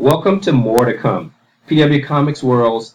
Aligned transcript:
Welcome 0.00 0.40
to 0.40 0.52
More 0.52 0.86
to 0.86 0.96
Come, 0.96 1.34
PW 1.68 2.02
Comics 2.02 2.42
World's 2.42 2.94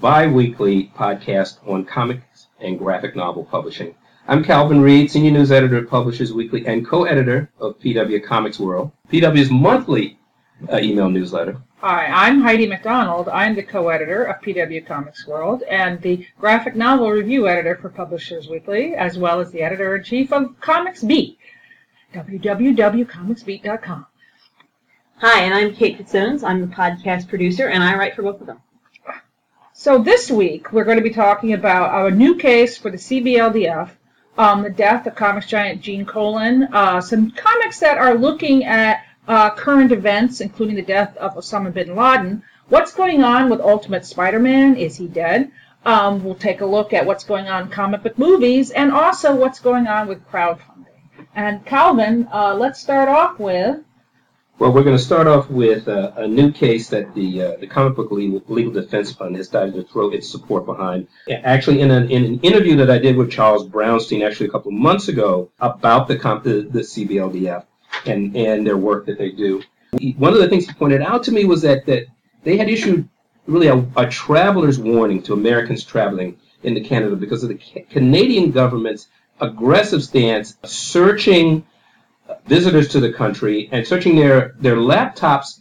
bi-weekly 0.00 0.92
podcast 0.94 1.58
on 1.68 1.84
comics 1.84 2.46
and 2.60 2.78
graphic 2.78 3.16
novel 3.16 3.44
publishing. 3.44 3.92
I'm 4.28 4.44
Calvin 4.44 4.80
Reid, 4.80 5.10
Senior 5.10 5.32
News 5.32 5.50
Editor 5.50 5.78
at 5.78 5.88
Publishers 5.88 6.32
Weekly 6.32 6.64
and 6.64 6.86
co-editor 6.86 7.50
of 7.58 7.80
PW 7.80 8.22
Comics 8.24 8.60
World, 8.60 8.92
PW's 9.10 9.50
monthly 9.50 10.16
uh, 10.72 10.78
email 10.78 11.10
newsletter. 11.10 11.60
Hi, 11.78 12.06
I'm 12.06 12.40
Heidi 12.40 12.68
McDonald. 12.68 13.28
I'm 13.28 13.56
the 13.56 13.64
co-editor 13.64 14.22
of 14.22 14.40
PW 14.40 14.86
Comics 14.86 15.26
World 15.26 15.64
and 15.64 16.00
the 16.02 16.24
graphic 16.38 16.76
novel 16.76 17.10
review 17.10 17.48
editor 17.48 17.74
for 17.74 17.88
Publishers 17.88 18.48
Weekly, 18.48 18.94
as 18.94 19.18
well 19.18 19.40
as 19.40 19.50
the 19.50 19.62
editor-in-chief 19.62 20.32
of 20.32 20.60
Comics 20.60 21.02
Beat, 21.02 21.36
www.comicsbeat.com. 22.14 24.06
Hi, 25.20 25.40
and 25.40 25.52
I'm 25.52 25.74
Kate 25.74 25.96
Fitzsimmons. 25.96 26.44
I'm 26.44 26.60
the 26.60 26.68
podcast 26.68 27.26
producer, 27.26 27.66
and 27.66 27.82
I 27.82 27.96
write 27.96 28.14
for 28.14 28.22
both 28.22 28.40
of 28.40 28.46
them. 28.46 28.60
So 29.72 29.98
this 29.98 30.30
week 30.30 30.72
we're 30.72 30.84
going 30.84 30.98
to 30.98 31.02
be 31.02 31.10
talking 31.10 31.54
about 31.54 32.06
a 32.06 32.14
new 32.14 32.36
case 32.36 32.78
for 32.78 32.88
the 32.88 32.98
CBLDF, 32.98 33.90
um, 34.38 34.62
the 34.62 34.70
death 34.70 35.08
of 35.08 35.16
comics 35.16 35.48
giant 35.48 35.80
Gene 35.80 36.06
Colan, 36.06 36.68
uh, 36.72 37.00
some 37.00 37.32
comics 37.32 37.80
that 37.80 37.98
are 37.98 38.14
looking 38.14 38.64
at 38.64 39.04
uh, 39.26 39.50
current 39.50 39.90
events, 39.90 40.40
including 40.40 40.76
the 40.76 40.82
death 40.82 41.16
of 41.16 41.34
Osama 41.34 41.74
bin 41.74 41.96
Laden. 41.96 42.44
What's 42.68 42.94
going 42.94 43.24
on 43.24 43.50
with 43.50 43.60
Ultimate 43.60 44.06
Spider-Man? 44.06 44.76
Is 44.76 44.98
he 44.98 45.08
dead? 45.08 45.50
Um, 45.84 46.22
we'll 46.22 46.36
take 46.36 46.60
a 46.60 46.66
look 46.66 46.92
at 46.92 47.04
what's 47.04 47.24
going 47.24 47.48
on 47.48 47.62
in 47.64 47.68
comic 47.70 48.04
book 48.04 48.18
movies 48.18 48.70
and 48.70 48.92
also 48.92 49.34
what's 49.34 49.58
going 49.58 49.88
on 49.88 50.06
with 50.06 50.24
crowdfunding. 50.28 51.26
And 51.34 51.66
Calvin, 51.66 52.28
uh, 52.32 52.54
let's 52.54 52.78
start 52.78 53.08
off 53.08 53.40
with. 53.40 53.80
Well, 54.58 54.72
we're 54.72 54.82
going 54.82 54.96
to 54.96 55.02
start 55.02 55.28
off 55.28 55.48
with 55.48 55.86
uh, 55.86 56.10
a 56.16 56.26
new 56.26 56.50
case 56.50 56.88
that 56.88 57.14
the 57.14 57.42
uh, 57.42 57.56
the 57.60 57.68
Comic 57.68 57.94
Book 57.94 58.10
Legal, 58.10 58.42
Legal 58.48 58.72
Defense 58.72 59.12
Fund 59.12 59.36
has 59.36 59.46
decided 59.46 59.74
to 59.74 59.84
throw 59.84 60.10
its 60.10 60.28
support 60.28 60.66
behind. 60.66 61.06
Actually, 61.30 61.80
in 61.80 61.92
an, 61.92 62.10
in 62.10 62.24
an 62.24 62.40
interview 62.40 62.74
that 62.78 62.90
I 62.90 62.98
did 62.98 63.16
with 63.16 63.30
Charles 63.30 63.68
Brownstein 63.68 64.26
actually 64.26 64.48
a 64.48 64.50
couple 64.50 64.72
of 64.72 64.78
months 64.78 65.06
ago 65.06 65.52
about 65.60 66.08
the, 66.08 66.16
comp, 66.16 66.42
the, 66.42 66.62
the 66.62 66.80
CBLDF 66.80 67.66
and, 68.04 68.36
and 68.36 68.66
their 68.66 68.76
work 68.76 69.06
that 69.06 69.16
they 69.16 69.30
do, 69.30 69.62
one 70.16 70.32
of 70.32 70.40
the 70.40 70.48
things 70.48 70.66
he 70.66 70.72
pointed 70.72 71.02
out 71.02 71.22
to 71.24 71.30
me 71.30 71.44
was 71.44 71.62
that, 71.62 71.86
that 71.86 72.06
they 72.42 72.56
had 72.56 72.68
issued 72.68 73.08
really 73.46 73.68
a, 73.68 73.86
a 73.96 74.08
traveler's 74.08 74.80
warning 74.80 75.22
to 75.22 75.34
Americans 75.34 75.84
traveling 75.84 76.36
into 76.64 76.80
Canada 76.80 77.14
because 77.14 77.44
of 77.44 77.48
the 77.48 77.84
Canadian 77.90 78.50
government's 78.50 79.06
aggressive 79.40 80.02
stance 80.02 80.56
searching 80.64 81.64
visitors 82.48 82.88
to 82.88 83.00
the 83.00 83.12
country 83.12 83.68
and 83.72 83.86
searching 83.86 84.16
their, 84.16 84.54
their 84.58 84.76
laptops 84.76 85.60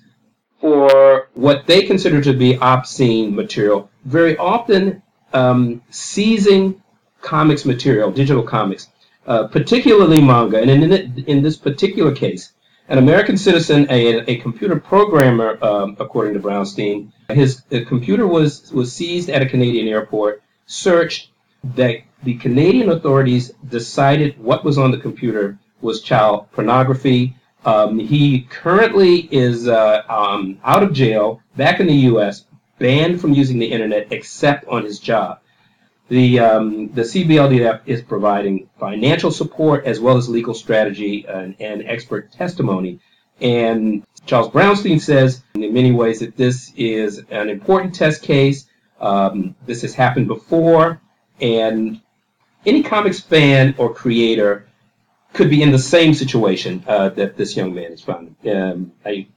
for 0.59 1.29
what 1.33 1.67
they 1.67 1.83
consider 1.83 2.21
to 2.21 2.33
be 2.33 2.57
obscene 2.57 3.35
material, 3.35 3.89
very 4.05 4.37
often 4.37 5.03
um, 5.33 5.81
seizing 5.89 6.81
comics 7.21 7.65
material, 7.65 8.11
digital 8.11 8.43
comics, 8.43 8.87
uh, 9.27 9.47
particularly 9.47 10.21
manga. 10.21 10.59
And 10.59 10.69
in, 10.69 11.23
in 11.27 11.43
this 11.43 11.57
particular 11.57 12.15
case, 12.15 12.53
an 12.89 12.97
American 12.97 13.37
citizen, 13.37 13.85
a, 13.89 14.31
a 14.31 14.37
computer 14.37 14.79
programmer, 14.79 15.63
um, 15.63 15.97
according 15.99 16.33
to 16.35 16.39
Brownstein, 16.39 17.11
his 17.29 17.61
computer 17.87 18.25
was, 18.25 18.71
was 18.71 18.93
seized 18.93 19.29
at 19.29 19.41
a 19.41 19.45
Canadian 19.45 19.87
airport, 19.89 20.41
searched, 20.65 21.29
that 21.75 21.97
the 22.23 22.35
Canadian 22.35 22.89
authorities 22.89 23.51
decided 23.67 24.39
what 24.39 24.63
was 24.63 24.77
on 24.77 24.91
the 24.91 24.97
computer 24.97 25.59
was 25.81 26.01
child 26.01 26.51
pornography. 26.51 27.35
Um, 27.65 27.99
he 27.99 28.41
currently 28.49 29.27
is 29.31 29.67
uh, 29.67 30.03
um, 30.07 30.59
out 30.63 30.83
of 30.83 30.93
jail, 30.93 31.41
back 31.55 31.79
in 31.79 31.87
the 31.87 31.93
U.S., 31.93 32.45
banned 32.79 33.19
from 33.19 33.33
using 33.33 33.59
the 33.59 33.65
internet 33.65 34.11
except 34.11 34.65
on 34.67 34.83
his 34.83 34.99
job. 34.99 35.39
The, 36.09 36.39
um, 36.39 36.89
the 36.93 37.01
CBLDF 37.01 37.81
is 37.85 38.01
providing 38.01 38.69
financial 38.79 39.31
support 39.31 39.85
as 39.85 39.99
well 39.99 40.15
as 40.15 40.29
legal 40.29 40.53
strategy 40.53 41.25
and, 41.27 41.55
and 41.59 41.83
expert 41.85 42.31
testimony. 42.31 42.99
And 43.41 44.03
Charles 44.25 44.49
Brownstein 44.49 45.01
says, 45.01 45.43
in 45.55 45.73
many 45.73 45.91
ways, 45.91 46.19
that 46.19 46.37
this 46.37 46.71
is 46.75 47.23
an 47.29 47.49
important 47.49 47.93
test 47.93 48.21
case. 48.21 48.65
Um, 48.99 49.55
this 49.65 49.81
has 49.81 49.93
happened 49.93 50.27
before, 50.27 51.01
and 51.39 52.01
any 52.65 52.83
comics 52.83 53.19
fan 53.19 53.75
or 53.77 53.93
creator 53.93 54.67
could 55.37 55.49
be 55.49 55.61
in 55.61 55.71
the 55.71 55.79
same 55.79 56.13
situation 56.13 56.83
uh, 56.87 57.09
that 57.09 57.37
this 57.37 57.55
young 57.55 57.73
man 57.73 57.93
is 57.93 58.01
found. 58.01 58.35
Um, 58.45 58.91
I, 59.05 59.27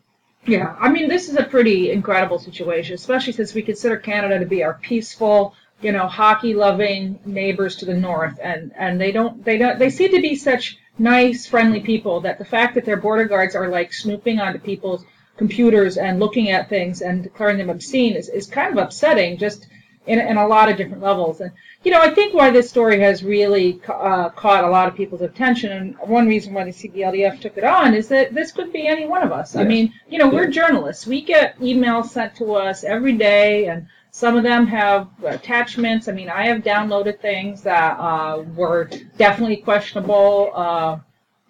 yeah, 0.47 0.75
I 0.81 0.89
mean, 0.89 1.09
this 1.09 1.29
is 1.29 1.37
a 1.37 1.45
pretty 1.45 1.93
incredible 1.93 2.39
situation, 2.39 2.95
especially 2.95 3.35
since 3.35 3.55
we 3.55 3.63
consider 3.63 3.97
Canada 3.99 4.39
to 4.39 4.47
be 4.47 4.65
our 4.65 4.75
peaceful, 4.75 5.55
you 5.83 5.93
know, 5.93 6.09
hockey-loving 6.09 7.21
neighbors 7.27 7.77
to 7.77 7.85
the 7.85 7.95
north, 7.95 8.39
and 8.43 8.73
and 8.77 9.01
they 9.01 9.13
don't 9.13 9.45
they 9.45 9.59
don't 9.59 9.79
they 9.79 9.91
seem 9.91 10.11
to 10.13 10.23
be 10.23 10.35
such 10.35 10.79
nice, 10.99 11.47
friendly 11.47 11.81
people 11.81 12.23
that 12.23 12.39
the 12.39 12.45
fact 12.45 12.75
that 12.75 12.85
their 12.85 12.97
border 12.97 13.27
guards 13.27 13.55
are 13.55 13.69
like 13.69 13.93
snooping 13.93 14.41
onto 14.41 14.59
people's 14.59 15.05
computers 15.37 15.97
and 15.99 16.19
looking 16.19 16.51
at 16.51 16.69
things 16.69 17.03
and 17.03 17.23
declaring 17.23 17.59
them 17.59 17.71
obscene 17.71 18.15
is, 18.15 18.29
is 18.29 18.47
kind 18.47 18.73
of 18.73 18.85
upsetting. 18.85 19.37
Just 19.37 19.67
in, 20.07 20.19
in 20.19 20.37
a 20.37 20.47
lot 20.47 20.71
of 20.71 20.77
different 20.77 21.03
levels. 21.03 21.41
And, 21.41 21.53
you 21.83 21.91
know, 21.91 22.01
I 22.01 22.11
think 22.11 22.35
why 22.35 22.51
this 22.51 22.69
story 22.69 23.01
has 23.01 23.25
really 23.25 23.81
uh, 23.89 24.29
caught 24.31 24.65
a 24.65 24.69
lot 24.69 24.87
of 24.87 24.95
people's 24.95 25.23
attention, 25.23 25.73
and 25.73 25.97
one 25.99 26.29
reason 26.29 26.53
why 26.53 26.65
the 26.65 26.71
CBLDF 26.71 27.41
took 27.41 27.57
it 27.57 27.65
on 27.65 27.95
is 27.95 28.09
that 28.09 28.35
this 28.35 28.53
could 28.53 28.71
be 28.73 28.87
any 28.87 29.07
one 29.07 29.23
of 29.23 29.33
us. 29.33 29.55
Yes. 29.55 29.63
I 29.63 29.65
mean, 29.65 29.93
you 30.09 30.19
know, 30.19 30.29
we're 30.29 30.49
journalists. 30.49 31.07
We 31.07 31.23
get 31.23 31.59
emails 31.59 32.09
sent 32.09 32.37
to 32.37 32.53
us 32.55 32.85
every 32.85 33.15
day, 33.15 33.67
and 33.67 33.87
some 34.11 34.37
of 34.37 34.43
them 34.43 34.67
have 34.67 35.09
attachments. 35.25 36.07
I 36.07 36.13
mean, 36.13 36.29
I 36.29 36.47
have 36.47 36.63
downloaded 36.63 37.21
things 37.21 37.63
that 37.63 37.99
uh, 37.99 38.45
were 38.55 38.91
definitely 39.17 39.57
questionable. 39.57 40.53
Uh, 40.55 40.99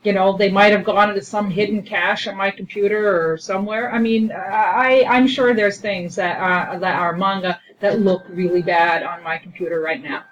you 0.05 0.13
know, 0.13 0.37
they 0.37 0.51
might 0.51 0.73
have 0.73 0.85
gone 0.85 1.11
into 1.11 1.23
some 1.23 1.51
hidden 1.51 1.83
cache 1.83 2.29
on 2.29 2.37
my 2.37 2.51
computer 2.51 3.33
or 3.33 3.37
somewhere. 3.37 3.93
I 3.93 3.99
mean, 3.99 4.33
I, 4.33 5.05
I'm 5.09 5.27
sure 5.27 5.55
there's 5.55 5.79
things 5.79 6.15
that 6.17 6.39
are, 6.39 6.79
that 6.79 6.99
are 6.99 7.17
manga 7.17 7.61
that 7.81 8.01
look 8.01 8.25
really 8.29 8.63
bad 8.63 9.03
on 9.03 9.23
my 9.23 9.39
computer 9.39 9.81
right 9.81 10.03
now. 10.03 10.25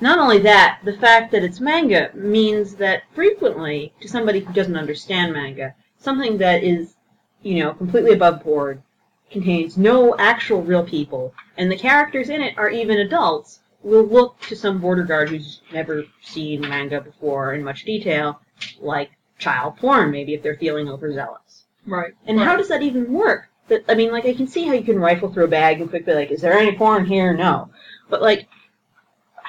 Not 0.00 0.18
only 0.18 0.38
that, 0.38 0.80
the 0.84 0.96
fact 0.96 1.30
that 1.32 1.44
it's 1.44 1.60
manga 1.60 2.10
means 2.14 2.74
that 2.76 3.02
frequently, 3.14 3.92
to 4.00 4.08
somebody 4.08 4.40
who 4.40 4.52
doesn't 4.52 4.76
understand 4.76 5.32
manga, 5.32 5.74
something 5.98 6.38
that 6.38 6.62
is, 6.62 6.94
you 7.42 7.62
know, 7.62 7.74
completely 7.74 8.12
above 8.12 8.42
board, 8.42 8.82
contains 9.30 9.76
no 9.76 10.16
actual 10.16 10.62
real 10.62 10.84
people, 10.84 11.34
and 11.58 11.70
the 11.70 11.76
characters 11.76 12.30
in 12.30 12.40
it 12.40 12.56
are 12.56 12.70
even 12.70 12.98
adults, 12.98 13.60
will 13.82 14.04
look 14.04 14.40
to 14.40 14.56
some 14.56 14.80
border 14.80 15.04
guard 15.04 15.28
who's 15.28 15.60
never 15.72 16.04
seen 16.22 16.62
manga 16.62 17.00
before 17.00 17.54
in 17.54 17.62
much 17.62 17.84
detail 17.84 18.40
like 18.80 19.10
child 19.38 19.76
porn, 19.76 20.10
maybe 20.10 20.34
if 20.34 20.42
they're 20.42 20.56
feeling 20.56 20.88
overzealous. 20.88 21.64
Right. 21.86 22.12
And 22.26 22.38
right. 22.38 22.46
how 22.46 22.56
does 22.56 22.68
that 22.68 22.82
even 22.82 23.12
work? 23.12 23.49
That 23.70 23.84
I 23.88 23.94
mean, 23.94 24.10
like 24.10 24.26
I 24.26 24.34
can 24.34 24.48
see 24.48 24.66
how 24.66 24.74
you 24.74 24.82
can 24.82 24.98
rifle 24.98 25.32
through 25.32 25.44
a 25.44 25.48
bag 25.48 25.80
and 25.80 25.88
quickly 25.88 26.14
like, 26.14 26.30
is 26.30 26.42
there 26.42 26.52
any 26.52 26.76
porn 26.76 27.06
here? 27.06 27.32
No. 27.32 27.70
But 28.08 28.20
like 28.20 28.48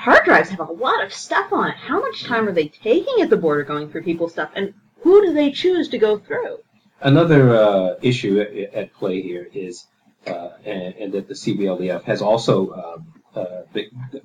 hard 0.02 0.26
drives 0.26 0.50
have 0.50 0.59
a 0.59 0.72
lot 0.72 1.04
of 1.04 1.14
stuff 1.14 1.52
on 1.52 1.70
it. 1.70 1.76
How 1.76 2.00
much 2.00 2.24
time 2.24 2.48
are 2.48 2.52
they 2.52 2.68
taking 2.68 3.22
at 3.22 3.30
the 3.30 3.38
border 3.38 3.64
going 3.64 3.90
through 3.90 4.04
people's 4.04 4.34
stuff, 4.34 4.52
and 4.56 4.74
who 5.02 5.22
do 5.26 5.34
they 5.34 5.52
choose 5.52 5.90
to 5.90 5.98
go 5.98 6.18
through? 6.18 6.59
Another 7.02 7.56
uh, 7.56 7.96
issue 8.02 8.40
at, 8.40 8.74
at, 8.74 8.94
play 8.94 9.22
here 9.22 9.48
is, 9.54 9.88
uh, 10.28 10.50
and, 10.66 10.94
and, 10.96 11.14
that 11.14 11.28
the 11.28 11.34
CBLDF 11.34 12.03
has 12.03 12.22
also 12.22 12.70
uh, 12.70 13.40
uh 13.40 13.62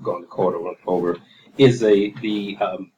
gone 0.03 0.21
to 0.21 0.27
court 0.27 0.55
over, 0.87 1.17
is 1.57 1.83
a, 1.83 2.11
the 2.21 2.59
um, 2.61 2.93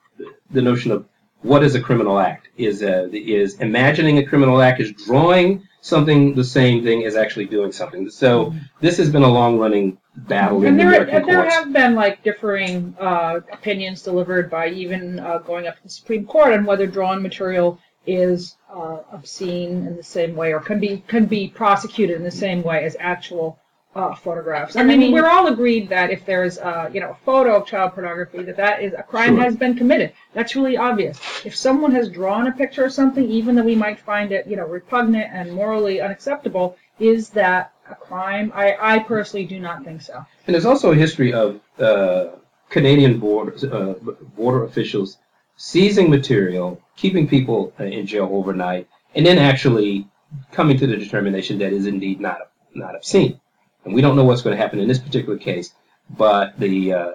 the 0.50 0.62
notion 0.62 0.90
of 0.90 1.06
what 1.42 1.62
is 1.62 1.76
a 1.76 1.80
criminal 1.80 2.18
act? 2.18 2.48
Is 2.56 2.82
uh, 2.82 3.08
is 3.12 3.54
imagining 3.60 4.18
a 4.18 4.26
criminal 4.26 4.60
act 4.60 4.80
is 4.80 4.92
drawing 4.92 5.67
something 5.80 6.34
the 6.34 6.44
same 6.44 6.82
thing 6.82 7.04
as 7.04 7.16
actually 7.16 7.46
doing 7.46 7.72
something. 7.72 8.10
So 8.10 8.54
this 8.80 8.96
has 8.98 9.10
been 9.10 9.22
a 9.22 9.28
long 9.28 9.58
running 9.58 9.98
battle 10.16 10.58
and 10.58 10.68
in 10.68 10.76
there, 10.76 10.90
the 10.90 10.96
American 10.96 11.16
and 11.16 11.28
there 11.28 11.42
courts. 11.42 11.54
have 11.54 11.72
been 11.72 11.94
like 11.94 12.22
differing 12.22 12.96
uh, 12.98 13.40
opinions 13.52 14.02
delivered 14.02 14.50
by 14.50 14.68
even 14.68 15.20
uh, 15.20 15.38
going 15.38 15.66
up 15.66 15.76
to 15.76 15.82
the 15.84 15.88
Supreme 15.88 16.26
Court 16.26 16.52
on 16.52 16.64
whether 16.64 16.86
drawn 16.86 17.22
material 17.22 17.78
is 18.06 18.56
uh, 18.72 18.98
obscene 19.12 19.86
in 19.86 19.96
the 19.96 20.02
same 20.02 20.34
way 20.34 20.52
or 20.52 20.60
can 20.60 20.80
be 20.80 21.02
can 21.06 21.26
be 21.26 21.48
prosecuted 21.48 22.16
in 22.16 22.24
the 22.24 22.30
same 22.30 22.62
way 22.62 22.84
as 22.84 22.96
actual 22.98 23.58
uh, 23.98 24.14
photographs. 24.14 24.76
I 24.76 24.84
mean, 24.84 25.12
we're 25.12 25.26
all 25.26 25.48
agreed 25.48 25.88
that 25.88 26.10
if 26.10 26.24
there's 26.24 26.56
uh, 26.58 26.88
you 26.92 27.00
know 27.00 27.10
a 27.10 27.24
photo 27.24 27.56
of 27.56 27.66
child 27.66 27.94
pornography, 27.94 28.42
that 28.44 28.56
that 28.56 28.80
is 28.80 28.92
a 28.92 29.02
crime 29.02 29.34
Sure. 29.34 29.44
has 29.44 29.56
been 29.56 29.74
committed. 29.74 30.12
That's 30.34 30.54
really 30.54 30.76
obvious. 30.76 31.18
If 31.44 31.56
someone 31.56 31.92
has 31.92 32.08
drawn 32.08 32.46
a 32.46 32.52
picture 32.52 32.84
of 32.84 32.92
something, 32.92 33.28
even 33.28 33.56
though 33.56 33.64
we 33.64 33.74
might 33.74 33.98
find 33.98 34.30
it 34.30 34.46
you 34.46 34.56
know 34.56 34.66
repugnant 34.66 35.28
and 35.32 35.52
morally 35.52 36.00
unacceptable, 36.00 36.76
is 37.00 37.30
that 37.30 37.72
a 37.90 37.96
crime? 37.96 38.52
I, 38.54 38.76
I 38.80 38.98
personally 39.00 39.46
do 39.46 39.58
not 39.58 39.84
think 39.84 40.02
so. 40.02 40.24
And 40.46 40.54
there's 40.54 40.66
also 40.66 40.92
a 40.92 40.96
history 40.96 41.32
of 41.32 41.60
uh, 41.80 42.26
Canadian 42.70 43.18
border, 43.18 43.54
uh, 43.72 43.94
border 44.36 44.62
officials 44.62 45.18
seizing 45.56 46.08
material, 46.08 46.80
keeping 46.94 47.26
people 47.26 47.72
uh, 47.80 47.84
in 47.84 48.06
jail 48.06 48.28
overnight, 48.30 48.86
and 49.16 49.26
then 49.26 49.38
actually 49.38 50.06
coming 50.52 50.78
to 50.78 50.86
the 50.86 50.96
determination 50.96 51.58
that 51.58 51.72
is 51.72 51.86
indeed 51.86 52.20
not 52.20 52.38
not 52.74 52.94
obscene. 52.94 53.40
And 53.84 53.94
we 53.94 54.00
don't 54.00 54.16
know 54.16 54.24
what's 54.24 54.42
going 54.42 54.56
to 54.56 54.62
happen 54.62 54.78
in 54.80 54.88
this 54.88 54.98
particular 54.98 55.38
case, 55.38 55.72
but 56.10 56.58
the 56.58 56.92
uh, 56.92 57.10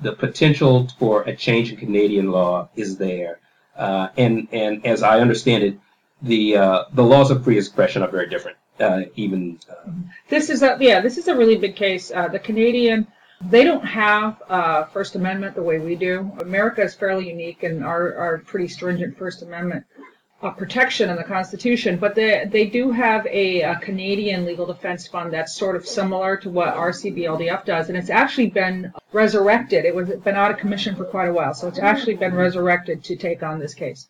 the 0.00 0.12
potential 0.12 0.88
for 0.98 1.22
a 1.22 1.34
change 1.36 1.72
in 1.72 1.76
Canadian 1.78 2.30
law 2.30 2.68
is 2.76 2.96
there. 2.96 3.40
Uh, 3.76 4.08
and 4.16 4.48
and 4.52 4.84
as 4.86 5.02
I 5.02 5.20
understand 5.20 5.64
it, 5.64 5.78
the 6.22 6.56
uh, 6.56 6.84
the 6.92 7.04
laws 7.04 7.30
of 7.30 7.44
free 7.44 7.58
expression 7.58 8.02
are 8.02 8.10
very 8.10 8.28
different. 8.28 8.56
Uh, 8.80 9.02
even 9.16 9.58
uh, 9.70 9.90
This 10.28 10.50
is 10.50 10.62
a 10.62 10.76
yeah, 10.80 11.00
this 11.00 11.18
is 11.18 11.28
a 11.28 11.36
really 11.36 11.56
big 11.56 11.76
case. 11.76 12.10
Uh, 12.10 12.28
the 12.28 12.38
Canadian 12.38 13.06
they 13.40 13.62
don't 13.62 13.84
have 13.84 14.42
uh, 14.48 14.84
First 14.86 15.14
Amendment 15.14 15.54
the 15.54 15.62
way 15.62 15.78
we 15.78 15.94
do. 15.94 16.32
America 16.40 16.82
is 16.82 16.94
fairly 16.94 17.28
unique 17.28 17.62
in 17.62 17.84
our, 17.84 18.16
our 18.16 18.38
pretty 18.38 18.66
stringent 18.66 19.16
First 19.16 19.42
Amendment 19.42 19.84
protection 20.56 21.10
in 21.10 21.16
the 21.16 21.24
Constitution, 21.24 21.96
but 21.96 22.14
they 22.14 22.44
they 22.48 22.66
do 22.66 22.92
have 22.92 23.26
a, 23.26 23.62
a 23.62 23.76
Canadian 23.80 24.44
legal 24.44 24.66
defense 24.66 25.06
fund 25.08 25.32
that's 25.32 25.54
sort 25.56 25.74
of 25.74 25.86
similar 25.86 26.36
to 26.36 26.48
what 26.48 26.68
our 26.68 26.90
CBLDF 26.90 27.64
does, 27.64 27.88
and 27.88 27.98
it's 27.98 28.10
actually 28.10 28.50
been 28.50 28.92
resurrected. 29.12 29.84
It 29.84 29.94
was 29.94 30.08
been 30.10 30.36
out 30.36 30.52
of 30.52 30.58
commission 30.58 30.94
for 30.94 31.04
quite 31.04 31.28
a 31.28 31.32
while, 31.32 31.54
so 31.54 31.66
it's 31.66 31.80
actually 31.80 32.14
been 32.14 32.34
resurrected 32.34 33.02
to 33.04 33.16
take 33.16 33.42
on 33.42 33.58
this 33.58 33.74
case. 33.74 34.06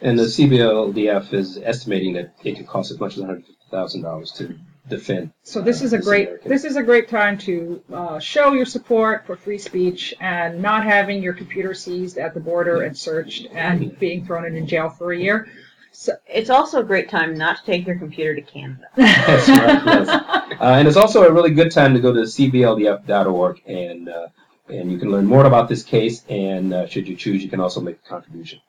and 0.00 0.18
the 0.18 0.24
CBLDF 0.24 1.34
is 1.34 1.58
estimating 1.58 2.12
that 2.14 2.32
it 2.44 2.56
could 2.56 2.66
cost 2.68 2.90
as 2.92 3.00
much 3.00 3.14
as 3.14 3.18
one 3.18 3.28
hundred 3.30 3.46
fifty 3.46 3.66
thousand 3.70 4.02
dollars 4.02 4.30
to 4.32 4.56
defend. 4.90 5.32
So 5.42 5.60
this 5.62 5.80
is 5.82 5.92
a 5.92 5.96
This 5.96 6.06
great 6.06 6.26
American. 6.28 6.50
this 6.50 6.64
is 6.64 6.76
a 6.76 6.82
great 6.82 7.08
time 7.08 7.38
to 7.38 7.82
uh, 7.92 8.18
show 8.18 8.52
your 8.52 8.66
support 8.66 9.26
for 9.26 9.36
free 9.36 9.58
speech 9.58 10.14
and 10.20 10.60
not 10.60 10.84
having 10.84 11.22
your 11.22 11.32
computer 11.32 11.72
seized 11.74 12.18
at 12.18 12.34
the 12.34 12.40
border 12.40 12.82
and 12.82 12.96
searched 12.96 13.46
and 13.52 13.98
being 13.98 14.26
thrown 14.26 14.44
in 14.44 14.66
jail 14.66 14.90
for 14.90 15.12
a 15.12 15.18
year. 15.18 15.48
So, 15.92 16.12
It's 16.26 16.50
also 16.50 16.80
a 16.80 16.84
great 16.84 17.08
time 17.10 17.34
not 17.34 17.56
to 17.58 17.64
take 17.64 17.86
your 17.86 17.98
computer 17.98 18.34
to 18.36 18.42
Canada. 18.42 18.86
That's 18.96 19.48
right, 19.48 19.82
yes. 19.86 20.08
Uh, 20.60 20.74
and 20.78 20.86
it's 20.86 20.96
also 20.98 21.22
a 21.24 21.32
really 21.32 21.50
good 21.52 21.70
time 21.72 21.94
to 21.94 22.00
go 22.00 22.12
to 22.12 22.20
cbldf.org 22.20 23.62
and 23.66 24.08
uh, 24.10 24.26
and 24.68 24.92
you 24.92 24.98
can 24.98 25.10
learn 25.10 25.26
more 25.26 25.46
about 25.46 25.68
this 25.68 25.82
case. 25.82 26.22
And 26.28 26.72
uh, 26.74 26.86
should 26.86 27.08
you 27.08 27.16
choose, 27.16 27.42
you 27.42 27.48
can 27.50 27.60
also 27.60 27.80
make 27.80 27.98
a 28.04 28.08
contribution. 28.08 28.60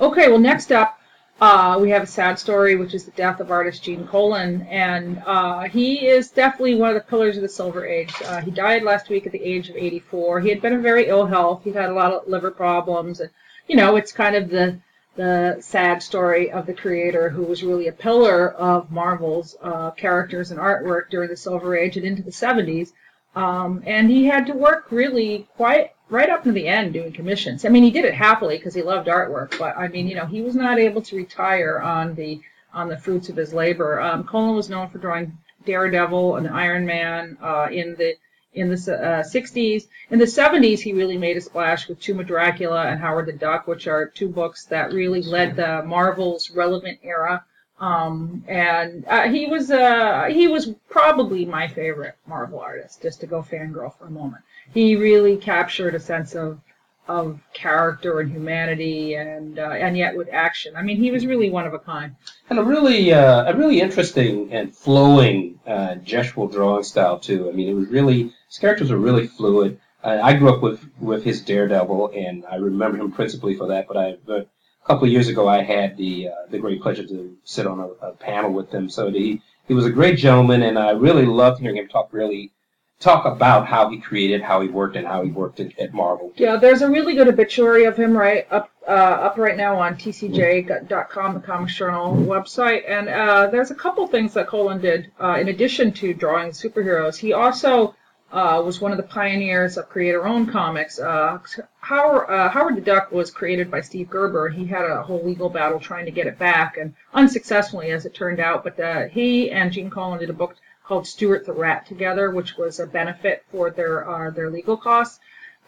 Okay, 0.00 0.28
well, 0.28 0.38
next 0.38 0.72
up, 0.72 0.99
uh, 1.40 1.78
we 1.80 1.90
have 1.90 2.02
a 2.02 2.06
sad 2.06 2.38
story, 2.38 2.76
which 2.76 2.92
is 2.92 3.04
the 3.04 3.10
death 3.12 3.40
of 3.40 3.50
artist 3.50 3.82
Gene 3.82 4.06
Colan, 4.06 4.62
and 4.68 5.22
uh, 5.24 5.62
he 5.62 6.06
is 6.06 6.30
definitely 6.30 6.74
one 6.74 6.90
of 6.90 6.94
the 6.94 7.08
pillars 7.08 7.36
of 7.36 7.42
the 7.42 7.48
Silver 7.48 7.86
Age. 7.86 8.12
Uh, 8.26 8.42
he 8.42 8.50
died 8.50 8.82
last 8.82 9.08
week 9.08 9.24
at 9.24 9.32
the 9.32 9.42
age 9.42 9.70
of 9.70 9.76
84. 9.76 10.40
He 10.40 10.50
had 10.50 10.60
been 10.60 10.74
in 10.74 10.82
very 10.82 11.06
ill 11.06 11.24
health. 11.24 11.64
He'd 11.64 11.76
had 11.76 11.88
a 11.88 11.94
lot 11.94 12.12
of 12.12 12.28
liver 12.28 12.50
problems, 12.50 13.20
and 13.20 13.30
you 13.66 13.76
know, 13.76 13.96
it's 13.96 14.12
kind 14.12 14.36
of 14.36 14.50
the 14.50 14.80
the 15.16 15.56
sad 15.60 16.02
story 16.02 16.50
of 16.52 16.66
the 16.66 16.72
creator 16.72 17.28
who 17.28 17.42
was 17.42 17.62
really 17.62 17.88
a 17.88 17.92
pillar 17.92 18.50
of 18.50 18.90
Marvel's 18.90 19.56
uh, 19.60 19.90
characters 19.90 20.50
and 20.50 20.60
artwork 20.60 21.10
during 21.10 21.28
the 21.28 21.36
Silver 21.36 21.76
Age 21.76 21.96
and 21.96 22.06
into 22.06 22.22
the 22.22 22.30
70s. 22.30 22.92
Um, 23.34 23.82
and 23.86 24.10
he 24.10 24.26
had 24.26 24.46
to 24.46 24.52
work 24.52 24.86
really 24.90 25.46
quite 25.56 25.92
right 26.08 26.28
up 26.28 26.42
to 26.44 26.52
the 26.52 26.66
end 26.66 26.92
doing 26.92 27.12
commissions. 27.12 27.64
I 27.64 27.68
mean, 27.68 27.84
he 27.84 27.90
did 27.90 28.04
it 28.04 28.14
happily 28.14 28.56
because 28.58 28.74
he 28.74 28.82
loved 28.82 29.08
artwork, 29.08 29.56
but 29.58 29.76
I 29.76 29.88
mean, 29.88 30.08
you 30.08 30.16
know, 30.16 30.26
he 30.26 30.42
was 30.42 30.56
not 30.56 30.78
able 30.78 31.02
to 31.02 31.16
retire 31.16 31.78
on 31.78 32.14
the 32.14 32.40
on 32.72 32.88
the 32.88 32.96
fruits 32.96 33.28
of 33.28 33.36
his 33.36 33.52
labor. 33.52 34.00
Um, 34.00 34.24
Colan 34.24 34.56
was 34.56 34.70
known 34.70 34.88
for 34.88 34.98
drawing 34.98 35.38
Daredevil 35.64 36.36
and 36.36 36.48
Iron 36.48 36.86
Man 36.86 37.36
uh, 37.42 37.68
in 37.70 37.94
the 37.96 38.14
in 38.52 38.68
the 38.68 38.74
uh, 38.74 39.22
60s. 39.22 39.86
In 40.10 40.18
the 40.18 40.24
70s, 40.24 40.80
he 40.80 40.92
really 40.92 41.16
made 41.16 41.36
a 41.36 41.40
splash 41.40 41.88
with 41.88 42.00
Tomb 42.00 42.18
of 42.18 42.26
Dracula 42.26 42.82
and 42.82 42.98
Howard 42.98 43.26
the 43.26 43.32
Duck, 43.32 43.68
which 43.68 43.86
are 43.86 44.06
two 44.06 44.28
books 44.28 44.64
that 44.66 44.92
really 44.92 45.22
led 45.22 45.54
the 45.54 45.84
Marvel's 45.84 46.50
relevant 46.50 46.98
era. 47.04 47.44
Um, 47.80 48.44
and 48.46 49.06
uh, 49.06 49.28
he 49.28 49.46
was 49.46 49.70
uh, 49.70 50.26
he 50.30 50.48
was 50.48 50.74
probably 50.90 51.46
my 51.46 51.66
favorite 51.66 52.14
Marvel 52.26 52.60
artist, 52.60 53.00
just 53.00 53.20
to 53.20 53.26
go 53.26 53.42
fangirl 53.42 53.96
for 53.96 54.04
a 54.04 54.10
moment. 54.10 54.42
He 54.74 54.96
really 54.96 55.38
captured 55.38 55.94
a 55.94 56.00
sense 56.00 56.34
of 56.34 56.60
of 57.08 57.40
character 57.54 58.20
and 58.20 58.30
humanity, 58.30 59.14
and 59.14 59.58
uh, 59.58 59.70
and 59.70 59.96
yet 59.96 60.14
with 60.14 60.28
action. 60.30 60.76
I 60.76 60.82
mean, 60.82 60.98
he 60.98 61.10
was 61.10 61.24
really 61.24 61.48
one 61.48 61.66
of 61.66 61.72
a 61.72 61.78
kind. 61.78 62.14
And 62.50 62.58
a 62.58 62.62
really 62.62 63.14
uh, 63.14 63.50
a 63.50 63.56
really 63.56 63.80
interesting 63.80 64.52
and 64.52 64.76
flowing 64.76 65.58
uh, 65.66 65.96
gestural 66.04 66.52
drawing 66.52 66.84
style 66.84 67.18
too. 67.18 67.48
I 67.48 67.52
mean, 67.52 67.68
it 67.68 67.74
was 67.74 67.88
really 67.88 68.32
his 68.48 68.58
characters 68.58 68.90
were 68.90 68.98
really 68.98 69.26
fluid. 69.26 69.80
Uh, 70.04 70.18
I 70.22 70.34
grew 70.34 70.52
up 70.52 70.62
with 70.62 70.86
with 71.00 71.24
his 71.24 71.40
Daredevil, 71.40 72.12
and 72.14 72.44
I 72.44 72.56
remember 72.56 72.98
him 72.98 73.10
principally 73.10 73.54
for 73.54 73.68
that. 73.68 73.88
But 73.88 73.96
I 73.96 74.16
but 74.26 74.48
a 74.82 74.86
couple 74.86 75.04
of 75.04 75.12
years 75.12 75.28
ago, 75.28 75.48
I 75.48 75.62
had 75.62 75.96
the 75.96 76.28
uh, 76.28 76.50
the 76.50 76.58
great 76.58 76.80
pleasure 76.82 77.06
to 77.06 77.36
sit 77.44 77.66
on 77.66 77.80
a, 77.80 77.88
a 78.06 78.12
panel 78.12 78.52
with 78.52 78.70
him. 78.70 78.88
So 78.88 79.10
he 79.10 79.42
he 79.68 79.74
was 79.74 79.86
a 79.86 79.90
great 79.90 80.18
gentleman, 80.18 80.62
and 80.62 80.78
I 80.78 80.90
really 80.90 81.26
loved 81.26 81.60
hearing 81.60 81.76
him 81.76 81.88
talk 81.88 82.08
really 82.12 82.52
talk 83.00 83.24
about 83.24 83.66
how 83.66 83.88
he 83.88 83.98
created, 83.98 84.42
how 84.42 84.60
he 84.60 84.68
worked, 84.68 84.94
and 84.94 85.06
how 85.06 85.22
he 85.22 85.30
worked 85.30 85.58
at, 85.58 85.76
at 85.78 85.94
Marvel. 85.94 86.32
Yeah, 86.36 86.56
there's 86.56 86.82
a 86.82 86.90
really 86.90 87.14
good 87.14 87.28
obituary 87.28 87.84
of 87.84 87.96
him 87.96 88.16
right 88.16 88.46
up 88.50 88.70
uh, 88.86 88.90
up 88.90 89.38
right 89.38 89.56
now 89.56 89.78
on 89.78 89.96
tcj.com, 89.96 91.34
the 91.34 91.40
Comics 91.40 91.74
Journal 91.74 92.14
website, 92.14 92.82
and 92.88 93.08
uh, 93.08 93.46
there's 93.48 93.70
a 93.70 93.74
couple 93.74 94.06
things 94.06 94.34
that 94.34 94.46
Colan 94.46 94.80
did 94.80 95.10
uh, 95.20 95.38
in 95.40 95.48
addition 95.48 95.92
to 95.94 96.14
drawing 96.14 96.50
superheroes. 96.50 97.16
He 97.16 97.32
also 97.32 97.94
uh, 98.32 98.62
was 98.64 98.80
one 98.80 98.92
of 98.92 98.96
the 98.96 99.02
pioneers 99.02 99.76
of 99.76 99.88
creator-owned 99.88 100.50
comics. 100.50 100.98
Uh, 100.98 101.38
Howard, 101.80 102.30
uh, 102.30 102.48
Howard 102.48 102.76
the 102.76 102.80
Duck 102.80 103.10
was 103.10 103.30
created 103.30 103.70
by 103.70 103.80
Steve 103.80 104.08
Gerber. 104.08 104.48
He 104.48 104.66
had 104.66 104.84
a 104.84 105.02
whole 105.02 105.24
legal 105.24 105.48
battle 105.48 105.80
trying 105.80 106.04
to 106.04 106.12
get 106.12 106.26
it 106.26 106.38
back, 106.38 106.76
and 106.76 106.94
unsuccessfully, 107.12 107.90
as 107.90 108.06
it 108.06 108.14
turned 108.14 108.38
out. 108.38 108.62
But 108.62 108.78
uh, 108.78 109.08
he 109.08 109.50
and 109.50 109.72
Gene 109.72 109.90
Colan 109.90 110.20
did 110.20 110.30
a 110.30 110.34
book 110.34 110.54
called 110.84 111.06
Stewart 111.06 111.44
the 111.44 111.52
Rat 111.52 111.86
together, 111.86 112.30
which 112.30 112.56
was 112.56 112.78
a 112.78 112.86
benefit 112.86 113.44
for 113.50 113.70
their 113.70 114.08
uh, 114.08 114.30
their 114.30 114.50
legal 114.50 114.76
costs. 114.76 115.18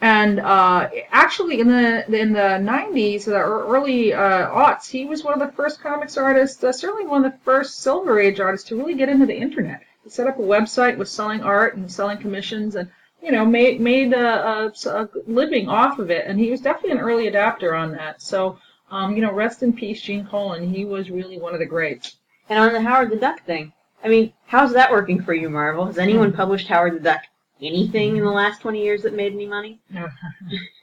And 0.01 0.39
uh, 0.39 0.89
actually, 1.11 1.59
in 1.59 1.67
the 1.67 2.05
in 2.13 2.33
the 2.33 2.59
90s 2.59 3.27
or 3.27 3.65
early 3.67 4.13
uh, 4.13 4.49
aughts, 4.49 4.89
he 4.89 5.05
was 5.05 5.23
one 5.23 5.33
of 5.33 5.39
the 5.39 5.55
first 5.55 5.81
comics 5.81 6.17
artists, 6.17 6.59
certainly 6.59 7.05
one 7.05 7.23
of 7.23 7.31
the 7.31 7.37
first 7.45 7.79
Silver 7.79 8.19
Age 8.19 8.39
artists 8.39 8.67
to 8.69 8.75
really 8.77 8.95
get 8.95 9.09
into 9.09 9.25
the 9.25 9.35
internet. 9.35 9.81
He 10.03 10.09
set 10.09 10.27
up 10.27 10.37
a 10.37 10.41
website, 10.41 10.97
was 10.97 11.11
selling 11.11 11.41
art 11.41 11.75
and 11.75 11.91
selling 11.91 12.17
commissions, 12.17 12.75
and 12.75 12.89
you 13.21 13.31
know 13.31 13.45
made 13.45 13.79
made 13.79 14.13
a, 14.13 14.71
a, 14.73 14.73
a 14.89 15.09
living 15.27 15.69
off 15.69 15.99
of 15.99 16.11
it. 16.11 16.25
And 16.27 16.39
he 16.39 16.51
was 16.51 16.61
definitely 16.61 16.91
an 16.91 16.99
early 16.99 17.27
adapter 17.27 17.73
on 17.75 17.91
that. 17.93 18.21
So 18.21 18.57
um, 18.93 19.15
you 19.15 19.21
know, 19.21 19.33
rest 19.33 19.63
in 19.63 19.73
peace, 19.73 20.01
Gene 20.01 20.25
Colan. 20.25 20.71
He 20.71 20.85
was 20.85 21.09
really 21.09 21.39
one 21.39 21.53
of 21.53 21.59
the 21.59 21.65
greats. 21.65 22.17
And 22.47 22.59
on 22.59 22.73
the 22.73 22.81
Howard 22.81 23.09
the 23.09 23.15
Duck 23.15 23.43
thing, 23.43 23.73
I 24.03 24.07
mean, 24.07 24.33
how's 24.45 24.73
that 24.73 24.91
working 24.91 25.23
for 25.23 25.33
you, 25.33 25.49
Marvel? 25.49 25.85
Has 25.85 25.97
anyone 25.97 26.31
published 26.31 26.67
Howard 26.67 26.93
the 26.93 26.99
Duck 26.99 27.21
anything 27.61 28.17
in 28.17 28.23
the 28.23 28.29
last 28.29 28.61
20 28.61 28.83
years 28.83 29.01
that 29.03 29.13
made 29.15 29.33
any 29.33 29.47
money? 29.47 29.79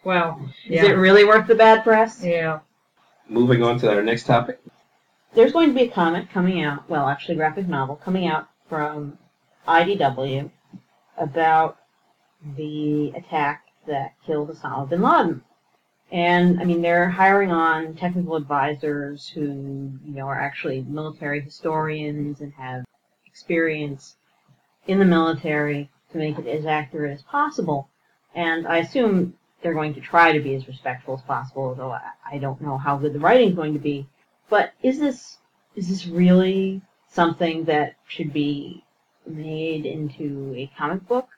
Well, 0.03 0.49
Is 0.65 0.83
it 0.83 0.97
really 0.97 1.27
worth 1.27 1.47
the 1.47 1.55
bad 1.55 1.85
press? 1.85 2.25
yeah. 2.25 2.61
Moving 3.29 3.63
on 3.63 3.79
to 3.81 3.93
our 3.93 4.03
next 4.03 4.25
topic. 4.25 4.59
There's 5.35 5.53
going 5.53 5.69
to 5.69 5.75
be 5.75 5.83
a 5.83 5.91
comic 5.91 6.31
coming 6.31 6.63
out, 6.63 6.89
well, 6.89 7.07
actually, 7.07 7.35
graphic 7.35 7.69
novel 7.69 7.97
coming 7.97 8.27
out 8.27 8.49
from 8.71 9.19
IDW 9.69 10.51
about 11.19 11.77
the 12.57 13.11
attack 13.11 13.67
that 13.87 14.15
killed 14.25 14.49
Osama 14.49 14.89
bin 14.89 15.03
Laden. 15.03 15.43
And 16.11 16.61
I 16.61 16.65
mean, 16.65 16.81
they're 16.81 17.11
hiring 17.11 17.53
on 17.53 17.95
technical 17.95 18.37
advisors 18.37 19.29
who, 19.29 19.43
you 19.43 20.15
know, 20.15 20.27
are 20.27 20.41
actually 20.41 20.81
military 20.89 21.41
historians 21.41 22.41
and 22.41 22.53
have 22.55 22.85
experience 23.27 24.17
in 24.87 24.99
the 24.99 25.05
military 25.05 25.91
to 26.13 26.19
make 26.19 26.39
it 26.39 26.47
as 26.47 26.67
accurate 26.67 27.13
as 27.13 27.23
possible. 27.23 27.89
And 28.35 28.67
I 28.67 28.79
assume 28.79 29.35
they're 29.63 29.75
going 29.75 29.95
to 29.95 30.01
try 30.01 30.33
to 30.33 30.41
be 30.41 30.55
as 30.55 30.67
respectful 30.67 31.15
as 31.15 31.23
possible, 31.23 31.63
although 31.65 31.93
I, 31.93 32.39
don't 32.39 32.61
know 32.61 32.79
how 32.79 32.97
good 32.97 33.13
the 33.13 33.21
writing's 33.21 33.55
going 33.55 33.75
to 33.75 33.79
be. 33.79 34.09
But 34.49 34.73
is 34.83 34.99
this 34.99 35.39
is 35.77 35.89
this 35.89 36.07
really 36.07 36.83
something 37.11 37.65
that 37.65 37.95
should 38.09 38.33
be 38.33 38.85
made 39.27 39.87
into 39.87 40.55
a 40.57 40.71
comic 40.77 41.07
book? 41.07 41.29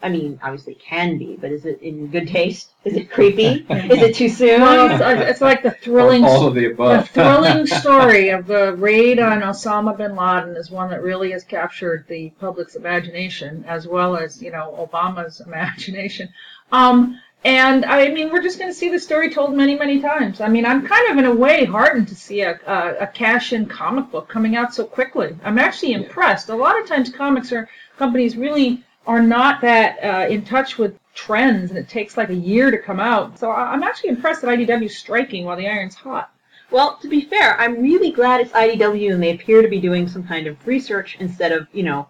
I 0.00 0.10
mean, 0.10 0.38
obviously 0.44 0.74
it 0.74 0.80
can 0.80 1.18
be, 1.18 1.36
but 1.40 1.50
is 1.50 1.64
it 1.64 1.82
in 1.82 2.06
good 2.06 2.28
taste? 2.28 2.70
Is 2.84 2.94
it 2.94 3.10
creepy? 3.10 3.66
is 3.70 4.00
it 4.00 4.14
too 4.14 4.28
soon? 4.28 4.60
Well, 4.60 4.90
it's, 4.92 5.28
it's 5.30 5.40
like 5.40 5.64
the 5.64 5.72
thrilling 5.72 6.24
All 6.24 6.46
of 6.46 6.54
the 6.54 6.68
The 6.68 7.02
thrilling 7.12 7.66
story 7.66 8.28
of 8.28 8.46
the 8.46 8.74
raid 8.76 9.18
on 9.18 9.40
Osama 9.40 9.96
bin 9.96 10.14
Laden 10.14 10.56
is 10.56 10.70
one 10.70 10.90
that 10.90 11.02
really 11.02 11.32
has 11.32 11.42
captured 11.42 12.06
the 12.08 12.30
public's 12.38 12.76
imagination 12.76 13.64
as 13.66 13.88
well 13.88 14.16
as, 14.16 14.40
you 14.40 14.52
know, 14.52 14.88
Obama's 14.88 15.40
imagination. 15.46 16.28
Um, 16.70 17.20
and 17.44 17.84
I 17.84 18.08
mean, 18.08 18.30
we're 18.30 18.42
just 18.42 18.58
going 18.58 18.70
to 18.70 18.74
see 18.76 18.88
the 18.90 18.98
story 18.98 19.32
told 19.32 19.54
many, 19.54 19.76
many 19.76 20.00
times. 20.00 20.40
I 20.40 20.48
mean, 20.48 20.66
I'm 20.66 20.86
kind 20.86 21.10
of 21.10 21.18
in 21.18 21.24
a 21.24 21.34
way 21.34 21.64
heartened 21.64 22.08
to 22.08 22.14
see 22.16 22.40
a, 22.42 22.58
a, 22.66 23.04
a 23.04 23.06
cash-in 23.06 23.66
comic 23.66 24.10
book 24.10 24.28
coming 24.28 24.56
out 24.56 24.74
so 24.74 24.84
quickly. 24.84 25.36
I'm 25.44 25.58
actually 25.58 25.92
Yeah. 25.92 25.98
impressed. 25.98 26.48
A 26.48 26.54
lot 26.54 26.78
of 26.80 26.86
times 26.86 27.10
comics 27.10 27.52
are, 27.52 27.68
companies 27.96 28.36
really 28.36 28.82
are 29.06 29.22
not 29.22 29.60
that 29.62 30.02
uh, 30.04 30.28
in 30.28 30.44
touch 30.44 30.78
with 30.78 30.98
trends 31.14 31.70
and 31.70 31.78
it 31.78 31.88
takes 31.88 32.16
like 32.16 32.28
a 32.30 32.34
year 32.34 32.70
to 32.70 32.78
come 32.78 33.00
out. 33.00 33.38
So 33.38 33.50
I- 33.50 33.72
I'm 33.72 33.82
actually 33.82 34.10
impressed 34.10 34.42
that 34.42 34.50
IDW's 34.50 34.96
striking 34.98 35.44
while 35.44 35.56
the 35.56 35.68
iron's 35.68 35.94
hot. 35.94 36.30
Well, 36.70 36.98
to 37.00 37.08
be 37.08 37.22
fair, 37.22 37.58
I'm 37.58 37.80
really 37.80 38.10
glad 38.10 38.40
it's 38.40 38.52
IDW 38.52 39.14
and 39.14 39.22
they 39.22 39.30
appear 39.30 39.62
to 39.62 39.68
be 39.68 39.80
doing 39.80 40.06
some 40.06 40.22
kind 40.24 40.46
of 40.46 40.66
research 40.66 41.16
instead 41.18 41.52
of, 41.52 41.66
you 41.72 41.82
know, 41.82 42.08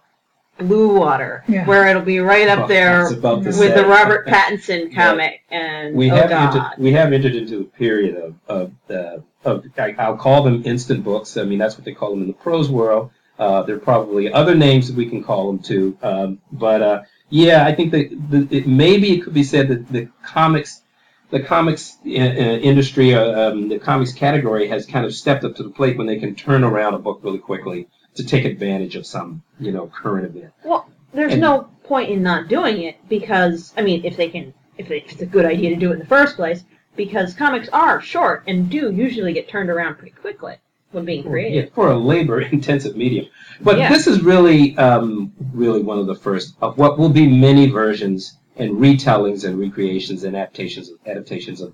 Bluewater, 0.59 1.43
Yeah. 1.49 1.67
where 1.67 1.87
it'll 1.87 2.03
be 2.03 2.19
right 2.21 2.49
up 2.49 2.61
Well, 2.61 2.69
there 2.69 3.03
that's 3.05 3.13
about 3.13 3.43
to 3.43 3.49
with 3.49 3.57
say. 3.57 3.75
the 3.75 3.87
Robert 3.87 4.27
Pattinson 4.27 4.95
comic 4.95 5.41
and 5.51 5.95
we 5.95 6.11
oh 6.11 6.15
have 6.17 6.31
god. 6.31 6.57
entered, 6.57 6.71
we 6.79 6.93
have 6.93 7.13
entered 7.13 7.35
into 7.35 7.61
a 7.61 7.65
period 7.65 8.17
of 8.17 8.35
of, 8.49 8.73
uh, 8.91 9.21
of 9.49 9.65
I, 9.79 9.95
I'll 9.99 10.17
call 10.17 10.43
them 10.43 10.63
instant 10.65 11.05
books. 11.05 11.37
I 11.37 11.45
mean 11.45 11.59
that's 11.59 11.77
what 11.77 11.85
they 11.85 11.93
call 11.93 12.11
them 12.11 12.23
in 12.23 12.29
the 12.29 12.35
prose 12.35 12.69
world. 12.69 13.11
Uh, 13.39 13.63
there 13.63 13.77
are 13.77 13.81
probably 13.81 14.33
other 14.33 14.55
names 14.57 14.89
that 14.89 14.97
we 14.97 15.09
can 15.09 15.23
call 15.23 15.47
them 15.47 15.61
too. 15.61 15.97
Um, 16.03 16.41
but 16.51 16.83
uh, 16.83 17.03
yeah, 17.31 17.65
I 17.65 17.73
think 17.75 17.93
that 17.93 18.11
the, 18.31 18.49
it, 18.51 18.67
maybe 18.67 19.13
it 19.13 19.21
could 19.23 19.35
be 19.35 19.45
said 19.45 19.69
that 19.69 19.89
the 19.93 20.09
comics 20.25 20.83
the 21.31 21.41
comics 21.41 21.99
uh, 22.07 22.09
uh, 22.09 22.13
industry, 22.13 23.15
uh, 23.15 23.51
um, 23.51 23.69
the 23.69 23.79
comics 23.79 24.13
category 24.13 24.67
has 24.69 24.87
kind 24.87 25.05
of 25.05 25.15
stepped 25.15 25.45
up 25.45 25.55
to 25.57 25.63
the 25.63 25.71
plate 25.71 25.99
when 25.99 26.07
they 26.07 26.19
can 26.19 26.35
turn 26.35 26.65
around 26.65 26.95
a 26.95 26.99
book 26.99 27.21
really 27.23 27.39
quickly 27.39 27.87
to 28.19 28.25
take 28.27 28.45
advantage 28.45 28.95
of 28.97 29.07
some 29.07 29.43
you 29.59 29.73
know 29.73 29.87
current 29.89 30.27
event. 30.27 30.53
Well, 30.65 30.89
there's 31.15 31.33
And- 31.33 31.41
no 31.41 31.69
point 31.85 32.11
in 32.11 32.23
not 32.23 32.49
doing 32.49 32.83
it 32.83 32.97
because 33.09 33.73
I 33.77 33.83
mean, 33.83 34.05
if 34.05 34.17
they 34.17 34.29
can, 34.29 34.53
if, 34.77 34.89
they, 34.89 34.99
if 34.99 35.13
it's 35.13 35.23
a 35.23 35.27
good 35.27 35.47
idea 35.47 35.71
to 35.71 35.77
do 35.77 35.91
it 35.91 35.95
in 35.95 35.99
the 36.01 36.07
first 36.07 36.37
place, 36.37 36.63
because 36.97 37.33
comics 37.35 37.69
are 37.71 38.01
short 38.03 38.45
and 38.47 38.69
do 38.69 38.93
usually 38.93 39.33
get 39.33 39.49
turned 39.49 39.71
around 39.71 39.95
pretty 39.97 40.13
quickly 40.13 40.57
when 40.93 41.05
being 41.05 41.23
created. 41.23 41.65
Yeah, 41.65 41.71
for 41.75 41.91
a 41.91 41.97
labor-intensive 41.97 42.97
medium. 42.97 43.27
But 43.63 43.79
Yeah. 43.79 43.89
this 43.89 44.07
is 44.07 44.23
really, 44.23 44.77
um, 44.79 45.33
really 45.55 45.83
one 45.83 45.99
of 45.99 46.07
the 46.07 46.15
first 46.15 46.57
of 46.61 46.77
what 46.79 46.99
will 46.99 47.09
be 47.09 47.27
many 47.27 47.69
versions 47.71 48.37
and 48.57 48.73
retellings 48.73 49.45
and 49.45 49.59
recreations 49.59 50.25
and 50.25 50.37
adaptations 50.37 50.91
adaptations 51.07 51.61
of 51.61 51.73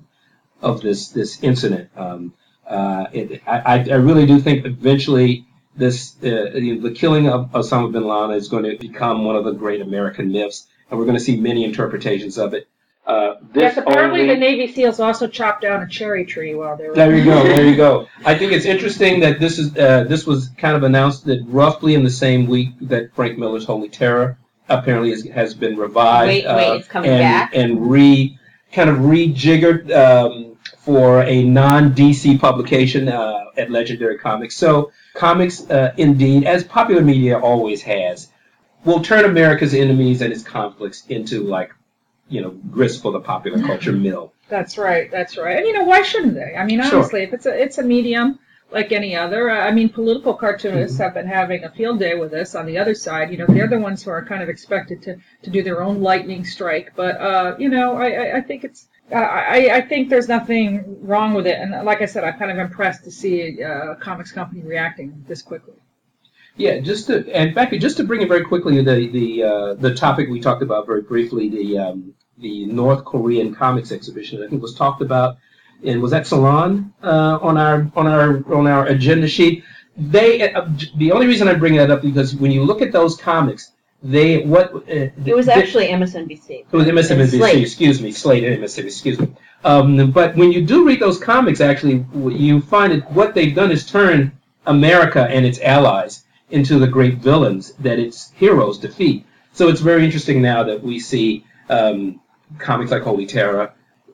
of 0.63 0.81
this 0.81 1.09
this 1.09 1.43
incident. 1.43 1.91
Um, 1.97 2.33
uh, 2.67 3.07
it, 3.13 3.43
I, 3.47 3.59
I 3.59 3.75
I 3.91 3.97
really 3.97 4.27
do 4.27 4.39
think 4.39 4.65
eventually 4.65 5.45
this 5.76 6.16
uh, 6.23 6.52
the 6.54 6.93
killing 6.95 7.28
of 7.28 7.50
Osama 7.52 7.93
bin 7.93 8.07
Laden 8.07 8.37
is 8.37 8.49
going 8.49 8.64
to 8.64 8.76
become 8.78 9.25
one 9.25 9.37
of 9.37 9.45
the 9.45 9.52
great 9.52 9.81
American 9.81 10.33
myths, 10.33 10.66
and 10.90 10.99
we're 10.99 11.07
going 11.07 11.19
to 11.19 11.25
see 11.25 11.37
many 11.37 11.64
interpretations 11.64 12.38
of 12.38 12.54
it. 12.54 12.69
Uh, 13.07 13.35
this 13.52 13.62
Yes, 13.62 13.76
apparently 13.76 14.23
only- 14.23 14.35
the 14.35 14.40
Navy 14.40 14.73
SEALs 14.73 14.99
also 14.99 15.26
chopped 15.26 15.61
down 15.61 15.83
a 15.83 15.88
cherry 15.88 16.25
tree 16.25 16.54
while 16.54 16.76
they 16.76 16.88
were. 16.88 16.95
there 16.95 17.14
you 17.14 17.25
go. 17.25 17.43
There 17.54 17.66
you 17.66 17.76
go. 17.76 18.09
I 18.25 18.35
think 18.35 18.52
it's 18.52 18.64
interesting 18.64 19.21
that 19.21 19.40
this 19.40 19.59
is 19.59 19.76
uh, 19.76 20.04
this 20.04 20.26
was 20.26 20.49
kind 20.57 20.76
of 20.76 20.85
announced 20.85 21.26
that 21.26 21.45
roughly 21.47 21.95
in 21.95 22.04
the 22.04 22.11
same 22.11 22.47
week 22.47 22.71
that 22.83 23.14
Frank 23.14 23.38
Miller's 23.38 23.66
Holy 23.66 23.88
Terror 23.90 24.38
apparently 24.69 25.12
is, 25.12 25.28
has 25.28 25.52
been 25.52 25.76
revived. 25.76 26.28
Wait, 26.28 26.47
wait, 26.47 26.71
uh, 26.71 26.75
it's 26.75 26.88
coming 26.88 27.11
and, 27.11 27.21
back? 27.21 27.50
and 27.54 27.90
re 27.90 28.38
kind 28.73 28.88
of 28.88 28.97
rejiggered 28.99 29.93
um, 29.93 30.57
for 30.78 31.23
a 31.23 31.43
non 31.45 31.93
DC 31.95 32.38
publication 32.40 33.09
uh, 33.09 33.45
at 33.57 33.71
Legendary 33.71 34.19
Comics. 34.19 34.57
So 34.57 34.93
comics, 35.14 35.68
uh, 35.71 35.94
indeed, 35.97 36.44
as 36.44 36.64
popular 36.64 37.02
media 37.02 37.38
always 37.38 37.83
has, 37.83 38.28
will 38.85 39.00
turn 39.02 39.25
America's 39.25 39.75
enemies 39.75 40.21
and 40.23 40.33
its 40.33 40.42
conflicts 40.42 41.06
into 41.06 41.42
like 41.42 41.73
you 42.28 42.40
know 42.42 42.50
grist 42.71 43.02
for 43.02 43.12
the 43.12 43.21
popular 43.21 43.61
culture 43.66 43.92
mill. 43.92 44.33
That's 44.49 44.76
right. 44.76 45.11
That's 45.11 45.37
right. 45.38 45.56
And 45.59 45.66
you 45.66 45.73
know 45.73 45.85
why 45.85 46.02
shouldn't 46.02 46.35
they? 46.35 46.54
I 46.56 46.64
mean, 46.64 46.83
Sure. 46.83 46.99
honestly, 46.99 47.23
if 47.23 47.33
it's 47.33 47.47
a 47.47 47.62
it's 47.62 47.78
a 47.78 47.83
medium 47.83 48.38
like 48.73 48.92
any 48.92 49.14
other. 49.14 49.50
uh, 49.50 49.61
I 49.68 49.71
mean, 49.73 49.88
political 49.88 50.35
cartoonists 50.35 50.97
Mm-hmm. 50.97 51.02
have 51.04 51.14
been 51.14 51.26
having 51.26 51.64
a 51.64 51.71
field 51.71 51.99
day 52.00 52.14
with 52.16 52.30
this. 52.30 52.54
On 52.54 52.66
the 52.66 52.78
other 52.78 52.94
side, 52.94 53.30
you 53.30 53.38
know, 53.38 53.47
they're 53.49 53.68
the 53.68 53.78
ones 53.78 54.02
who 54.02 54.11
are 54.11 54.25
kind 54.25 54.42
of 54.42 54.49
expected 54.49 55.02
to 55.02 55.16
to 55.44 55.50
do 55.50 55.62
their 55.62 55.83
own 55.83 56.00
lightning 56.02 56.44
strike. 56.44 56.92
But 56.97 57.21
uh, 57.21 57.56
you 57.59 57.68
know, 57.68 57.97
I 57.97 58.09
I, 58.11 58.37
I 58.38 58.40
think 58.40 58.64
it's. 58.64 58.88
Uh, 59.12 59.16
I, 59.16 59.76
I 59.76 59.80
think 59.82 60.08
there's 60.08 60.28
nothing 60.28 60.96
wrong 61.02 61.34
with 61.34 61.46
it, 61.46 61.58
and 61.58 61.84
like 61.84 62.00
I 62.00 62.06
said, 62.06 62.25
I'm 62.25 62.38
kind 62.38 62.50
of 62.50 62.58
impressed 62.58 63.04
to 63.04 63.11
see 63.11 63.62
uh, 63.62 63.92
a 63.92 63.96
comics 63.96 64.32
company 64.32 64.62
reacting 64.62 65.25
this 65.28 65.42
quickly. 65.42 65.75
Yeah, 66.56 66.78
just 66.78 67.08
to, 67.08 67.28
and 67.34 67.54
Becky, 67.54 67.78
just 67.78 67.96
to 67.99 68.04
bring 68.04 68.23
it 68.23 68.28
very 68.28 68.44
quickly, 68.44 68.80
the 68.82 69.08
the 69.08 69.42
uh, 69.42 69.75
the 69.75 69.94
topic 69.94 70.28
we 70.30 70.40
talked 70.40 70.62
about 70.62 70.87
very 70.87 71.02
briefly, 71.02 71.49
the 71.49 71.78
um, 71.78 72.14
the 72.38 72.66
North 72.66 73.04
Korean 73.04 73.54
comics 73.54 73.92
exhibition, 73.92 74.42
I 74.42 74.49
think 74.49 74.62
was 74.62 74.75
talked 74.75 75.02
about, 75.02 75.37
and 75.84 76.00
was 76.00 76.12
that 76.12 76.26
Salon 76.26 76.94
uh, 77.02 77.38
on 77.42 77.58
our 77.58 77.90
on 77.96 78.06
our 78.06 78.54
on 78.54 78.66
our 78.66 78.87
agenda 78.87 79.28
sheet. 79.28 79.64
They 79.96 80.52
uh, 80.52 80.68
the 80.96 81.12
only 81.12 81.26
reason 81.26 81.46
I 81.49 81.54
bring 81.54 81.76
that 81.76 81.90
up 81.90 82.02
because 82.02 82.34
when 82.34 82.50
you 82.52 82.64
look 82.64 82.82
at 82.82 82.92
those 82.92 83.16
comics, 83.16 83.73
they 84.04 84.44
what 84.44 84.75
uh, 84.75 85.08
It 85.25 85.34
was 85.34 85.46
they- 85.46 85.54
actually 85.54 85.88
MSNBC. 85.88 86.66
it 86.70 86.73
was 86.73 86.87
MSNBC, 86.87 87.62
excuse 87.62 88.00
me, 88.02 88.12
Slate 88.12 88.44
MSNBC, 88.44 88.84
excuse 88.84 89.18
me. 89.18 89.28
Um, 89.64 90.11
but 90.11 90.37
when 90.37 90.52
you 90.52 90.64
do 90.64 90.87
read 90.87 91.00
those 91.00 91.18
comics, 91.18 91.62
actually, 91.62 92.04
you 92.14 92.61
find 92.61 92.92
that 92.92 93.11
what 93.11 93.34
they've 93.34 93.54
done 93.54 93.73
is 93.73 93.87
turn 93.87 94.32
America 94.66 95.23
and 95.23 95.46
its 95.46 95.58
allies 95.61 96.25
into 96.50 96.78
the 96.78 96.87
great 96.87 97.16
villains 97.16 97.73
that 97.78 97.99
its 97.99 98.30
heroes 98.32 98.78
defeat. 98.78 99.25
So 99.54 99.68
it's 99.68 99.80
very 99.80 100.04
interesting 100.04 100.42
now 100.42 100.64
that 100.64 100.82
we 100.82 100.99
see 100.99 101.46
um, 101.70 102.20
comics 102.58 102.90
like 102.90 103.02
Holy 103.02 103.25
Terror, 103.25 103.73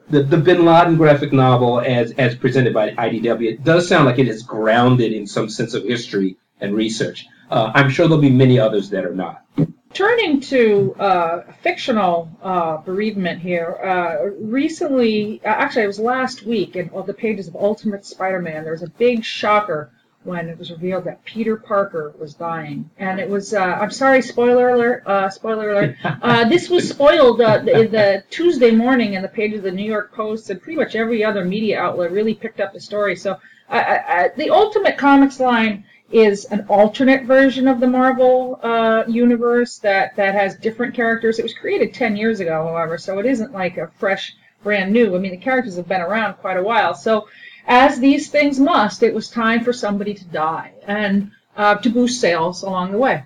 the, 0.09 0.23
the 0.23 0.37
Bin 0.37 0.65
Laden 0.65 0.97
graphic 0.97 1.33
novel 1.33 1.81
as, 1.81 2.13
as 2.13 2.37
presented 2.37 2.73
by 2.73 2.91
IDW. 2.91 3.49
It 3.55 3.65
does 3.65 3.89
sound 3.89 4.05
like 4.05 4.21
it 4.21 4.29
is 4.29 4.45
grounded 4.45 5.13
in 5.13 5.27
some 5.27 5.49
sense 5.49 5.75
of 5.75 5.83
history 5.83 6.37
and 6.61 6.77
research. 6.77 7.27
Uh, 7.51 7.73
I'm 7.75 7.91
sure 7.91 8.07
there'll 8.07 8.23
be 8.23 8.31
many 8.31 8.61
others 8.61 8.91
that 8.91 9.05
are 9.05 9.15
not. 9.15 9.45
Turning 9.93 10.41
to 10.41 10.95
uh, 11.01 11.43
fictional 11.63 12.31
uh, 12.43 12.77
bereavement 12.77 13.41
here, 13.41 13.77
uh, 13.83 14.31
recently, 14.39 15.41
uh, 15.45 15.49
actually, 15.49 15.83
it 15.83 15.89
was 15.89 15.99
last 15.99 16.45
week, 16.45 16.77
in 16.77 16.89
all 16.91 17.03
the 17.03 17.13
pages 17.13 17.49
of 17.49 17.57
Ultimate 17.57 18.07
Spider-Man, 18.07 18.63
there 18.63 18.73
was 18.73 18.85
a 18.85 18.91
big 18.91 19.25
shocker 19.25 19.91
when 20.23 20.49
it 20.49 20.57
was 20.59 20.71
revealed 20.71 21.05
that 21.05 21.25
Peter 21.25 21.57
Parker 21.57 22.15
was 22.21 22.35
dying, 22.35 22.89
and 22.99 23.19
it 23.19 23.29
was. 23.29 23.53
Uh, 23.53 23.63
I'm 23.65 23.91
sorry, 23.91 24.23
spoiler 24.23 24.69
alert. 24.69 25.03
Uh, 25.07 25.29
spoiler 25.29 25.73
alert. 25.73 25.97
Uh, 26.05 26.49
this 26.49 26.69
was 26.69 26.89
spoiled 26.89 27.41
uh, 27.41 27.59
the, 27.59 27.89
the 27.91 28.23
Tuesday 28.31 28.71
morning 28.71 29.15
in 29.15 29.23
the 29.23 29.29
pages 29.29 29.59
of 29.59 29.65
the 29.65 29.73
New 29.73 29.91
York 29.91 30.13
Post, 30.13 30.51
and 30.51 30.63
pretty 30.63 30.79
much 30.79 30.95
every 30.95 31.25
other 31.25 31.45
media 31.45 31.81
outlet 31.81 32.13
really 32.13 32.35
picked 32.35 32.61
up 32.61 32.73
the 32.73 32.81
story. 32.81 33.17
So, 33.17 33.39
the 33.69 34.51
Ultimate 34.53 34.99
Comics 34.99 35.41
line 35.41 35.85
is 36.11 36.45
an 36.47 36.67
alternate 36.69 37.25
version 37.25 37.69
of 37.69 37.79
the 37.79 37.87
Marvel 37.87 38.59
uh, 38.63 39.05
universe 39.07 39.79
that, 39.79 40.17
that 40.17 40.35
has 40.35 40.57
different 40.57 40.95
characters. 40.95 41.39
It 41.39 41.43
was 41.43 41.55
created 41.55 41.95
10 41.95 42.17
years 42.17 42.41
ago, 42.41 42.67
however, 42.67 42.99
so 42.99 43.19
it 43.19 43.27
isn't 43.27 43.53
like 43.53 43.77
a 43.77 43.91
fresh, 43.99 44.35
brand 44.63 44.93
new. 44.93 45.15
I 45.15 45.19
mean, 45.19 45.31
the 45.31 45.37
characters 45.37 45.77
have 45.77 45.89
been 45.89 46.01
around 46.01 46.35
quite 46.35 46.57
a 46.57 46.63
while. 46.63 46.95
So, 46.95 47.29
as 47.67 48.01
these 48.01 48.29
things 48.29 48.59
must, 48.59 49.03
it 49.03 49.15
was 49.15 49.29
time 49.29 49.63
for 49.63 49.73
somebody 49.73 50.15
to 50.15 50.25
die 50.25 50.73
and 50.87 51.31
uh, 51.57 51.77
to 51.77 51.91
boost 51.91 52.21
sales 52.21 52.63
along 52.63 52.93
the 52.93 52.99
way. 52.99 53.25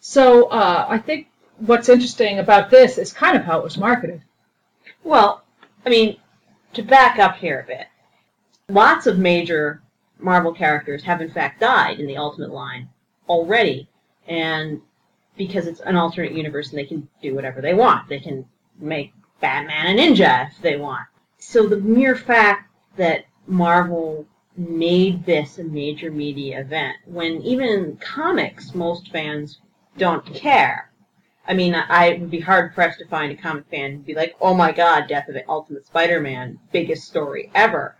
So, 0.00 0.46
uh, 0.46 0.86
I 0.88 0.98
think 0.98 1.28
what's 1.58 1.88
interesting 1.88 2.38
about 2.38 2.70
this 2.70 2.98
is 2.98 3.12
kind 3.12 3.36
of 3.36 3.44
how 3.44 3.58
it 3.58 3.64
was 3.64 3.78
marketed. 3.78 4.22
Well, 5.04 5.44
I 5.86 5.90
mean, 5.90 6.16
to 6.72 6.82
back 6.82 7.18
up 7.18 7.36
here 7.36 7.60
a 7.60 7.66
bit, 7.66 7.86
lots 8.68 9.06
of 9.06 9.18
major 9.18 9.80
Marvel 10.18 10.52
characters 10.52 11.04
have 11.04 11.20
in 11.20 11.30
fact 11.30 11.60
died 11.60 12.00
in 12.00 12.06
the 12.06 12.16
Ultimate 12.16 12.50
line 12.50 12.88
already, 13.28 13.88
and 14.26 14.80
because 15.36 15.66
it's 15.66 15.80
an 15.80 15.96
alternate 15.96 16.32
universe 16.32 16.70
and 16.70 16.78
they 16.78 16.86
can 16.86 17.08
do 17.20 17.34
whatever 17.34 17.60
they 17.60 17.74
want, 17.74 18.08
they 18.08 18.20
can 18.20 18.46
make 18.78 19.12
Batman 19.40 19.98
a 19.98 20.00
ninja 20.00 20.50
if 20.50 20.62
they 20.62 20.76
want. 20.76 21.06
So 21.38 21.66
the 21.66 21.76
mere 21.76 22.16
fact 22.16 22.70
that 22.96 23.24
Marvel 23.46 24.26
made 24.56 25.26
this 25.26 25.58
a 25.58 25.64
major 25.64 26.10
media 26.10 26.60
event, 26.60 26.96
when 27.06 27.42
even 27.42 27.68
in 27.68 27.96
comics 27.96 28.74
most 28.74 29.10
fans 29.10 29.58
don't 29.98 30.24
care. 30.32 30.90
I 31.46 31.54
mean, 31.54 31.74
I 31.74 32.10
would 32.10 32.30
be 32.30 32.40
hard 32.40 32.74
pressed 32.74 33.00
to 33.00 33.06
find 33.06 33.32
a 33.32 33.36
comic 33.36 33.66
fan 33.66 33.92
who'd 33.92 34.06
be 34.06 34.14
like, 34.14 34.34
"Oh 34.40 34.54
my 34.54 34.72
God, 34.72 35.08
Death 35.08 35.28
of 35.28 35.34
the 35.34 35.48
Ultimate 35.48 35.84
Spider-Man, 35.84 36.58
biggest 36.72 37.04
story 37.04 37.50
ever," 37.54 37.96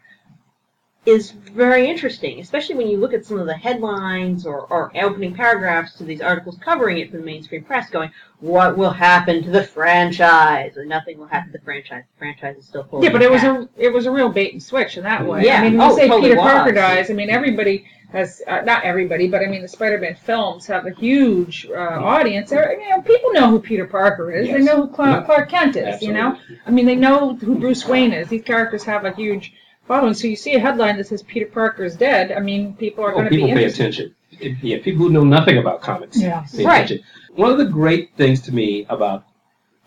is 1.07 1.33
very 1.33 1.87
interesting, 1.89 2.41
especially 2.41 2.75
when 2.77 2.89
you 2.89 2.97
look 2.97 3.13
at 3.13 3.25
some 3.25 3.39
of 3.39 3.47
the 3.47 3.55
headlines 3.57 4.47
or, 4.47 4.61
or 4.67 4.91
opening 4.97 5.35
paragraphs 5.35 5.95
to 5.95 6.05
these 6.05 6.21
articles 6.21 6.57
covering 6.59 6.99
it 6.99 7.11
from 7.11 7.21
the 7.21 7.27
mainstream 7.27 7.63
press, 7.63 7.91
going, 7.91 8.11
"What 8.41 8.79
will 8.79 8.91
happen 8.91 9.43
to 9.43 9.51
the 9.51 9.63
franchise?" 9.65 10.77
Or 10.77 10.85
nothing 10.85 11.19
will 11.19 11.27
happen 11.27 11.53
to 11.53 11.59
the 11.59 11.65
franchise. 11.65 12.05
The 12.15 12.19
franchise 12.19 12.57
is 12.57 12.67
still 12.67 12.85
full. 12.85 13.03
Yeah, 13.05 13.11
but 13.11 13.23
it 13.23 13.31
was 13.31 13.43
a 13.43 13.69
it 13.77 13.93
was 13.93 14.07
a 14.07 14.11
real 14.11 14.29
bait 14.31 14.53
and 14.53 14.63
switch 14.63 14.97
in 14.97 15.05
that 15.05 15.27
way. 15.27 15.45
Yeah. 15.45 15.61
I 15.61 15.63
mean, 15.65 15.79
when 15.79 15.89
Oh, 15.89 15.91
you 15.91 15.97
say 15.97 16.09
totally 16.09 16.31
Peter 16.31 16.41
Parker 16.41 16.73
dies, 16.73 17.11
I 17.11 17.15
mean 17.15 17.31
everybody 17.31 17.85
has 18.13 18.41
uh, 18.47 18.61
not 18.63 18.85
everybody, 18.85 19.29
but 19.29 19.43
I 19.43 19.47
mean 19.47 19.61
the 19.63 19.69
Spider-Man 19.69 20.15
films 20.15 20.67
have 20.69 20.87
a 20.87 20.91
huge 20.93 21.67
uh, 21.69 21.75
audience. 21.75 22.51
They're, 22.51 22.81
you 22.81 22.89
know, 22.89 23.03
people 23.03 23.33
know 23.33 23.51
who 23.51 23.59
Peter 23.61 23.87
Parker 23.87 24.31
is. 24.31 24.49
They 24.49 24.63
know 24.63 24.83
who 24.83 24.89
Clark, 24.89 25.21
Yeah. 25.21 25.27
Clark 25.27 25.49
Kent 25.51 25.77
is. 25.77 26.01
You 26.01 26.13
know, 26.13 26.39
I 26.67 26.71
mean 26.71 26.87
they 26.87 26.97
know 26.97 27.35
who 27.35 27.59
Bruce 27.59 27.87
Wayne 27.87 28.13
is. 28.13 28.29
These 28.29 28.45
characters 28.45 28.85
have 28.85 29.05
a 29.05 29.13
huge 29.13 29.53
following. 29.87 30.15
So 30.15 30.27
you 30.27 30.37
see 30.37 30.55
a 30.55 30.61
headline 30.61 30.97
that 30.99 31.07
says 31.07 31.23
Peter 31.23 31.47
Parker 31.47 31.85
is 31.85 31.97
dead. 31.97 32.33
I 32.33 32.41
mean, 32.41 32.75
people 32.75 33.05
are 33.05 33.13
Oh, 33.13 33.15
going 33.15 33.25
to 33.27 33.31
be 33.31 33.37
people 33.37 33.49
pay 33.51 33.65
interested. 33.65 34.15
attention. 34.41 34.59
Yeah, 34.63 34.79
people 34.83 35.07
who 35.07 35.11
know 35.13 35.25
nothing 35.25 35.59
about 35.59 35.81
comics 35.81 36.21
Yeah. 36.21 36.45
pay 36.55 36.65
Right. 36.65 36.85
attention. 36.85 37.07
One 37.35 37.51
of 37.51 37.59
the 37.59 37.67
great 37.67 38.11
things 38.17 38.41
to 38.43 38.55
me 38.55 38.87
about 38.89 39.25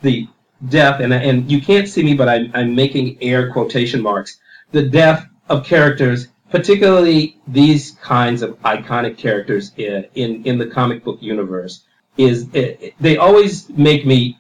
the 0.02 0.28
death, 0.70 1.00
and 1.02 1.14
and 1.14 1.52
you 1.52 1.62
can't 1.62 1.88
see 1.88 2.04
me, 2.04 2.14
but 2.14 2.28
I'm 2.30 2.52
I'm 2.54 2.76
making 2.76 3.18
air 3.22 3.52
quotation 3.52 4.02
marks. 4.02 4.40
The 4.72 4.84
death 4.84 5.28
of 5.50 5.66
characters 5.66 6.28
particularly 6.52 7.38
these 7.48 7.92
kinds 8.02 8.42
of 8.42 8.58
iconic 8.62 9.18
characters 9.18 9.72
in 9.78 10.06
in, 10.16 10.44
in 10.46 10.58
the 10.58 10.66
comic 10.68 11.04
book 11.04 11.22
universe, 11.22 11.84
is 12.18 12.48
it, 12.54 12.94
they 13.00 13.18
always 13.18 13.70
make 13.70 14.06
me 14.06 14.38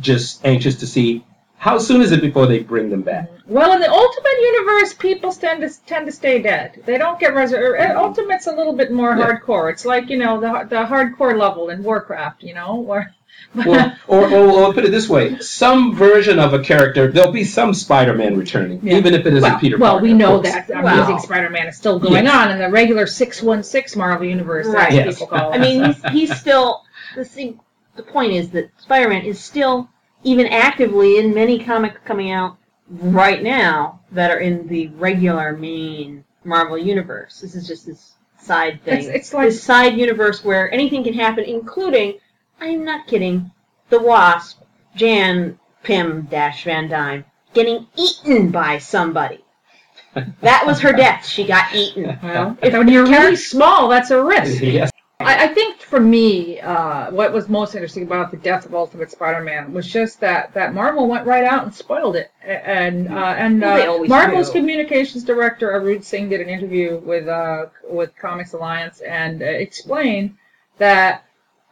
just 0.00 0.44
anxious 0.44 0.76
to 0.76 0.86
see 0.86 1.24
how 1.60 1.76
soon 1.76 2.00
is 2.00 2.10
it 2.10 2.22
before 2.22 2.46
they 2.46 2.60
bring 2.60 2.88
them 2.88 3.02
back. 3.02 3.30
Well, 3.46 3.72
in 3.74 3.80
the 3.80 3.90
Ultimate 3.90 4.38
universe, 4.40 4.94
people 4.94 5.30
tend 5.30 5.60
to 5.60 5.70
tend 5.84 6.06
to 6.06 6.12
stay 6.12 6.40
dead. 6.40 6.82
They 6.86 6.96
don't 6.96 7.20
get 7.20 7.34
resurrected. 7.34 7.70
Er, 7.70 7.74
er, 7.74 7.88
mm-hmm. 7.90 7.98
Ultimate's 7.98 8.46
a 8.46 8.52
little 8.56 8.72
bit 8.72 8.90
more 8.90 9.14
Yeah. 9.14 9.26
hardcore. 9.26 9.70
It's 9.70 9.84
like 9.84 10.08
you 10.08 10.16
know 10.16 10.40
the 10.40 10.66
the 10.68 10.84
hardcore 10.86 11.38
level 11.38 11.68
in 11.68 11.82
Warcraft. 11.82 12.42
You 12.44 12.54
know, 12.54 12.76
where 12.76 13.14
Well, 13.54 13.94
or, 14.08 14.24
or, 14.26 14.50
or 14.68 14.72
put 14.72 14.86
it 14.86 14.90
this 14.90 15.06
way: 15.06 15.38
some 15.40 15.94
version 15.94 16.38
of 16.38 16.54
a 16.54 16.60
character, 16.60 17.12
there'll 17.12 17.30
be 17.32 17.44
some 17.44 17.74
Spider-Man 17.74 18.38
returning, 18.38 18.80
Yeah. 18.82 18.96
even 18.96 19.12
if 19.12 19.26
it 19.26 19.34
isn't 19.34 19.42
well, 19.50 19.60
Peter. 19.60 19.76
well, 19.76 19.90
Parker, 19.92 20.02
we 20.04 20.14
know 20.14 20.40
course. 20.40 20.50
that 20.52 20.68
Well- 20.70 20.86
Amazing 20.86 21.18
Spider-Man 21.18 21.66
is 21.68 21.76
still 21.76 21.98
going 21.98 22.24
Yes. 22.24 22.34
on 22.34 22.50
in 22.52 22.58
the 22.58 22.70
regular 22.70 23.06
six 23.06 23.42
one 23.42 23.62
six 23.62 23.96
Marvel 23.96 24.26
universe, 24.26 24.66
as 24.66 24.74
Right. 24.74 24.92
Yes. 24.92 25.18
people 25.18 25.26
call 25.26 25.52
it. 25.52 25.56
I 25.56 25.58
mean, 25.58 25.84
he's, 25.84 26.02
he's 26.10 26.40
still 26.40 26.82
the. 27.16 27.54
The 27.96 28.02
point 28.04 28.32
is 28.32 28.50
that 28.50 28.70
Spider-Man 28.78 29.24
is 29.26 29.40
still 29.40 29.90
even 30.22 30.46
actively 30.46 31.18
in 31.18 31.34
many 31.34 31.58
comics 31.58 32.00
coming 32.04 32.30
out 32.30 32.56
right 32.88 33.42
now 33.42 34.00
that 34.12 34.30
are 34.30 34.40
in 34.40 34.66
the 34.66 34.88
regular 34.88 35.56
main 35.56 36.24
Marvel 36.44 36.78
universe. 36.78 37.40
This 37.40 37.54
is 37.54 37.66
just 37.66 37.86
this 37.86 38.14
side 38.38 38.82
thing. 38.82 38.98
it's, 38.98 39.06
it's 39.08 39.34
like 39.34 39.48
this 39.48 39.62
side 39.62 39.96
universe 39.96 40.44
where 40.44 40.72
anything 40.72 41.04
can 41.04 41.14
happen, 41.14 41.44
including, 41.44 42.18
I'm 42.60 42.84
not 42.84 43.06
kidding, 43.06 43.50
the 43.88 44.00
Wasp, 44.00 44.62
Jan 44.96 45.58
Pym 45.82 46.22
Dash 46.22 46.64
Van 46.64 46.88
Dyne, 46.88 47.24
getting 47.54 47.86
eaten 47.96 48.50
by 48.50 48.78
somebody. 48.78 49.44
That 50.40 50.64
was 50.66 50.80
her 50.80 50.92
death. 50.92 51.24
She 51.24 51.44
got 51.44 51.72
eaten. 51.74 52.18
well, 52.22 52.58
if 52.62 52.72
when 52.72 52.88
you're 52.88 53.06
really 53.06 53.36
small, 53.36 53.88
that's 53.88 54.10
a 54.10 54.22
risk. 54.22 54.60
yes, 54.62 54.90
I, 55.20 55.44
I 55.44 55.48
think 55.48 55.79
for 55.90 55.98
me, 55.98 56.60
uh, 56.60 57.10
what 57.10 57.32
was 57.32 57.48
most 57.48 57.74
interesting 57.74 58.04
about 58.04 58.30
the 58.30 58.36
death 58.36 58.64
of 58.64 58.74
Ultimate 58.76 59.10
Spider-Man 59.10 59.72
was 59.72 59.88
just 59.88 60.20
that, 60.20 60.54
that 60.54 60.72
Marvel 60.72 61.08
went 61.08 61.26
right 61.26 61.42
out 61.42 61.64
and 61.64 61.74
spoiled 61.74 62.14
it. 62.14 62.30
And 62.44 63.08
uh, 63.08 63.34
and 63.36 63.60
Well, 63.60 63.90
uh, 63.90 63.92
always 63.92 64.08
Marvel's 64.08 64.50
do. 64.50 64.60
communications 64.60 65.24
director 65.24 65.72
Arune 65.72 66.02
Singh 66.02 66.28
did 66.28 66.40
an 66.40 66.48
interview 66.48 66.98
with 66.98 67.26
uh, 67.26 67.66
with 67.88 68.16
Comics 68.16 68.52
Alliance 68.52 69.00
and 69.00 69.42
uh, 69.42 69.46
explained 69.46 70.36
that 70.78 71.24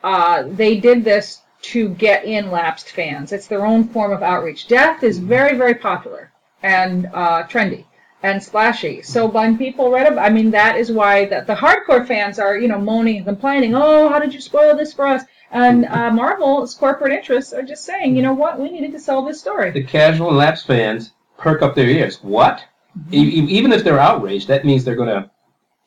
uh, 0.03 0.43
they 0.47 0.81
did 0.81 1.05
this 1.05 1.41
to 1.61 1.89
get 1.91 2.25
in 2.25 2.51
lapsed 2.51 2.91
fans. 2.91 3.33
It's 3.33 3.47
their 3.47 3.65
own 3.65 3.85
form 3.85 4.13
of 4.13 4.23
outreach. 4.23 4.67
Death 4.67 5.05
is 5.05 5.19
very 5.19 5.57
very 5.57 5.75
popular 5.75 6.33
and 6.63 7.07
uh, 7.07 7.45
trendy 7.45 7.85
and 8.23 8.43
splashy. 8.43 9.03
So 9.03 9.27
when 9.27 9.57
people 9.57 9.91
read 9.91 10.11
about, 10.11 10.25
I 10.25 10.31
mean, 10.31 10.51
that 10.51 10.77
is 10.77 10.91
why 10.91 11.27
the, 11.27 11.45
the 11.47 11.55
hardcore 11.55 12.07
fans 12.07 12.39
are, 12.39 12.59
you 12.59 12.69
know, 12.69 12.79
moaning 12.79 13.17
and 13.17 13.27
complaining. 13.27 13.75
Oh, 13.75 14.09
how 14.09 14.19
did 14.19 14.35
you 14.35 14.41
spoil 14.41 14.77
this 14.77 14.93
for 14.93 15.07
us? 15.07 15.23
And 15.51 15.87
uh, 15.87 16.11
Marvel's 16.11 16.75
corporate 16.75 17.13
interests 17.13 17.53
are 17.53 17.63
just 17.63 17.85
saying, 17.85 18.17
you 18.17 18.23
know 18.23 18.35
what, 18.35 18.59
we 18.61 18.71
needed 18.71 18.93
to 18.93 19.01
sell 19.01 19.25
this 19.25 19.41
story. 19.41 19.71
the 19.71 19.85
casual 19.85 20.29
and 20.29 20.37
lapsed 20.37 20.67
fans 20.67 21.13
perk 21.39 21.63
up 21.63 21.75
their 21.75 21.89
ears. 21.89 22.19
What? 22.23 22.65
Mm-hmm. 22.99 23.15
E- 23.15 23.41
e- 23.41 23.57
even 23.59 23.73
if 23.73 23.85
they're 23.85 23.99
outraged, 24.01 24.49
that 24.49 24.65
means 24.65 24.85
they're 24.85 24.97
going 24.97 25.09
to 25.09 25.31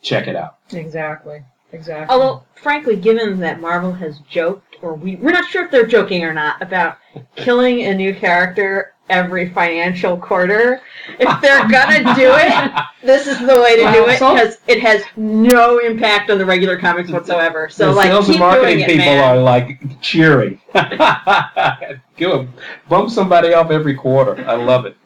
check 0.02 0.28
it 0.28 0.36
out. 0.36 0.58
Exactly. 0.72 1.44
Exactly. 1.74 2.14
Although, 2.14 2.44
frankly, 2.56 2.96
given 2.98 3.40
that 3.40 3.62
Marvel 3.62 3.94
has 3.94 4.20
joked, 4.30 4.76
or 4.82 4.96
we, 4.96 5.16
we're 5.18 5.32
not 5.32 5.50
sure 5.50 5.64
if 5.64 5.72
they're 5.72 5.86
joking 5.86 6.24
or 6.24 6.34
not, 6.34 6.62
about 6.62 6.98
killing 7.36 7.84
a 7.84 7.94
new 7.94 8.14
character 8.14 8.94
every 9.10 9.50
financial 9.50 10.18
quarter, 10.18 10.82
if 11.20 11.42
they're 11.42 11.68
gonna 11.68 12.16
do 12.16 12.32
it, 12.34 12.84
this 13.04 13.28
is 13.28 13.40
the 13.40 13.62
way 13.62 13.76
to 13.76 13.92
do 13.92 14.08
it 14.08 14.14
because 14.14 14.58
it 14.68 14.82
has 14.82 15.04
no 15.16 15.80
impact 15.80 16.30
on 16.30 16.38
the 16.38 16.46
regular 16.46 16.78
comics 16.78 17.10
whatsoever. 17.10 17.70
So, 17.70 17.90
the 17.90 17.96
like, 17.96 18.08
sales 18.08 18.26
keep 18.28 18.36
and 18.36 18.40
marketing 18.40 18.78
doing 18.78 18.82
it, 18.82 18.88
people 18.88 19.06
man. 19.06 19.38
are 19.38 19.42
like 19.42 20.02
cheering. 20.02 20.62
Good, 22.18 22.50
bump 22.88 23.10
somebody 23.10 23.54
off 23.54 23.72
every 23.72 23.96
quarter. 23.96 24.44
I 24.48 24.56
love 24.56 24.86
it. 24.86 24.98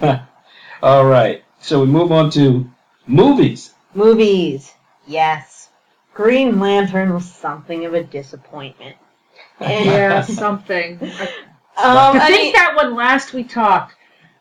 All 0.82 1.04
right, 1.04 1.44
so 1.60 1.80
we 1.80 1.86
move 1.86 2.12
on 2.12 2.30
to 2.30 2.70
movies. 3.06 3.74
Movies, 3.94 4.72
yes. 5.06 5.68
Green 6.14 6.60
Lantern 6.60 7.14
was 7.14 7.30
something 7.30 7.84
of 7.86 7.94
a 7.94 8.02
disappointment. 8.02 8.96
And, 9.58 9.86
yeah, 9.86 10.20
something. 10.22 10.98
I, 11.02 11.28
um, 11.84 12.16
to 12.16 12.22
I 12.22 12.26
think 12.26 12.42
mean- 12.42 12.52
that 12.54 12.74
when 12.76 12.94
last 12.94 13.32
we 13.32 13.44
talked, 13.44 13.94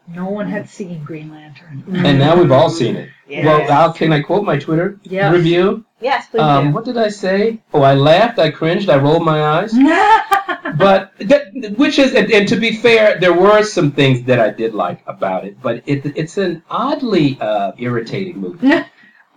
no 0.07 0.25
one 0.29 0.47
had 0.49 0.67
seen 0.67 1.03
Green 1.03 1.29
Lantern. 1.31 1.83
And 2.05 2.17
now 2.17 2.35
we've 2.35 2.51
all 2.51 2.69
seen 2.71 2.95
it. 2.95 3.09
Yes. 3.27 3.45
Well, 3.45 3.69
Al, 3.69 3.93
can 3.93 4.11
I 4.11 4.21
quote 4.21 4.43
my 4.43 4.57
Twitter 4.57 4.99
Yes. 5.03 5.31
review? 5.31 5.85
yes, 6.01 6.25
please 6.31 6.41
Um, 6.41 6.67
do. 6.69 6.73
what 6.73 6.85
did 6.85 6.97
I 6.97 7.09
say? 7.09 7.59
Oh, 7.73 7.83
I 7.83 7.93
laughed, 7.93 8.39
I 8.39 8.49
cringed, 8.49 8.89
I 8.89 8.97
rolled 8.97 9.23
my 9.23 9.43
eyes. 9.43 9.71
but 10.77 11.11
that, 11.19 11.75
which 11.77 11.99
is, 11.99 12.15
and, 12.15 12.31
and 12.31 12.47
to 12.47 12.55
be 12.55 12.75
fair, 12.75 13.19
there 13.19 13.33
were 13.33 13.61
some 13.63 13.91
things 13.91 14.23
that 14.23 14.39
I 14.39 14.49
did 14.49 14.73
like 14.73 15.01
about 15.05 15.45
it, 15.45 15.61
but 15.61 15.83
it, 15.85 16.05
it's 16.17 16.37
an 16.37 16.63
oddly 16.71 17.37
uh, 17.39 17.73
irritating 17.77 18.37
movie. 18.39 18.67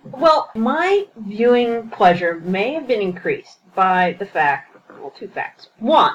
Well, 0.04 0.50
my 0.56 1.06
viewing 1.16 1.88
pleasure 1.90 2.40
may 2.44 2.74
have 2.74 2.88
been 2.88 3.00
increased 3.00 3.58
by 3.76 4.16
the 4.18 4.26
fact, 4.26 4.71
well, 5.02 5.12
two 5.18 5.28
facts. 5.28 5.68
One, 5.78 6.14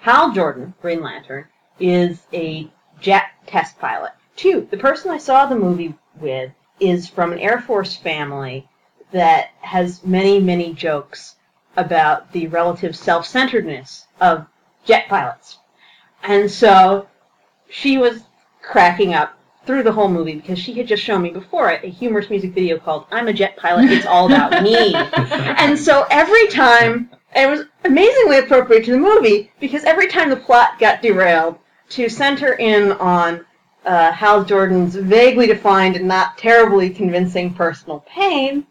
Hal 0.00 0.32
Jordan, 0.32 0.74
Green 0.82 1.00
Lantern, 1.00 1.46
is 1.78 2.26
a 2.32 2.70
jet 3.00 3.30
test 3.46 3.78
pilot. 3.78 4.12
Two, 4.36 4.66
the 4.70 4.76
person 4.76 5.10
I 5.10 5.18
saw 5.18 5.46
the 5.46 5.56
movie 5.56 5.94
with 6.20 6.52
is 6.80 7.08
from 7.08 7.32
an 7.32 7.38
Air 7.38 7.60
Force 7.60 7.96
family 7.96 8.68
that 9.12 9.50
has 9.60 10.04
many, 10.04 10.40
many 10.40 10.74
jokes 10.74 11.36
about 11.76 12.32
the 12.32 12.46
relative 12.48 12.96
self-centeredness 12.96 14.06
of 14.20 14.46
jet 14.84 15.08
pilots. 15.08 15.58
And 16.22 16.50
so 16.50 17.08
she 17.68 17.98
was 17.98 18.22
cracking 18.62 19.14
up 19.14 19.38
through 19.64 19.82
the 19.82 19.92
whole 19.92 20.08
movie 20.08 20.34
because 20.34 20.58
she 20.58 20.72
had 20.74 20.86
just 20.86 21.02
shown 21.02 21.22
me 21.22 21.30
before 21.30 21.70
it 21.70 21.84
a 21.84 21.88
humorous 21.88 22.30
music 22.30 22.52
video 22.52 22.78
called 22.78 23.06
I'm 23.10 23.28
a 23.28 23.32
Jet 23.32 23.56
Pilot, 23.56 23.90
It's 23.90 24.06
All 24.06 24.26
About 24.26 24.62
Me. 24.62 24.94
and 24.94 25.78
so 25.78 26.06
every 26.10 26.48
time, 26.48 27.10
and 27.32 27.50
it 27.50 27.56
was 27.56 27.66
amazingly 27.84 28.38
appropriate 28.38 28.84
to 28.84 28.92
the 28.92 28.98
movie 28.98 29.50
because 29.60 29.84
every 29.84 30.08
time 30.08 30.30
the 30.30 30.36
plot 30.36 30.78
got 30.78 31.02
derailed 31.02 31.58
to 31.90 32.08
center 32.08 32.54
in 32.54 32.92
on 32.92 33.44
uh, 33.84 34.12
Hal 34.12 34.44
Jordan's 34.44 34.94
vaguely 34.94 35.46
defined 35.46 35.96
and 35.96 36.08
not 36.08 36.36
terribly 36.36 36.90
convincing 36.90 37.54
personal 37.54 38.00
pain, 38.00 38.66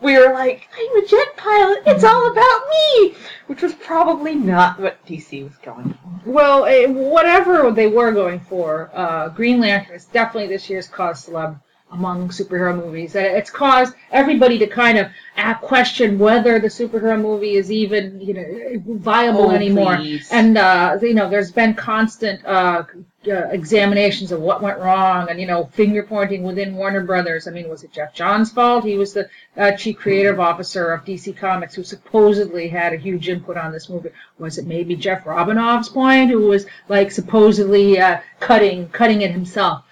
we 0.00 0.18
were 0.18 0.32
like, 0.32 0.68
I'm 0.76 1.02
a 1.02 1.06
jet 1.06 1.36
pilot, 1.36 1.82
it's 1.86 2.04
all 2.04 2.30
about 2.30 2.60
me! 2.68 3.14
Which 3.46 3.62
was 3.62 3.74
probably 3.74 4.34
not 4.34 4.78
what 4.78 5.04
DC 5.06 5.44
was 5.44 5.56
going 5.58 5.94
for. 5.94 6.30
Well, 6.30 6.64
eh, 6.66 6.86
whatever 6.86 7.70
they 7.70 7.86
were 7.86 8.12
going 8.12 8.40
for, 8.40 8.90
uh, 8.92 9.28
Green 9.30 9.60
Lantern 9.60 9.94
is 9.96 10.06
definitely 10.06 10.48
this 10.48 10.68
year's 10.68 10.88
cause 10.88 11.26
celeb 11.26 11.60
among 11.94 12.28
superhero 12.28 12.76
movies. 12.76 13.12
That 13.14 13.36
It's 13.36 13.50
caused 13.50 13.94
everybody 14.10 14.58
to 14.58 14.66
kind 14.66 14.98
of 14.98 15.08
uh, 15.36 15.54
question 15.54 16.18
whether 16.18 16.58
the 16.58 16.68
superhero 16.68 17.20
movie 17.20 17.54
is 17.54 17.70
even, 17.72 18.20
you 18.20 18.34
know, 18.34 18.98
viable 18.98 19.46
Oh, 19.46 19.50
anymore. 19.50 19.96
please. 19.96 20.28
And 20.30 20.58
uh, 20.58 20.98
you 21.00 21.14
know, 21.14 21.28
there's 21.30 21.50
been 21.52 21.74
constant 21.74 22.44
uh, 22.44 22.84
uh, 23.26 23.48
examinations 23.50 24.32
of 24.32 24.40
what 24.40 24.62
went 24.62 24.78
wrong, 24.78 25.28
and 25.30 25.40
you 25.40 25.46
know, 25.46 25.64
finger 25.72 26.02
pointing 26.02 26.42
within 26.42 26.74
Warner 26.76 27.02
Brothers. 27.02 27.48
I 27.48 27.52
mean, 27.52 27.68
was 27.68 27.82
it 27.82 27.92
Geoff 27.92 28.12
Johns' 28.14 28.52
fault? 28.52 28.84
He 28.84 28.96
was 28.98 29.14
the 29.14 29.28
uh, 29.56 29.72
chief 29.72 29.96
creative 29.96 30.38
officer 30.38 30.92
of 30.92 31.04
DC 31.04 31.36
Comics, 31.36 31.74
who 31.74 31.82
supposedly 31.84 32.68
had 32.68 32.92
a 32.92 32.96
huge 32.96 33.28
input 33.28 33.56
on 33.56 33.72
this 33.72 33.88
movie. 33.88 34.10
Was 34.38 34.58
it 34.58 34.66
maybe 34.66 34.94
Jeff 34.96 35.24
Robinov's 35.24 35.88
point, 35.88 36.30
who 36.30 36.46
was 36.48 36.66
like 36.88 37.10
supposedly 37.10 37.98
uh, 37.98 38.18
cutting 38.40 38.88
cutting 38.90 39.22
it 39.22 39.30
himself? 39.30 39.84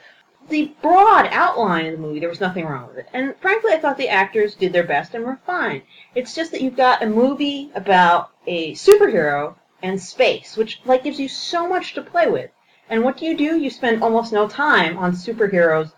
The 0.48 0.72
broad 0.83 1.28
outline 1.31 1.87
of 1.87 1.92
the 1.92 1.98
movie, 1.98 2.20
there 2.20 2.28
was 2.28 2.40
nothing 2.40 2.66
wrong 2.66 2.88
with 2.88 2.98
it. 2.98 3.09
And 3.12 3.35
frankly, 3.40 3.72
I 3.72 3.78
thought 3.78 3.96
the 3.96 4.09
actors 4.09 4.55
did 4.55 4.72
their 4.72 4.85
best 4.85 5.14
and 5.14 5.24
were 5.24 5.38
fine. 5.46 5.83
It's 6.14 6.35
just 6.35 6.50
that 6.52 6.61
you've 6.61 6.76
got 6.76 7.02
a 7.02 7.07
movie 7.07 7.70
about 7.74 8.31
a 8.46 8.72
superhero 8.74 9.55
and 9.83 10.00
space, 10.00 10.57
which 10.57 10.81
like 10.85 11.05
gives 11.05 11.18
you 11.20 11.28
so 11.28 11.68
much 11.68 11.94
to 11.94 12.02
play 12.02 12.28
with. 12.28 12.50
And 12.88 13.02
what 13.02 13.16
do 13.16 13.24
you 13.26 13.37
do? 13.37 13.59
You 13.59 13.70
spend 13.70 14.02
almost 14.02 14.33
no 14.33 14.48
time 14.48 14.98
on 14.98 15.12
superheroes 15.12 15.92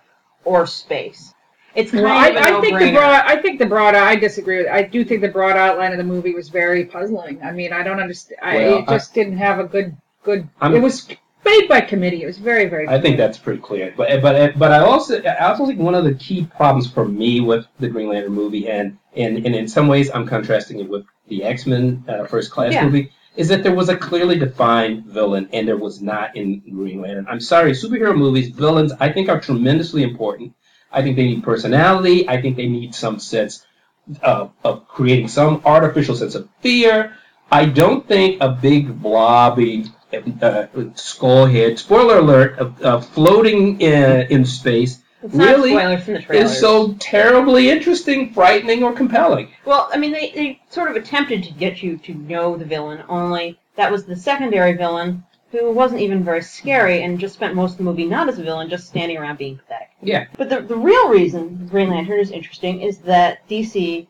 or 0.45 0.67
space. 0.67 1.35
It's 1.75 1.91
kind 1.91 2.05
Well, 2.05 2.13
I, 2.17 2.29
of 2.29 2.37
a 2.37 2.41
I 2.41 2.61
think 2.61 2.79
the 2.79 2.93
broad. 2.93 3.25
I 3.27 3.43
think 3.43 3.59
the 3.59 3.67
broad. 3.67 3.95
I 3.97 4.15
disagree 4.15 4.59
with. 4.59 4.69
I 4.69 4.83
do 4.83 5.05
think 5.05 5.23
the 5.23 5.29
broad 5.29 5.57
outline 5.57 5.91
of 5.91 5.99
the 5.99 6.05
movie 6.05 6.33
was 6.33 6.49
very 6.49 6.85
puzzling. 6.85 7.43
I 7.43 7.51
mean, 7.51 7.73
I 7.73 7.83
don't 7.83 7.99
understand. 7.99 8.39
I, 8.43 8.57
Well, 8.57 8.79
it 8.79 8.89
just 8.89 9.13
didn't 9.13 9.39
have 9.39 9.59
a 9.59 9.65
good 9.65 9.97
good. 10.23 10.49
I'm- 10.61 10.75
it 10.75 10.81
was 10.81 11.09
made 11.45 11.69
by 11.69 11.81
committee. 11.81 12.23
It 12.23 12.27
was 12.27 12.39
very 12.39 12.67
very. 12.67 12.89
I 12.89 13.01
think 13.01 13.17
that's 13.17 13.39
pretty 13.39 13.61
clear. 13.61 13.93
But 13.97 14.23
but 14.23 14.59
but 14.59 14.73
I 14.73 14.81
also 14.81 15.23
I 15.23 15.51
also 15.51 15.67
think 15.67 15.79
one 15.79 15.95
of 15.95 16.05
the 16.05 16.15
key 16.15 16.47
problems 16.57 16.91
for 16.91 17.07
me 17.07 17.41
with 17.41 17.67
the 17.79 17.89
Green 17.89 18.09
Lantern 18.09 18.33
movie, 18.33 18.69
and 18.69 18.99
and, 19.17 19.45
and 19.45 19.55
in 19.55 19.69
some 19.69 19.89
ways 19.89 20.11
I'm 20.13 20.27
contrasting 20.27 20.81
it 20.81 20.89
with 20.89 21.05
the 21.29 21.45
X 21.45 21.67
Men 21.67 22.05
uh, 22.09 22.25
First 22.27 22.51
Class 22.51 22.73
Yeah. 22.73 22.85
movie, 22.85 23.13
is 23.37 23.49
that 23.49 23.63
there 23.63 23.75
was 23.75 23.89
a 23.89 23.97
clearly 23.97 24.39
defined 24.39 25.05
villain, 25.07 25.49
and 25.53 25.67
there 25.69 25.77
was 25.77 26.01
not 26.01 26.37
in 26.37 26.61
Green 26.61 27.01
Lantern. 27.01 27.27
I'm 27.29 27.41
sorry, 27.41 27.73
superhero 27.73 28.17
movies 28.17 28.49
villains 28.49 28.93
I 28.99 29.13
think 29.13 29.29
are 29.29 29.41
tremendously 29.41 30.03
important. 30.03 30.55
I 30.93 31.03
think 31.03 31.17
they 31.17 31.25
need 31.27 31.43
personality. 31.43 32.29
I 32.29 32.41
think 32.41 32.57
they 32.57 32.69
need 32.69 32.95
some 32.95 33.19
sense 33.19 33.67
of, 34.23 34.53
of 34.63 34.87
creating 34.87 35.29
some 35.29 35.63
artificial 35.65 36.15
sense 36.15 36.35
of 36.35 36.49
fear. 36.61 37.17
I 37.51 37.67
don't 37.67 38.07
think 38.07 38.41
a 38.41 38.49
big 38.51 39.01
blobby 39.03 39.87
uh, 40.43 40.67
skull 40.95 41.47
head, 41.47 41.79
spoiler 41.79 42.19
alert, 42.19 42.59
uh, 42.59 42.71
uh, 42.83 43.01
floating 43.01 43.81
in, 43.81 44.27
in 44.31 44.45
space 44.45 45.01
It's 45.23 45.35
really 45.35 45.75
not 45.75 45.81
spoilers 45.81 46.05
from 46.05 46.15
the 46.15 46.23
trailers. 46.23 46.51
is 46.53 46.61
so 46.61 46.95
terribly 46.95 47.71
interesting, 47.71 48.33
frightening, 48.33 48.83
or 48.83 48.93
compelling. 48.93 49.49
Well, 49.65 49.89
I 49.93 49.99
mean, 49.99 50.13
they, 50.13 50.31
they 50.31 50.61
sort 50.71 50.91
of 50.91 50.97
attempted 50.97 51.45
to 51.45 51.53
get 51.53 51.83
you 51.83 51.99
to 51.99 52.15
know 52.15 52.57
the 52.57 52.65
villain, 52.65 53.03
only 53.09 53.59
that 53.77 53.91
was 53.91 54.05
the 54.05 54.17
secondary 54.17 54.75
villain 54.75 55.25
who 55.51 55.71
wasn't 55.71 56.01
even 56.01 56.25
very 56.25 56.43
scary 56.43 57.03
and 57.03 57.19
just 57.19 57.35
spent 57.35 57.55
most 57.55 57.73
of 57.73 57.79
the 57.79 57.85
movie 57.85 58.05
not 58.05 58.29
as 58.29 58.39
a 58.39 58.43
villain, 58.43 58.69
just 58.69 58.89
standing 58.89 59.17
around 59.17 59.39
being 59.39 59.57
pathetic. 59.57 59.89
Yeah. 60.03 60.27
But 60.37 60.49
the, 60.51 60.63
the 60.63 60.77
real 60.77 61.09
reason 61.09 61.69
Green 61.69 61.91
Lantern 61.91 62.19
is 62.19 62.31
interesting 62.31 62.81
is 62.83 62.99
that 62.99 63.49
DC 63.49 64.07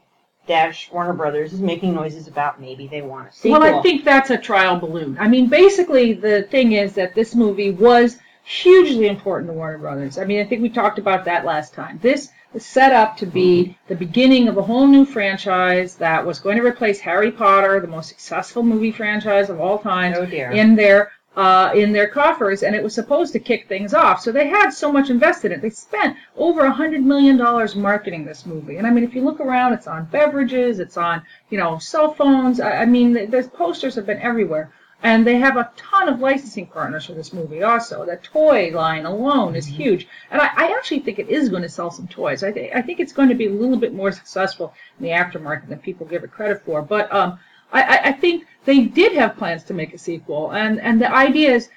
dash 0.47 0.91
Warner 0.93 1.13
Brothers 1.13 1.53
is 1.53 1.61
making 1.61 1.95
noises 1.95 2.29
about 2.29 2.61
maybe 2.61 2.87
they 2.87 3.03
want 3.03 3.29
a 3.29 3.33
sequel. 3.33 3.61
Well, 3.61 3.79
I 3.79 3.83
think 3.83 4.05
that's 4.05 4.31
a 4.31 4.39
trial 4.39 4.79
balloon. 4.79 5.17
I 5.19 5.29
mean, 5.29 5.49
basically, 5.49 6.13
the 6.13 6.43
thing 6.45 6.73
is 6.73 6.95
that 6.95 7.15
this 7.15 7.35
movie 7.35 7.71
was 7.71 8.19
hugely 8.45 9.07
important 9.07 9.51
to 9.51 9.55
Warner 9.55 9.79
Brothers. 9.79 10.19
I 10.19 10.25
mean, 10.25 10.41
I 10.41 10.45
think 10.45 10.63
we 10.63 10.69
talked 10.69 10.99
about 10.99 11.25
that 11.25 11.45
last 11.45 11.73
time. 11.73 11.99
This 12.03 12.31
is 12.53 12.65
set 12.65 12.93
up 12.93 13.17
to 13.19 13.27
be 13.27 13.63
mm-hmm. 13.63 13.73
the 13.89 13.97
beginning 13.97 14.49
of 14.49 14.59
a 14.59 14.63
whole 14.63 14.87
new 14.87 15.05
franchise 15.05 15.97
that 15.97 16.25
was 16.25 16.39
going 16.39 16.57
to 16.57 16.65
replace 16.65 17.01
Harry 17.01 17.33
Potter, 17.33 17.81
the 17.81 17.87
most 17.87 18.09
successful 18.09 18.63
movie 18.63 18.93
franchise 18.93 19.51
of 19.51 19.61
all 19.61 19.79
time, 19.79 20.15
Oh 20.17 20.27
dear. 20.27 20.51
in 20.51 20.77
their 20.77 21.11
uh, 21.37 21.73
in 21.75 21.93
their 21.93 22.07
coffers, 22.07 22.63
and 22.63 22.75
it 22.77 22.83
was 22.83 22.95
supposed 22.95 23.33
to 23.33 23.39
kick 23.39 23.69
things 23.69 23.93
off. 23.93 24.21
So 24.21 24.31
they 24.31 24.49
had 24.49 24.71
so 24.71 24.93
much 24.93 25.11
invested 25.11 25.53
in 25.53 25.59
it. 25.59 25.63
They 25.63 25.71
spent 25.71 26.17
over 26.37 26.65
a 26.65 26.73
hundred 26.73 27.05
million 27.05 27.37
dollars 27.37 27.75
marketing 27.75 28.25
this 28.25 28.47
movie. 28.47 28.77
And 28.77 28.87
I 28.87 28.91
mean, 28.91 29.05
if 29.05 29.15
you 29.15 29.23
look 29.23 29.41
around, 29.41 29.73
it's 29.73 29.87
on 29.87 30.07
beverages, 30.07 30.79
it's 30.79 30.97
on 30.97 31.23
you 31.51 31.59
know 31.59 31.79
cell 31.79 32.15
phones. 32.15 32.61
I, 32.61 32.83
I 32.83 32.87
mean, 32.87 33.13
the, 33.13 33.27
the 33.27 33.43
posters 33.49 33.95
have 33.97 34.07
been 34.07 34.21
everywhere. 34.21 34.73
And 35.03 35.27
they 35.27 35.37
have 35.37 35.59
a 35.59 35.71
ton 35.77 36.09
of 36.09 36.21
licensing 36.21 36.67
partners 36.67 37.05
for 37.05 37.13
this 37.13 37.35
movie 37.35 37.63
also. 37.63 38.07
The 38.07 38.17
toy 38.17 38.71
line 38.73 39.05
alone 39.05 39.55
is 39.55 39.67
huge. 39.67 40.09
And 40.31 40.41
I, 40.41 40.47
I 40.47 40.75
actually 40.79 41.01
think 41.01 41.19
it 41.19 41.29
is 41.29 41.51
going 41.51 41.61
to 41.61 41.69
sell 41.69 41.91
some 41.91 42.09
toys. 42.09 42.43
I, 42.43 42.53
th- 42.53 42.73
I 42.75 42.81
think 42.81 43.01
it's 43.01 43.13
going 43.13 43.29
to 43.29 43.35
be 43.35 43.47
a 43.47 43.53
little 43.53 43.77
bit 43.77 43.93
more 43.93 44.13
successful 44.13 44.73
in 44.99 45.05
the 45.05 45.11
aftermarket 45.11 45.69
than 45.69 45.81
people 45.81 46.07
give 46.07 46.25
it 46.25 46.33
credit 46.33 46.63
for. 46.65 46.81
But 46.81 47.13
um, 47.13 47.39
I, 47.75 47.83
I, 47.83 47.97
I 48.09 48.13
think 48.13 48.47
they 48.65 48.85
did 48.87 49.13
have 49.13 49.37
plans 49.37 49.65
to 49.65 49.75
make 49.75 49.93
a 49.93 49.99
sequel. 49.99 50.53
And, 50.53 50.81
and 50.81 51.01
the 51.01 51.13
idea 51.13 51.51
has 51.53 51.69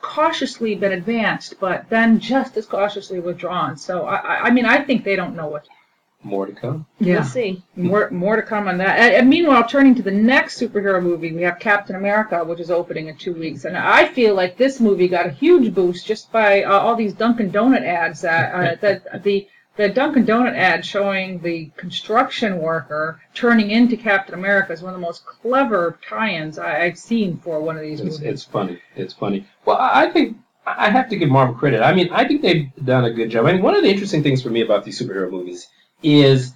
cautiously 0.00 0.74
been 0.74 0.92
advanced, 0.92 1.56
but 1.60 1.88
then 1.90 2.18
just 2.20 2.56
as 2.56 2.66
cautiously 2.66 3.20
withdrawn. 3.20 3.76
So, 3.76 4.06
I, 4.06 4.16
I- 4.16 4.40
I 4.46 4.50
mean, 4.50 4.64
I 4.64 4.82
think 4.82 5.04
they 5.04 5.16
don't 5.16 5.36
know 5.36 5.48
what. 5.48 5.66
More 6.22 6.44
to 6.44 6.52
come. 6.52 6.84
We'll 7.00 7.24
see. 7.24 7.62
More, 7.76 8.10
more 8.10 8.36
to 8.36 8.42
come 8.42 8.68
on 8.68 8.76
that. 8.76 8.98
And, 8.98 9.14
and 9.14 9.30
meanwhile, 9.30 9.66
turning 9.66 9.94
to 9.94 10.02
the 10.02 10.10
next 10.10 10.60
superhero 10.60 11.02
movie, 11.02 11.32
we 11.32 11.40
have 11.42 11.58
Captain 11.58 11.96
America, 11.96 12.44
which 12.44 12.60
is 12.60 12.70
opening 12.70 13.08
in 13.08 13.16
two 13.16 13.32
weeks. 13.32 13.64
And 13.64 13.74
I 13.74 14.04
feel 14.06 14.34
like 14.34 14.58
this 14.58 14.80
movie 14.80 15.08
got 15.08 15.24
a 15.26 15.30
huge 15.30 15.74
boost 15.74 16.06
just 16.06 16.30
by 16.30 16.62
uh, 16.62 16.78
all 16.78 16.94
these 16.94 17.14
Dunkin' 17.14 17.50
Donut 17.50 17.82
ads. 17.86 18.20
That, 18.20 18.54
uh, 18.54 18.74
that 18.82 19.22
the 19.22 19.48
the 19.80 19.88
Dunkin' 19.88 20.26
Donut 20.26 20.54
ad 20.54 20.84
showing 20.84 21.40
the 21.40 21.70
construction 21.76 22.58
worker 22.58 23.18
turning 23.32 23.70
into 23.70 23.96
Captain 23.96 24.34
America 24.34 24.74
is 24.74 24.82
one 24.82 24.92
of 24.92 25.00
the 25.00 25.06
most 25.06 25.24
clever 25.24 25.98
tie-ins 26.06 26.58
I, 26.58 26.82
I've 26.82 26.98
seen 26.98 27.38
for 27.38 27.60
one 27.62 27.76
of 27.76 27.82
these 27.82 28.00
It's, 28.00 28.18
movies. 28.18 28.34
it's 28.34 28.44
funny. 28.44 28.78
It's 28.94 29.14
funny. 29.14 29.46
Well, 29.64 29.78
I 29.78 30.02
I 30.04 30.10
think 30.10 30.36
I 30.66 30.90
have 30.90 31.08
to 31.08 31.16
give 31.16 31.30
Marvel 31.30 31.54
credit. 31.54 31.82
I 31.82 31.94
mean, 31.94 32.10
I 32.12 32.26
think 32.26 32.42
they've 32.42 32.68
done 32.84 33.06
a 33.06 33.10
good 33.10 33.30
job. 33.30 33.46
I 33.46 33.52
mean, 33.52 33.62
one 33.62 33.74
of 33.74 33.82
the 33.82 33.88
interesting 33.88 34.22
things 34.22 34.42
for 34.42 34.50
me 34.50 34.60
about 34.60 34.84
these 34.84 35.00
superhero 35.00 35.30
movies 35.30 35.66
is 36.02 36.52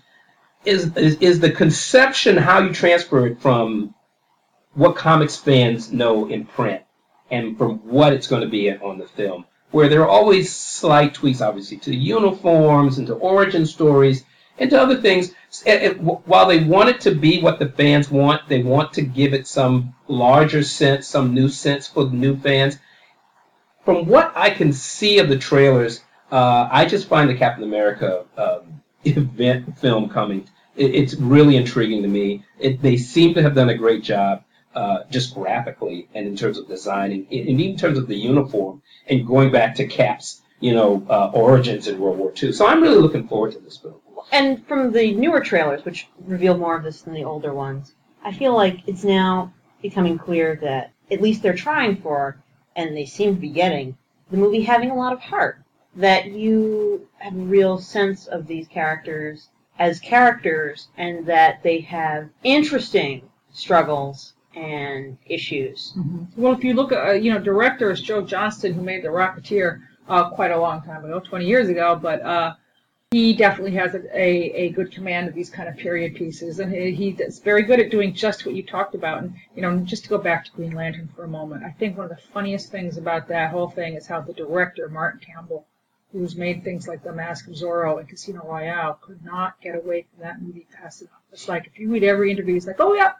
is 0.66 0.94
is, 0.96 1.16
is 1.16 1.40
the 1.40 1.50
conception 1.50 2.36
how 2.36 2.58
you 2.60 2.74
transfer 2.74 3.26
it 3.26 3.40
from 3.40 3.94
what 4.74 4.96
comics 4.96 5.36
fans 5.36 5.90
know 5.90 6.28
in 6.28 6.44
print 6.44 6.82
and 7.30 7.56
from 7.56 7.78
what 7.88 8.12
it's 8.12 8.26
going 8.26 8.42
to 8.42 8.48
be 8.48 8.70
on 8.70 8.98
the 8.98 9.06
film. 9.06 9.46
Where 9.74 9.88
there 9.88 10.02
are 10.02 10.08
always 10.08 10.54
slight 10.54 11.14
tweaks, 11.14 11.40
obviously, 11.40 11.78
to 11.78 11.92
uniforms 11.92 12.98
and 12.98 13.08
to 13.08 13.14
origin 13.14 13.66
stories 13.66 14.22
and 14.56 14.70
to 14.70 14.80
other 14.80 15.00
things. 15.00 15.32
While 15.98 16.46
they 16.46 16.62
want 16.62 16.90
it 16.90 17.00
to 17.00 17.10
be 17.10 17.40
what 17.40 17.58
the 17.58 17.68
fans 17.68 18.08
want, 18.08 18.48
they 18.48 18.62
want 18.62 18.92
to 18.92 19.02
give 19.02 19.34
it 19.34 19.48
some 19.48 19.96
larger 20.06 20.62
sense, 20.62 21.08
some 21.08 21.34
new 21.34 21.48
sense 21.48 21.88
for 21.88 22.04
the 22.04 22.14
new 22.14 22.36
fans. 22.36 22.78
From 23.84 24.06
what 24.06 24.32
I 24.36 24.50
can 24.50 24.72
see 24.72 25.18
of 25.18 25.28
the 25.28 25.38
trailers, 25.38 26.04
uh, 26.30 26.68
I 26.70 26.84
just 26.84 27.08
find 27.08 27.28
the 27.28 27.34
Captain 27.34 27.64
America 27.64 28.26
um, 28.36 28.80
event 29.04 29.76
film 29.80 30.08
coming. 30.08 30.48
It, 30.76 30.94
it's 30.94 31.14
really 31.14 31.56
intriguing 31.56 32.02
to 32.02 32.08
me. 32.08 32.44
It, 32.60 32.80
they 32.80 32.96
seem 32.96 33.34
to 33.34 33.42
have 33.42 33.56
done 33.56 33.70
a 33.70 33.76
great 33.76 34.04
job, 34.04 34.44
uh, 34.74 35.04
just 35.10 35.34
graphically 35.34 36.08
and 36.14 36.26
in 36.26 36.36
terms 36.36 36.58
of 36.58 36.68
designing, 36.68 37.26
and 37.30 37.48
even 37.48 37.60
in 37.60 37.76
terms 37.76 37.98
of 37.98 38.06
the 38.08 38.16
uniform 38.16 38.82
and 39.08 39.26
going 39.26 39.50
back 39.50 39.74
to 39.76 39.86
Cap's, 39.86 40.42
you 40.60 40.74
know, 40.74 41.06
uh, 41.08 41.30
origins 41.32 41.88
in 41.88 41.98
World 41.98 42.18
War 42.18 42.32
II. 42.40 42.52
So 42.52 42.66
I'm 42.66 42.82
really 42.82 43.00
looking 43.00 43.28
forward 43.28 43.52
to 43.52 43.58
this 43.58 43.76
film. 43.76 43.96
And 44.32 44.66
from 44.66 44.92
the 44.92 45.12
newer 45.14 45.40
trailers, 45.40 45.84
which 45.84 46.08
reveal 46.18 46.56
more 46.56 46.76
of 46.76 46.82
this 46.82 47.02
than 47.02 47.14
the 47.14 47.24
older 47.24 47.52
ones, 47.52 47.94
I 48.24 48.32
feel 48.32 48.54
like 48.54 48.80
it's 48.86 49.04
now 49.04 49.52
becoming 49.82 50.18
clear 50.18 50.56
that 50.62 50.92
at 51.10 51.20
least 51.20 51.42
they're 51.42 51.54
trying 51.54 52.00
for, 52.00 52.42
and 52.74 52.96
they 52.96 53.04
seem 53.04 53.34
to 53.34 53.40
be 53.40 53.50
getting, 53.50 53.96
the 54.30 54.36
movie 54.36 54.62
having 54.62 54.90
a 54.90 54.96
lot 54.96 55.12
of 55.12 55.20
heart. 55.20 55.60
That 55.96 56.26
you 56.32 57.06
have 57.18 57.34
a 57.34 57.36
real 57.36 57.78
sense 57.78 58.26
of 58.26 58.46
these 58.46 58.66
characters 58.66 59.50
as 59.78 60.00
characters, 60.00 60.88
and 60.96 61.26
that 61.26 61.62
they 61.62 61.80
have 61.80 62.30
interesting 62.42 63.28
struggles 63.52 64.33
and 64.56 65.18
issues. 65.26 65.92
Mhm. 65.96 66.26
Well, 66.36 66.52
if 66.52 66.64
you 66.64 66.74
look 66.74 66.92
at, 66.92 67.08
uh, 67.08 67.12
you 67.12 67.32
know, 67.32 67.38
directors, 67.38 68.00
Joe 68.00 68.22
Johnston, 68.22 68.72
who 68.72 68.82
made 68.82 69.02
The 69.02 69.08
Rocketeer 69.08 69.80
uh, 70.08 70.30
quite 70.30 70.50
a 70.50 70.58
long 70.58 70.82
time 70.82 71.04
ago, 71.04 71.20
20 71.20 71.46
years 71.46 71.68
ago, 71.68 71.98
but 72.00 72.20
uh, 72.22 72.54
he 73.10 73.32
definitely 73.32 73.72
has 73.72 73.94
a, 73.94 74.00
a, 74.18 74.52
a 74.52 74.68
good 74.70 74.92
command 74.92 75.28
of 75.28 75.34
these 75.34 75.48
kind 75.50 75.68
of 75.68 75.76
period 75.76 76.14
pieces, 76.14 76.58
and 76.58 76.72
he, 76.72 76.92
he's 76.92 77.38
very 77.38 77.62
good 77.62 77.80
at 77.80 77.90
doing 77.90 78.12
just 78.12 78.44
what 78.44 78.54
you 78.54 78.62
talked 78.62 78.94
about. 78.94 79.22
And, 79.22 79.34
you 79.54 79.62
know, 79.62 79.78
just 79.78 80.04
to 80.04 80.08
go 80.10 80.18
back 80.18 80.44
to 80.44 80.50
Green 80.52 80.72
Lantern 80.72 81.08
for 81.14 81.24
a 81.24 81.28
moment, 81.28 81.62
I 81.64 81.70
think 81.70 81.96
one 81.96 82.10
of 82.10 82.16
the 82.16 82.22
funniest 82.32 82.70
things 82.70 82.96
about 82.98 83.28
that 83.28 83.50
whole 83.50 83.70
thing 83.70 83.94
is 83.94 84.06
how 84.06 84.20
the 84.20 84.32
director, 84.32 84.88
Martin 84.88 85.20
Campbell, 85.20 85.66
who's 86.12 86.36
made 86.36 86.62
things 86.62 86.86
like 86.86 87.02
The 87.02 87.12
Mask 87.12 87.48
of 87.48 87.54
Zorro 87.54 87.98
and 87.98 88.08
Casino 88.08 88.42
Royale, 88.44 88.98
could 89.00 89.24
not 89.24 89.60
get 89.60 89.74
away 89.74 90.06
from 90.10 90.22
that 90.24 90.40
movie 90.40 90.66
fast 90.80 91.02
enough. 91.02 91.12
It's 91.32 91.48
like, 91.48 91.66
if 91.66 91.78
you 91.78 91.90
read 91.90 92.04
every 92.04 92.30
interview, 92.30 92.54
he's 92.54 92.66
like, 92.66 92.80
oh, 92.80 92.94
yeah, 92.94 93.12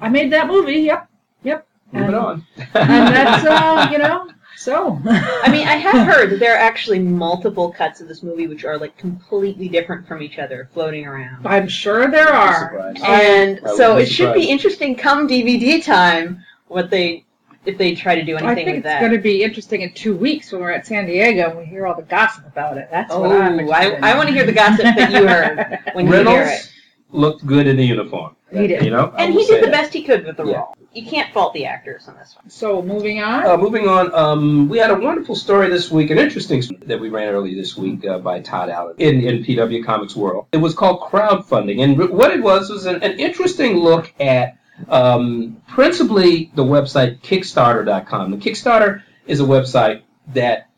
I 0.00 0.08
made 0.08 0.32
that 0.32 0.46
movie, 0.46 0.80
yep, 0.80 1.08
yep. 1.42 1.66
Moving 1.92 2.06
And- 2.08 2.16
on. 2.16 2.46
and 2.56 3.14
that's 3.14 3.44
uh, 3.44 3.88
you 3.92 3.98
know 3.98 4.28
so 4.62 5.00
I 5.04 5.50
mean, 5.50 5.66
I 5.66 5.74
have 5.74 6.06
heard 6.06 6.30
that 6.30 6.38
there 6.38 6.54
are 6.54 6.58
actually 6.58 7.00
multiple 7.00 7.72
cuts 7.72 8.00
of 8.00 8.06
this 8.06 8.22
movie 8.22 8.46
which 8.46 8.64
are 8.64 8.78
like 8.78 8.96
completely 8.96 9.68
different 9.68 10.06
from 10.06 10.22
each 10.22 10.38
other, 10.38 10.68
floating 10.72 11.04
around. 11.04 11.44
i'm 11.46 11.66
sure 11.66 12.08
there 12.10 12.28
are 12.32 12.70
surprised. 12.70 13.02
And 13.02 13.60
I 13.64 13.76
so 13.76 13.96
it 13.96 14.04
be 14.04 14.10
should 14.10 14.34
be 14.34 14.48
interesting 14.48 14.94
come 14.94 15.26
DVD 15.26 15.82
time 15.82 16.44
what 16.68 16.90
they 16.90 17.24
if 17.64 17.76
they 17.78 17.94
try 17.94 18.14
to 18.14 18.22
do 18.22 18.32
anything 18.36 18.48
i 18.48 18.52
anything 18.52 18.66
think 18.66 18.76
with 18.84 18.86
it's 18.86 18.94
that. 18.94 19.00
going 19.00 19.12
to 19.12 19.18
be 19.18 19.42
interesting 19.42 19.82
in 19.82 19.92
two 19.94 20.16
weeks 20.16 20.50
when 20.52 20.60
we're 20.60 20.70
at 20.72 20.84
san 20.86 21.06
diego 21.06 21.50
and 21.50 21.58
we 21.60 21.64
hear 21.64 21.86
all 21.86 21.94
the 21.94 22.02
gossip 22.02 22.44
about 22.46 22.76
it 22.76 22.88
that's 22.90 23.12
oh, 23.12 23.20
what 23.20 23.32
i'm 23.32 23.70
I. 23.70 23.98
I 24.02 24.16
want 24.16 24.28
to 24.28 24.34
hear 24.34 24.44
the 24.44 24.52
gossip 24.52 24.84
that 24.84 25.12
you 25.12 25.26
heard 25.28 25.78
when 25.94 26.06
you 26.06 26.12
hear 26.12 26.24
Reynolds 26.24 26.66
it. 26.66 26.71
Looked 27.12 27.46
good 27.46 27.66
in 27.66 27.76
the 27.76 27.84
uniform. 27.84 28.34
He 28.52 28.66
did. 28.66 28.84
You 28.84 28.90
know, 28.90 29.12
I 29.16 29.24
And 29.24 29.34
he 29.34 29.46
did 29.46 29.62
the 29.62 29.66
that. 29.66 29.72
best 29.72 29.92
he 29.94 30.02
could 30.02 30.26
with 30.26 30.36
the 30.36 30.44
Yeah. 30.44 30.56
role. 30.56 30.74
You 30.92 31.06
can't 31.06 31.32
fault 31.32 31.54
the 31.54 31.64
actors 31.64 32.06
on 32.06 32.16
this 32.18 32.36
one. 32.36 32.50
so 32.50 32.82
moving 32.82 33.22
on 33.22 33.46
Uh, 33.46 33.56
moving 33.56 33.88
on, 33.88 34.14
um, 34.14 34.68
we 34.68 34.76
had 34.76 34.90
a 34.90 34.94
wonderful 34.98 35.34
story 35.34 35.70
this 35.70 35.90
week, 35.90 36.10
an 36.10 36.18
interesting 36.18 36.60
story 36.60 36.80
that 36.86 37.00
we 37.00 37.08
ran 37.08 37.28
early 37.28 37.54
this 37.54 37.78
week 37.78 38.06
uh, 38.06 38.18
by 38.18 38.40
Todd 38.40 38.68
Allen 38.68 38.94
in, 38.98 39.22
in 39.22 39.42
PW 39.42 39.82
Comics 39.84 40.14
World. 40.14 40.46
It 40.52 40.58
was 40.58 40.74
called 40.74 41.00
crowdfunding, 41.00 41.82
and 41.82 41.98
re- 41.98 42.08
what 42.08 42.30
it 42.30 42.42
was 42.42 42.68
was 42.68 42.84
an, 42.84 43.02
an 43.02 43.18
interesting 43.18 43.78
look 43.78 44.12
at 44.20 44.58
um, 44.90 45.56
principally 45.66 46.50
the 46.54 46.64
website 46.64 47.20
Kickstarter.com. 47.22 48.30
The 48.32 48.36
Kickstarter 48.36 49.02
is 49.26 49.40
a 49.40 49.44
website 49.44 50.02
that 50.34 50.68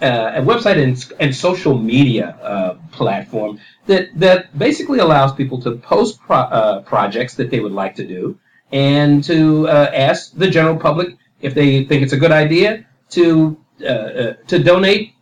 uh, 0.00 0.32
a 0.34 0.42
website 0.42 0.82
and, 0.82 1.12
and 1.18 1.34
social 1.34 1.76
media 1.76 2.28
uh, 2.42 2.74
platform 2.92 3.58
that 3.86 4.08
that 4.18 4.56
basically 4.56 4.98
allows 5.00 5.32
people 5.34 5.60
to 5.60 5.72
post 5.76 6.20
pro- 6.20 6.36
uh, 6.36 6.80
projects 6.82 7.34
that 7.34 7.50
they 7.50 7.60
would 7.60 7.72
like 7.72 7.96
to 7.96 8.06
do 8.06 8.38
and 8.70 9.24
to 9.24 9.66
uh, 9.68 9.90
ask 9.94 10.32
the 10.34 10.48
general 10.48 10.76
public 10.76 11.16
if 11.40 11.54
they 11.54 11.84
think 11.84 12.02
it's 12.02 12.12
a 12.12 12.16
good 12.16 12.32
idea 12.32 12.86
to 13.10 13.56
uh, 13.80 13.86
uh, 13.86 14.32
to 14.46 14.58
donate 14.58 15.14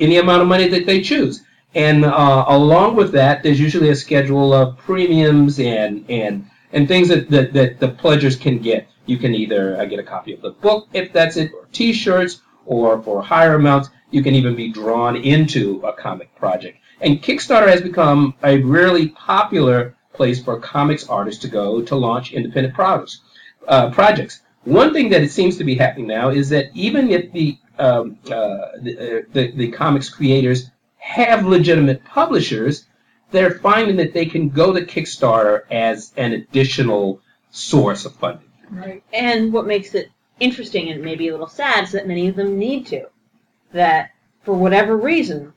any 0.00 0.18
amount 0.18 0.42
of 0.42 0.48
money 0.48 0.68
that 0.68 0.86
they 0.86 1.00
choose. 1.00 1.42
And 1.74 2.04
along 2.04 2.96
with 2.96 3.12
that, 3.12 3.42
there's 3.42 3.60
usually 3.60 3.90
a 3.90 3.96
schedule 3.96 4.54
of 4.54 4.78
premiums 4.78 5.60
and 5.60 6.04
and 6.08 6.48
and 6.72 6.88
things 6.88 7.08
that, 7.08 7.28
that, 7.30 7.52
that 7.52 7.80
the 7.80 7.88
pledgers 7.88 8.36
can 8.36 8.58
get. 8.58 8.88
You 9.04 9.18
can 9.18 9.34
either 9.34 9.84
get 9.86 9.98
a 9.98 10.02
copy 10.02 10.32
of 10.32 10.40
the 10.40 10.50
book 10.50 10.88
if 10.94 11.12
that's 11.12 11.36
it, 11.36 11.52
or 11.52 11.66
T-shirts, 11.72 12.40
or 12.66 13.00
for 13.02 13.22
higher 13.22 13.54
amounts, 13.54 13.90
you 14.10 14.22
can 14.22 14.34
even 14.34 14.54
be 14.54 14.70
drawn 14.70 15.16
into 15.16 15.80
a 15.80 15.92
comic 15.92 16.34
project. 16.36 16.78
And 17.00 17.22
Kickstarter 17.22 17.68
has 17.68 17.80
become 17.80 18.34
a 18.42 18.58
really 18.58 19.08
popular 19.08 19.96
place 20.12 20.42
for 20.42 20.58
comics 20.60 21.08
artists 21.08 21.42
to 21.42 21.48
go 21.48 21.82
to 21.82 21.94
launch 21.94 22.32
independent 22.32 22.74
products, 22.74 23.20
uh, 23.68 23.90
projects. 23.90 24.40
One 24.64 24.92
thing 24.92 25.10
that 25.10 25.22
it 25.22 25.30
seems 25.30 25.58
to 25.58 25.64
be 25.64 25.76
happening 25.76 26.06
now 26.08 26.30
is 26.30 26.48
that 26.48 26.66
even 26.74 27.10
if 27.10 27.32
the 27.32 27.58
um, 27.78 28.18
uh, 28.24 28.72
the, 28.80 29.18
uh, 29.18 29.22
the, 29.32 29.52
the 29.52 29.70
comics 29.70 30.08
creators 30.08 30.70
have 30.96 31.46
legitimate 31.46 32.02
publishers, 32.04 32.86
they're 33.30 33.58
finding 33.58 33.96
that 33.96 34.14
they 34.14 34.24
can 34.24 34.48
go 34.48 34.72
to 34.72 34.80
Kickstarter 34.84 35.62
as 35.70 36.12
an 36.16 36.32
additional 36.32 37.20
source 37.50 38.06
of 38.06 38.14
funding. 38.14 38.48
Right. 38.70 39.04
And 39.12 39.52
what 39.52 39.66
makes 39.66 39.94
it 39.94 40.10
interesting 40.40 40.88
and 40.90 41.02
maybe 41.02 41.28
a 41.28 41.32
little 41.32 41.48
sad 41.48 41.84
is 41.84 41.92
that 41.92 42.06
many 42.06 42.28
of 42.28 42.36
them 42.36 42.58
need 42.58 42.86
to. 42.86 43.06
That 43.72 44.10
for 44.44 44.54
whatever 44.54 44.96
reason, 44.96 45.52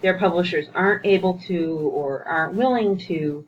their 0.00 0.18
publishers 0.18 0.66
aren't 0.74 1.04
able 1.04 1.38
to 1.46 1.90
or 1.92 2.24
aren't 2.24 2.54
willing 2.54 2.96
to 2.98 3.46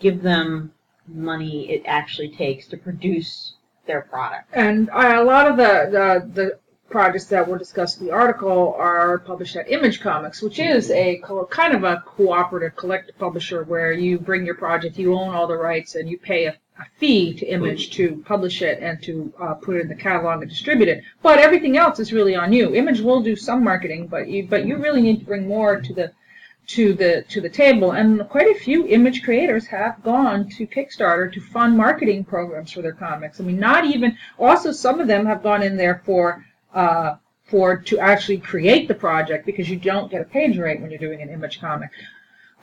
give 0.00 0.22
them 0.22 0.72
money 1.06 1.70
it 1.70 1.82
actually 1.86 2.30
takes 2.30 2.66
to 2.68 2.76
produce 2.76 3.54
their 3.86 4.02
product. 4.02 4.48
And 4.52 4.90
uh, 4.90 5.14
a 5.16 5.24
lot 5.24 5.46
of 5.46 5.56
the, 5.56 5.88
the, 5.90 6.30
the 6.32 6.58
projects 6.90 7.26
that 7.26 7.46
were 7.46 7.58
discussed 7.58 8.00
in 8.00 8.06
the 8.06 8.12
article 8.12 8.74
are 8.78 9.18
published 9.18 9.56
at 9.56 9.70
Image 9.70 10.00
Comics, 10.00 10.42
which 10.42 10.58
is 10.58 10.90
a 10.90 11.18
co- 11.18 11.46
kind 11.46 11.74
of 11.74 11.84
a 11.84 12.02
cooperative 12.06 12.76
collective 12.76 13.18
publisher 13.18 13.64
where 13.64 13.92
you 13.92 14.18
bring 14.18 14.46
your 14.46 14.54
project, 14.54 14.98
you 14.98 15.14
own 15.14 15.34
all 15.34 15.46
the 15.46 15.56
rights, 15.56 15.94
and 15.94 16.08
you 16.08 16.18
pay 16.18 16.46
a, 16.46 16.56
a 16.78 16.84
fee 16.98 17.34
to 17.34 17.46
Image 17.46 17.90
to 17.90 18.22
publish 18.26 18.60
it 18.62 18.80
and 18.80 19.00
to 19.02 19.32
uh, 19.40 19.54
put 19.54 19.76
it 19.76 19.82
in 19.82 19.88
the 19.88 19.94
catalog 19.94 20.42
and 20.42 20.50
distribute 20.50 20.88
it. 20.88 21.04
But 21.22 21.38
everything 21.38 21.76
else 21.76 22.00
is 22.00 22.12
really 22.12 22.34
on 22.34 22.52
you. 22.52 22.74
Image 22.74 23.00
will 23.00 23.22
do 23.22 23.36
some 23.36 23.62
marketing, 23.62 24.08
but 24.08 24.28
you 24.28 24.46
but 24.46 24.66
you 24.66 24.76
really 24.76 25.02
need 25.02 25.20
to 25.20 25.24
bring 25.24 25.46
more 25.46 25.80
to 25.80 25.94
the 25.94 26.12
to 26.66 26.94
the 26.94 27.24
to 27.28 27.40
the 27.40 27.48
table 27.48 27.92
and 27.92 28.26
quite 28.28 28.48
a 28.48 28.58
few 28.58 28.86
image 28.86 29.22
creators 29.22 29.66
have 29.66 30.02
gone 30.02 30.48
to 30.48 30.66
Kickstarter 30.66 31.30
to 31.32 31.40
fund 31.40 31.76
marketing 31.76 32.24
programs 32.24 32.72
for 32.72 32.80
their 32.82 32.92
comics. 32.92 33.40
I 33.40 33.44
mean 33.44 33.60
not 33.60 33.84
even 33.84 34.16
also 34.38 34.72
some 34.72 34.98
of 34.98 35.06
them 35.06 35.26
have 35.26 35.42
gone 35.42 35.62
in 35.62 35.76
there 35.76 36.02
for 36.04 36.44
uh, 36.72 37.16
for 37.44 37.76
to 37.76 37.98
actually 37.98 38.38
create 38.38 38.88
the 38.88 38.94
project 38.94 39.44
because 39.46 39.68
you 39.68 39.76
don't 39.76 40.10
get 40.10 40.22
a 40.22 40.24
page 40.24 40.58
rate 40.58 40.80
when 40.80 40.90
you're 40.90 40.98
doing 40.98 41.20
an 41.20 41.28
image 41.28 41.60
comic. 41.60 41.90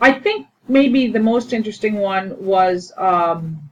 I 0.02 0.14
think 0.14 0.48
maybe 0.68 1.08
the 1.08 1.20
most 1.20 1.54
interesting 1.54 1.96
one 1.96 2.44
was 2.44 2.92
um, 2.98 3.71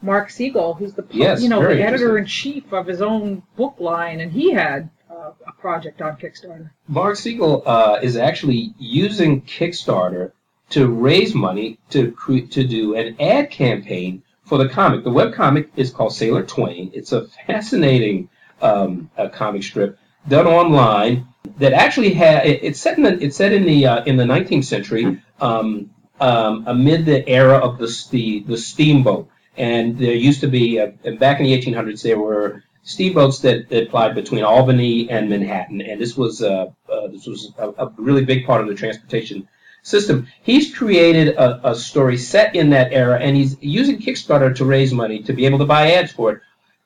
Mark 0.00 0.30
Siegel, 0.30 0.74
who's 0.74 0.94
the 0.94 1.04
Yes, 1.10 1.42
you 1.42 1.48
know 1.48 1.60
the 1.60 1.82
editor 1.82 2.18
in 2.18 2.26
chief 2.26 2.72
of 2.72 2.86
his 2.86 3.02
own 3.02 3.42
book 3.56 3.76
line, 3.78 4.20
and 4.20 4.32
he 4.32 4.52
had 4.52 4.90
uh, 5.10 5.32
a 5.46 5.52
project 5.52 6.00
on 6.00 6.16
Kickstarter. 6.16 6.70
Mark 6.86 7.16
Siegel 7.16 7.62
uh, 7.66 7.98
is 8.02 8.16
actually 8.16 8.74
using 8.78 9.42
Kickstarter 9.42 10.32
to 10.70 10.88
raise 10.88 11.34
money 11.34 11.78
to 11.90 12.12
cre- 12.12 12.46
to 12.50 12.64
do 12.64 12.94
an 12.94 13.16
ad 13.20 13.50
campaign 13.50 14.22
for 14.44 14.58
the 14.58 14.68
comic. 14.68 15.04
The 15.04 15.10
web 15.10 15.34
comic 15.34 15.70
is 15.76 15.90
called 15.90 16.14
Sailor 16.14 16.42
Twain. 16.42 16.90
It's 16.94 17.12
a 17.12 17.26
fascinating 17.46 18.28
um, 18.60 19.10
a 19.16 19.28
comic 19.28 19.62
strip 19.62 19.98
done 20.26 20.46
online 20.46 21.28
that 21.58 21.72
actually 21.72 22.12
had 22.12 22.46
it, 22.46 22.62
it's 22.62 22.80
set 22.80 22.96
in 22.96 23.04
the 23.04 23.22
it's 23.22 23.36
set 23.36 23.52
in 23.52 23.64
the 23.64 23.86
uh, 23.86 24.04
in 24.04 24.16
the 24.16 24.24
19th 24.24 24.64
century 24.64 25.22
um, 25.40 25.90
um, 26.20 26.64
amid 26.66 27.06
the 27.06 27.26
era 27.28 27.58
of 27.58 27.78
the 27.78 28.06
the, 28.10 28.40
the 28.40 28.58
steamboat. 28.58 29.28
And 29.58 29.98
there 29.98 30.14
used 30.14 30.40
to 30.40 30.46
be 30.46 30.80
uh, 30.80 30.92
back 31.18 31.40
in 31.40 31.46
the 31.46 31.60
1800s 31.60 32.02
there 32.02 32.18
were 32.18 32.62
steamboats 32.88 33.40
that, 33.40 33.68
that 33.68 33.90
plied 33.90 34.14
between 34.14 34.44
Albany 34.44 35.10
and 35.10 35.28
Manhattan, 35.28 35.82
and 35.82 36.00
this 36.00 36.16
was 36.16 36.42
uh, 36.42 36.66
uh, 36.90 37.08
this 37.08 37.26
was 37.26 37.52
a, 37.58 37.68
a, 37.86 37.92
really 37.98 38.24
big 38.24 38.46
part 38.46 38.62
of 38.62 38.68
the 38.68 38.74
transportation 38.74 39.46
system. 39.82 40.26
He's 40.42 40.74
created 40.74 41.34
a, 41.36 41.70
a, 41.70 41.74
story 41.74 42.16
set 42.16 42.54
in 42.54 42.70
that 42.70 42.92
era, 42.92 43.18
and 43.18 43.36
he's 43.36 43.56
using 43.60 43.98
Kickstarter 43.98 44.56
to 44.56 44.64
raise 44.64 44.92
money 44.92 45.22
to 45.24 45.32
be 45.34 45.44
able 45.44 45.58
to 45.58 45.66
buy 45.66 45.92
ads 45.92 46.12
for 46.12 46.32
it, 46.32 46.40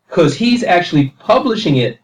because 0.09 0.35
he's 0.35 0.65
actually 0.65 1.15
publishing 1.21 1.77
it 1.77 2.01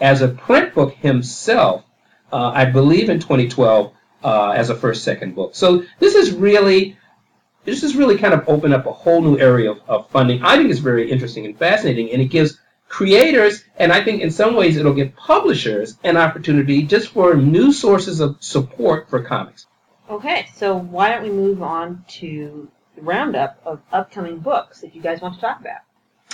as 0.00 0.22
a 0.22 0.28
print 0.28 0.74
book 0.74 0.94
himself. 0.94 1.84
Uh, 2.32 2.52
I 2.54 2.64
believe 2.64 3.10
in 3.10 3.20
2012 3.20 3.92
uh, 4.24 4.50
as 4.50 4.70
a 4.70 4.74
first 4.74 5.04
second 5.04 5.34
book. 5.34 5.54
So 5.54 5.84
this 5.98 6.14
is 6.14 6.32
really 6.32 6.96
this 7.66 7.82
has 7.82 7.94
really 7.94 8.16
kind 8.16 8.32
of 8.32 8.48
opened 8.48 8.72
up 8.72 8.86
a 8.86 8.92
whole 8.92 9.20
new 9.20 9.38
area 9.38 9.72
of, 9.72 9.80
of 9.88 10.08
funding. 10.10 10.42
I 10.42 10.56
think 10.56 10.70
it's 10.70 10.80
very 10.80 11.10
interesting 11.10 11.44
and 11.44 11.58
fascinating, 11.58 12.10
and 12.12 12.22
it 12.22 12.26
gives 12.26 12.58
creators, 12.88 13.64
and 13.76 13.92
I 13.92 14.02
think 14.02 14.22
in 14.22 14.30
some 14.30 14.54
ways 14.54 14.76
it'll 14.76 14.94
give 14.94 15.14
publishers 15.16 15.98
an 16.04 16.16
opportunity 16.16 16.84
just 16.84 17.08
for 17.08 17.34
new 17.34 17.72
sources 17.72 18.20
of 18.20 18.36
support 18.40 19.10
for 19.10 19.22
comics. 19.22 19.66
Okay, 20.08 20.46
so 20.54 20.76
why 20.76 21.10
don't 21.10 21.24
we 21.24 21.30
move 21.30 21.62
on 21.62 22.04
to 22.20 22.70
the 22.94 23.02
roundup 23.02 23.60
of 23.66 23.80
upcoming 23.92 24.38
books 24.38 24.80
that 24.80 24.94
you 24.94 25.02
guys 25.02 25.20
want 25.20 25.34
to 25.34 25.40
talk 25.40 25.60
about? 25.60 25.80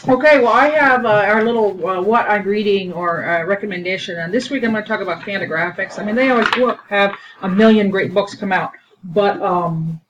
Okay, 0.09 0.41
well, 0.41 0.53
I 0.53 0.69
have 0.69 1.07
uh, 1.07 1.09
our 1.09 1.45
little 1.45 1.87
uh, 1.87 2.03
what 2.03 2.29
I'm 2.29 2.45
reading 2.45 2.93
or 2.93 3.25
uh, 3.25 3.45
recommendation, 3.45 4.19
and 4.19 4.35
this 4.35 4.51
week 4.51 4.65
I'm 4.65 4.73
going 4.73 4.83
to 4.83 4.89
talk 4.89 5.01
about 5.01 5.23
Fantagraphics. 5.23 5.99
I 5.99 6.05
mean, 6.05 6.17
they 6.17 6.29
always 6.31 6.49
have 6.89 7.17
a 7.41 7.49
million 7.49 7.89
great 7.89 8.13
books 8.13 8.35
come 8.35 8.53
out, 8.53 8.73
but 9.05 9.41
um, 9.41 10.01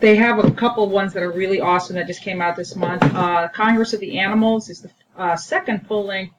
they 0.00 0.16
have 0.16 0.38
a 0.38 0.50
couple 0.50 0.84
of 0.84 0.90
ones 0.90 1.12
that 1.12 1.22
are 1.22 1.30
really 1.30 1.60
awesome 1.60 1.96
that 1.96 2.06
just 2.06 2.22
came 2.22 2.40
out 2.40 2.56
this 2.56 2.74
month. 2.74 3.02
Uh, 3.02 3.48
Congress 3.48 3.92
of 3.92 4.00
the 4.00 4.18
Animals 4.18 4.68
is 4.68 4.80
the 4.80 4.90
uh, 5.16 5.36
second 5.36 5.86
full-length 5.86 6.34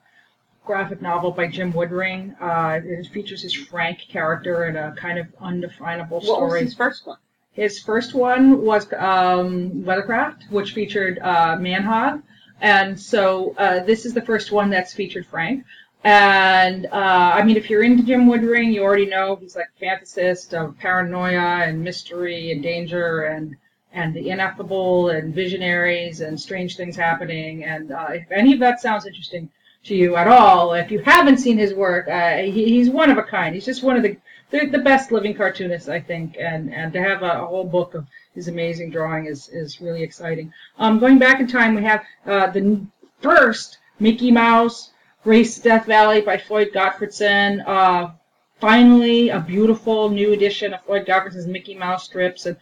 graphic 0.65 1.01
novel 1.01 1.31
by 1.31 1.47
Jim 1.47 1.71
Woodring. 1.73 2.35
Uh, 2.41 2.79
it 2.83 3.07
features 3.07 3.41
his 3.41 3.53
Frank 3.53 3.99
character 4.09 4.67
in 4.67 4.75
a 4.75 4.93
kind 4.97 5.19
of 5.19 5.27
undefinable 5.39 6.21
story. 6.21 6.41
What 6.41 6.51
was 6.51 6.61
his 6.61 6.73
first 6.73 7.05
one? 7.05 7.17
His 7.53 7.79
first 7.79 8.13
one 8.13 8.61
was 8.61 8.91
um, 8.93 9.83
Weathercraft, 9.83 10.49
which 10.49 10.73
featured 10.73 11.19
uh, 11.19 11.57
Manhog. 11.57 12.23
And 12.61 12.99
so 12.99 13.55
uh, 13.57 13.83
this 13.83 14.05
is 14.05 14.13
the 14.13 14.21
first 14.21 14.51
one 14.51 14.69
that's 14.69 14.93
featured 14.93 15.25
Frank. 15.25 15.65
And 16.03 16.87
uh, 16.87 17.31
I 17.35 17.43
mean, 17.43 17.57
if 17.57 17.69
you're 17.69 17.83
into 17.83 18.03
Jim 18.03 18.25
Woodring, 18.25 18.73
you 18.73 18.81
already 18.81 19.05
know 19.05 19.35
he's 19.35 19.55
like 19.55 19.69
a 19.79 19.85
fantasist 19.85 20.53
of 20.53 20.77
paranoia 20.79 21.63
and 21.65 21.83
mystery 21.83 22.51
and 22.51 22.63
danger 22.63 23.23
and 23.23 23.55
and 23.93 24.13
the 24.13 24.29
ineffable 24.29 25.09
and 25.09 25.35
visionaries 25.35 26.21
and 26.21 26.39
strange 26.39 26.77
things 26.77 26.95
happening. 26.95 27.65
And 27.65 27.91
uh, 27.91 28.07
if 28.11 28.31
any 28.31 28.53
of 28.53 28.59
that 28.61 28.79
sounds 28.79 29.05
interesting 29.05 29.49
to 29.83 29.95
you 29.95 30.15
at 30.15 30.27
all, 30.27 30.73
if 30.73 30.91
you 30.91 30.99
haven't 30.99 31.37
seen 31.37 31.57
his 31.57 31.73
work, 31.73 32.07
uh, 32.07 32.37
he, 32.37 32.65
he's 32.65 32.89
one 32.89 33.11
of 33.11 33.17
a 33.17 33.23
kind. 33.23 33.53
He's 33.53 33.65
just 33.65 33.83
one 33.83 33.97
of 33.97 34.03
the 34.03 34.17
the, 34.49 34.79
best 34.79 35.11
living 35.11 35.35
cartoonists, 35.35 35.87
I 35.87 35.99
think. 35.99 36.35
And 36.39 36.73
and 36.73 36.91
to 36.93 37.01
have 37.01 37.21
a, 37.21 37.43
a 37.43 37.45
whole 37.45 37.65
book 37.65 37.93
of 37.93 38.07
his 38.33 38.47
amazing 38.47 38.89
drawing 38.89 39.27
is 39.27 39.49
is 39.49 39.79
really 39.79 40.01
exciting. 40.01 40.51
Um, 40.79 40.97
going 40.97 41.19
back 41.19 41.39
in 41.39 41.45
time, 41.45 41.75
we 41.75 41.83
have 41.83 42.03
uh, 42.25 42.47
the 42.47 42.81
first 43.21 43.77
Mickey 43.99 44.31
Mouse 44.31 44.91
Race 45.23 45.55
to 45.55 45.61
Death 45.61 45.85
Valley 45.85 46.21
by 46.21 46.37
Floyd 46.37 46.69
Gottfredson. 46.73 47.63
Uh, 47.67 48.11
finally, 48.59 49.29
a 49.29 49.39
beautiful 49.39 50.09
new 50.09 50.33
edition 50.33 50.73
of 50.73 50.81
Floyd 50.83 51.05
Gottfredson's 51.05 51.47
Mickey 51.47 51.75
Mouse 51.75 52.03
strips. 52.05 52.45
And 52.47 52.57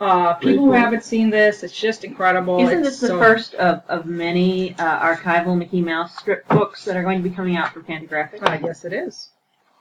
uh, 0.00 0.34
people 0.34 0.64
who 0.66 0.72
haven't 0.72 1.04
seen 1.04 1.30
this, 1.30 1.62
it's 1.62 1.78
just 1.78 2.04
incredible. 2.04 2.60
Isn't 2.60 2.80
It's 2.80 2.88
this 2.90 3.00
the 3.00 3.06
so- 3.08 3.18
first 3.18 3.54
of, 3.54 3.82
of 3.88 4.06
many 4.06 4.74
uh, 4.74 5.14
archival 5.14 5.56
Mickey 5.56 5.80
Mouse 5.80 6.16
strip 6.18 6.46
books 6.48 6.84
that 6.84 6.96
are 6.96 7.02
going 7.02 7.22
to 7.22 7.28
be 7.28 7.34
coming 7.34 7.56
out 7.56 7.72
from 7.72 7.84
Fantagraphics? 7.84 8.46
I 8.46 8.58
guess 8.58 8.84
it 8.84 8.92
is. 8.92 9.30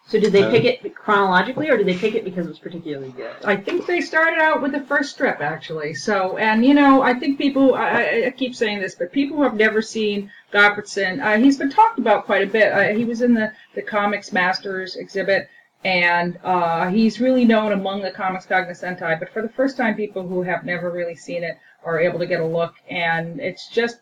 So 0.08 0.20
did 0.20 0.34
they 0.34 0.44
Uh, 0.44 0.52
pick 0.52 0.66
it 0.66 0.96
chronologically, 0.96 1.70
or 1.70 1.78
did 1.78 1.88
they 1.88 1.96
pick 1.98 2.16
it 2.16 2.26
because 2.26 2.46
it 2.46 2.50
was 2.50 2.60
particularly 2.60 3.12
good? 3.12 3.32
I 3.46 3.56
think 3.56 3.86
they 3.86 4.02
started 4.02 4.40
out 4.42 4.62
with 4.62 4.74
the 4.74 4.82
first 4.82 5.12
strip, 5.12 5.40
actually. 5.40 5.94
So, 5.94 6.38
and 6.38 6.66
you 6.66 6.74
know, 6.74 7.02
I 7.02 7.14
think 7.14 7.38
people, 7.38 7.76
I, 7.76 7.88
I- 7.90 8.24
I 8.28 8.32
keep 8.32 8.54
saying 8.56 8.82
this, 8.82 8.96
but 8.96 9.12
people 9.14 9.38
who 9.38 9.44
have 9.44 9.56
never 9.56 9.82
seen 9.82 10.30
Gottfredson, 10.52 11.24
uh, 11.24 11.38
he's 11.42 11.58
been 11.58 11.70
talked 11.70 11.98
about 11.98 12.26
quite 12.26 12.44
a 12.44 12.52
bit. 12.52 12.74
Uh, 12.74 12.94
he 12.94 13.06
was 13.06 13.22
in 13.22 13.34
the, 13.34 13.54
the 13.74 13.82
Comics 13.82 14.34
Masters 14.34 14.98
exhibit, 14.98 15.48
and 15.86 16.38
uh, 16.44 16.90
he's 16.90 17.22
really 17.22 17.46
known 17.46 17.72
among 17.72 18.02
the 18.02 18.12
Comics 18.12 18.46
Cognoscenti. 18.46 19.16
But 19.18 19.30
for 19.32 19.42
the 19.42 19.50
first 19.50 19.78
time, 19.78 19.96
people 19.96 20.28
who 20.28 20.42
have 20.44 20.66
never 20.66 20.92
really 20.92 21.16
seen 21.16 21.44
it 21.44 21.58
are 21.86 22.00
able 22.00 22.20
to 22.20 22.28
get 22.28 22.42
a 22.42 22.46
look, 22.46 22.74
and 22.90 23.40
it's 23.40 23.70
just, 23.70 23.98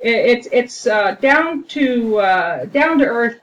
it, 0.00 0.14
it's 0.14 0.48
it's 0.52 0.86
uh, 0.86 1.12
down 1.20 1.64
to 1.68 2.18
uh, 2.18 2.64
down 2.66 2.98
to 2.98 3.06
earth 3.06 3.40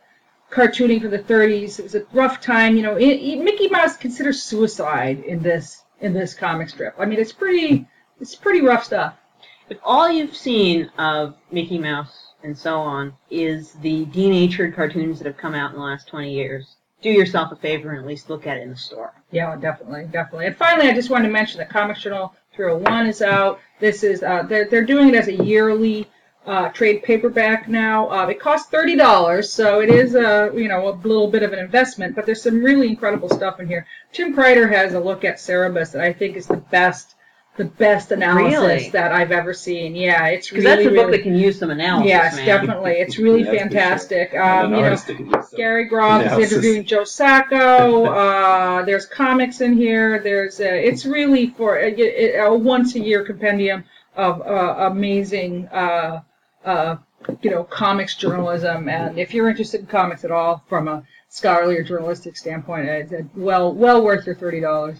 cartooning 0.53 1.01
from 1.01 1.11
the 1.11 1.19
30s. 1.19 1.79
It 1.79 1.83
was 1.83 1.95
a 1.95 2.05
rough 2.13 2.39
time. 2.41 2.75
You 2.77 2.83
know, 2.83 2.95
it, 2.95 3.05
it- 3.07 3.43
Mickey 3.43 3.67
Mouse 3.69 3.97
considers 3.97 4.41
suicide 4.43 5.19
in 5.23 5.41
this 5.41 5.83
in 6.01 6.13
this 6.13 6.33
comic 6.33 6.69
strip. 6.69 6.95
I 6.99 7.05
mean, 7.05 7.19
it's 7.19 7.31
pretty 7.33 7.87
it's 8.19 8.35
pretty 8.35 8.61
rough 8.61 8.83
stuff. 8.83 9.15
If 9.69 9.77
all 9.83 10.09
you've 10.09 10.35
seen 10.35 10.89
of 10.97 11.35
Mickey 11.51 11.79
Mouse 11.79 12.33
and 12.43 12.57
so 12.57 12.79
on 12.79 13.13
is 13.31 13.71
the 13.73 14.05
denatured 14.05 14.75
cartoons 14.75 15.19
that 15.19 15.25
have 15.25 15.37
come 15.37 15.55
out 15.55 15.71
in 15.71 15.77
the 15.77 15.83
last 15.83 16.07
20 16.09 16.33
years, 16.33 16.75
do 17.01 17.09
yourself 17.09 17.51
a 17.53 17.55
favor 17.55 17.91
and 17.91 17.99
at 18.01 18.05
least 18.05 18.29
look 18.29 18.45
at 18.45 18.57
it 18.57 18.63
in 18.63 18.69
the 18.69 18.75
store. 18.75 19.13
Yeah, 19.31 19.55
definitely, 19.55 20.05
definitely. 20.11 20.47
And 20.47 20.57
finally, 20.57 20.89
I 20.89 20.93
just 20.93 21.09
wanted 21.09 21.27
to 21.27 21.33
mention 21.33 21.59
that 21.59 21.69
Comics 21.69 22.01
Journal 22.01 22.35
301 22.55 23.07
is 23.07 23.21
out. 23.21 23.59
This 23.79 24.03
is 24.03 24.21
uh, 24.23 24.43
they're 24.43 24.65
they're 24.65 24.85
doing 24.85 25.09
it 25.09 25.15
as 25.15 25.27
a 25.29 25.33
yearly 25.43 26.07
uh, 26.45 26.69
trade 26.69 27.03
paperback 27.03 27.67
now. 27.69 28.09
Uh, 28.09 28.27
it 28.27 28.39
costs 28.39 28.69
thirty 28.69 28.95
dollars, 28.95 29.51
so 29.51 29.79
it 29.81 29.89
is 29.89 30.15
a 30.15 30.51
you 30.55 30.67
know 30.67 30.89
a 30.89 30.93
little 31.07 31.29
bit 31.29 31.43
of 31.43 31.53
an 31.53 31.59
investment. 31.59 32.15
But 32.15 32.25
there's 32.25 32.41
some 32.41 32.61
really 32.63 32.87
incredible 32.89 33.29
stuff 33.29 33.59
in 33.59 33.67
here. 33.67 33.85
Tim 34.11 34.35
Kreider 34.35 34.69
has 34.71 34.93
a 34.93 34.99
look 34.99 35.23
at 35.23 35.37
Cerebus 35.37 35.91
that 35.93 36.01
I 36.03 36.11
think 36.13 36.35
is 36.35 36.45
the 36.47 36.57
best, 36.57 37.15
the 37.55 37.65
best 37.65 38.11
analysis 38.11 38.59
Really? 38.59 38.89
that 38.89 39.11
I've 39.13 39.31
ever 39.31 39.53
seen. 39.53 39.95
Yeah, 39.95 40.27
it's 40.27 40.49
Because 40.49 40.65
really 40.65 40.83
that's 40.83 40.87
a 40.87 40.89
book 40.89 41.05
really, 41.07 41.17
that 41.17 41.23
can 41.23 41.35
use 41.35 41.59
some 41.59 41.69
analysis, 41.71 42.09
yes, 42.09 42.35
man. 42.35 42.45
definitely. 42.45 42.91
It's 42.93 43.17
really 43.17 43.43
That's 43.43 43.53
for 43.55 43.59
sure. 43.59 43.69
fantastic. 43.69 44.33
And 44.33 44.65
Um, 44.65 44.71
you 44.71 44.77
know, 44.77 44.83
artist 44.83 45.07
that 45.07 45.15
can 45.17 45.29
do 45.29 45.43
so. 45.49 45.57
Gary 45.57 45.85
Groth 45.85 46.25
is 46.39 46.51
interviewing 46.51 46.83
Joe 46.85 47.03
Sacco. 47.05 48.05
Uh, 48.23 48.83
there's 48.83 49.05
comics 49.05 49.61
in 49.61 49.77
here. 49.77 50.19
There's 50.19 50.59
uh, 50.59 50.63
it's 50.65 51.05
really 51.05 51.47
for 51.51 51.77
a, 51.79 52.37
a 52.37 52.53
once 52.53 52.95
a 52.95 52.99
year 52.99 53.23
compendium 53.23 53.83
of 54.15 54.41
uh, 54.41 54.75
amazing 54.91 55.67
uh, 56.65 56.67
uh, 56.67 56.97
you 57.41 57.51
know 57.51 57.63
comics 57.63 58.15
journalism. 58.15 58.89
And 58.89 59.17
if 59.17 59.33
you're 59.33 59.49
interested 59.49 59.81
in 59.81 59.87
comics 59.87 60.23
at 60.23 60.31
all 60.31 60.63
from 60.67 60.87
a 60.87 61.03
scholarly 61.29 61.77
or 61.77 61.83
journalistic 61.83 62.37
standpoint, 62.37 62.87
it's 62.87 63.13
uh, 63.13 63.23
well 63.35 63.73
well 63.73 64.03
worth 64.03 64.25
your 64.25 64.35
thirty 64.35 64.59
dollars. 64.59 64.99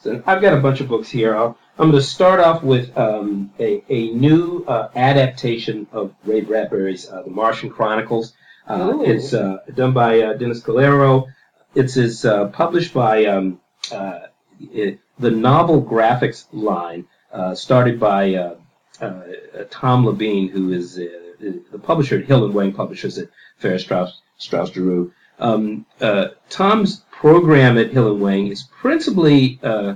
So 0.00 0.22
I've 0.26 0.40
got 0.40 0.56
a 0.56 0.60
bunch 0.60 0.80
of 0.80 0.88
books 0.88 1.08
here. 1.08 1.36
I'll, 1.36 1.58
I'm 1.76 1.90
going 1.90 2.00
to 2.00 2.06
start 2.06 2.38
off 2.38 2.62
with 2.62 2.96
um, 2.96 3.52
a, 3.58 3.82
a 3.88 4.12
new 4.12 4.64
uh, 4.66 4.88
adaptation 4.94 5.88
of 5.90 6.14
Ray 6.24 6.40
Bradbury's 6.40 7.08
uh, 7.08 7.22
The 7.22 7.30
Martian 7.30 7.70
Chronicles. 7.70 8.32
Uh, 8.66 9.00
it's 9.00 9.32
uh, 9.34 9.58
done 9.74 9.92
by 9.92 10.20
uh, 10.20 10.34
Dennis 10.34 10.60
Calero. 10.60 11.26
It's 11.74 11.96
is 11.96 12.24
uh, 12.24 12.46
published 12.48 12.94
by 12.94 13.24
um, 13.26 13.60
uh, 13.90 14.20
it, 14.60 15.00
the 15.18 15.30
Novel 15.30 15.82
Graphics 15.82 16.46
line, 16.52 17.06
uh, 17.32 17.54
started 17.54 17.98
by 17.98 18.56
uh, 19.00 19.22
Tom 19.70 20.04
LeBien, 20.04 20.50
who 20.50 20.72
is 20.72 20.98
uh, 20.98 21.04
the 21.40 21.78
publisher 21.78 22.18
at 22.18 22.24
Hill 22.24 22.44
and 22.44 22.54
Wang 22.54 22.72
Publishers 22.72 23.18
at 23.18 23.28
Farrar 23.58 23.78
Straus 23.78 24.20
Straus 24.38 24.72
Giroux. 24.72 25.12
Um, 25.38 25.86
uh, 26.00 26.28
Tom's 26.50 27.04
program 27.10 27.78
at 27.78 27.90
Hill 27.90 28.12
and 28.12 28.20
Wang 28.20 28.48
is 28.48 28.62
principally 28.62 29.58
uh, 29.62 29.94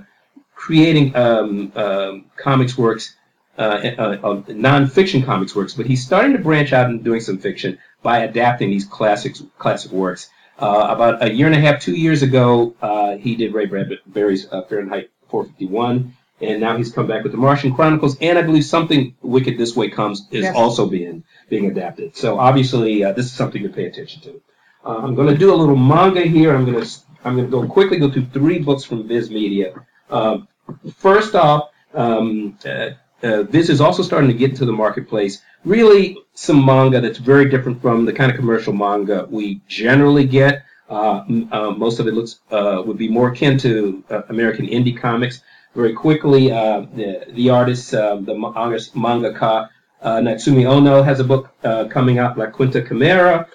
creating 0.54 1.14
um, 1.16 1.72
um, 1.74 2.24
comics 2.36 2.78
works, 2.78 3.16
uh, 3.58 3.90
uh, 3.98 4.18
uh, 4.22 4.42
non-fiction 4.48 5.22
comics 5.22 5.54
works, 5.54 5.74
but 5.74 5.86
he's 5.86 6.04
starting 6.04 6.32
to 6.32 6.38
branch 6.38 6.72
out 6.72 6.86
and 6.86 7.02
doing 7.02 7.20
some 7.20 7.38
fiction 7.38 7.78
by 8.02 8.18
adapting 8.18 8.70
these 8.70 8.84
classics, 8.84 9.42
classic 9.58 9.92
works. 9.92 10.30
About 10.58 11.24
a 11.24 11.32
year 11.32 11.46
and 11.46 11.56
a 11.56 11.60
half, 11.60 11.80
two 11.80 11.96
years 11.96 12.22
ago, 12.22 12.74
he 13.20 13.34
did 13.34 13.52
Ray 13.52 13.66
Bradbury's 13.66 14.46
Fahrenheit 14.68 15.10
451, 15.28 16.14
and 16.40 16.60
now 16.60 16.76
he's 16.76 16.90
come 16.92 17.06
back 17.06 17.22
with 17.22 17.32
the 17.32 17.38
Martian 17.38 17.74
Chronicles, 17.74 18.16
and 18.20 18.38
I 18.38 18.42
believe 18.42 18.64
something 18.64 19.14
Wicked 19.22 19.58
This 19.58 19.76
Way 19.76 19.90
Comes 19.90 20.26
is 20.30 20.44
Yes. 20.44 20.56
also 20.56 20.86
being 20.88 21.24
being 21.48 21.66
adapted. 21.66 22.16
So 22.16 22.38
obviously, 22.38 23.04
uh, 23.04 23.12
this 23.12 23.26
is 23.26 23.32
something 23.32 23.62
to 23.62 23.68
pay 23.68 23.86
attention 23.86 24.22
to. 24.22 24.40
Uh, 24.84 24.98
I'm 24.98 25.14
going 25.14 25.28
to 25.28 25.36
do 25.36 25.54
a 25.54 25.56
little 25.56 25.76
manga 25.76 26.22
here. 26.22 26.54
I'm 26.54 26.64
going 26.64 26.82
to 26.82 26.90
I'm 27.24 27.36
going 27.36 27.46
to 27.46 27.50
go 27.50 27.66
quickly 27.66 27.98
go 27.98 28.10
through 28.10 28.26
three 28.26 28.58
books 28.58 28.84
from 28.84 29.06
Viz 29.06 29.30
Media. 29.30 29.74
Um, 30.10 30.48
first 30.96 31.34
off, 31.34 31.70
um, 31.94 32.58
uh, 32.64 32.90
uh, 33.22 33.44
Viz 33.44 33.70
is 33.70 33.80
also 33.80 34.02
starting 34.02 34.28
to 34.28 34.34
get 34.36 34.50
into 34.50 34.64
the 34.64 34.72
marketplace. 34.72 35.40
Really, 35.64 36.18
some 36.34 36.64
manga 36.64 37.00
that's 37.00 37.18
very 37.18 37.48
different 37.48 37.80
from 37.80 38.04
the 38.04 38.12
kind 38.12 38.30
of 38.30 38.36
commercial 38.36 38.72
manga 38.72 39.28
we 39.30 39.60
generally 39.68 40.24
get. 40.24 40.64
Uh, 40.90 41.24
uh, 41.52 41.70
most 41.70 42.00
of 42.00 42.08
it 42.08 42.14
looks 42.14 42.40
uh, 42.50 42.82
would 42.84 42.98
be 42.98 43.08
more 43.08 43.28
akin 43.28 43.56
to 43.58 44.02
uh, 44.10 44.22
American 44.28 44.66
indie 44.66 44.98
comics. 44.98 45.40
Very 45.74 45.94
quickly, 45.94 46.52
uh, 46.52 46.82
the 46.94 47.24
the 47.32 47.50
artist, 47.50 47.94
uh, 47.94 48.16
the 48.16 48.34
artist 48.54 48.94
mangaka 48.94 49.68
uh, 50.02 50.16
Natsumi 50.16 50.66
Ono 50.66 51.02
has 51.02 51.18
a 51.20 51.24
book 51.24 51.50
uh, 51.64 51.84
coming 51.86 52.18
out, 52.18 52.36
La 52.36 52.46
Quinta 52.46 52.82
Camera, 52.82 53.48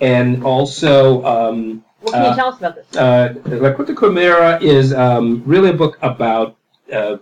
and 0.00 0.44
also. 0.44 1.24
Um, 1.24 1.84
What 2.00 2.12
can 2.12 2.24
you 2.24 2.30
Uh, 2.30 2.36
tell 2.36 2.48
us 2.52 2.58
about 2.58 2.74
this? 2.76 2.96
uh, 2.96 3.34
La 3.46 3.72
Quinta 3.72 3.94
Camera 3.94 4.58
is 4.62 4.92
um, 4.92 5.42
really 5.46 5.70
a 5.70 5.78
book 5.82 5.98
about 6.02 6.56
uh, 6.92 7.16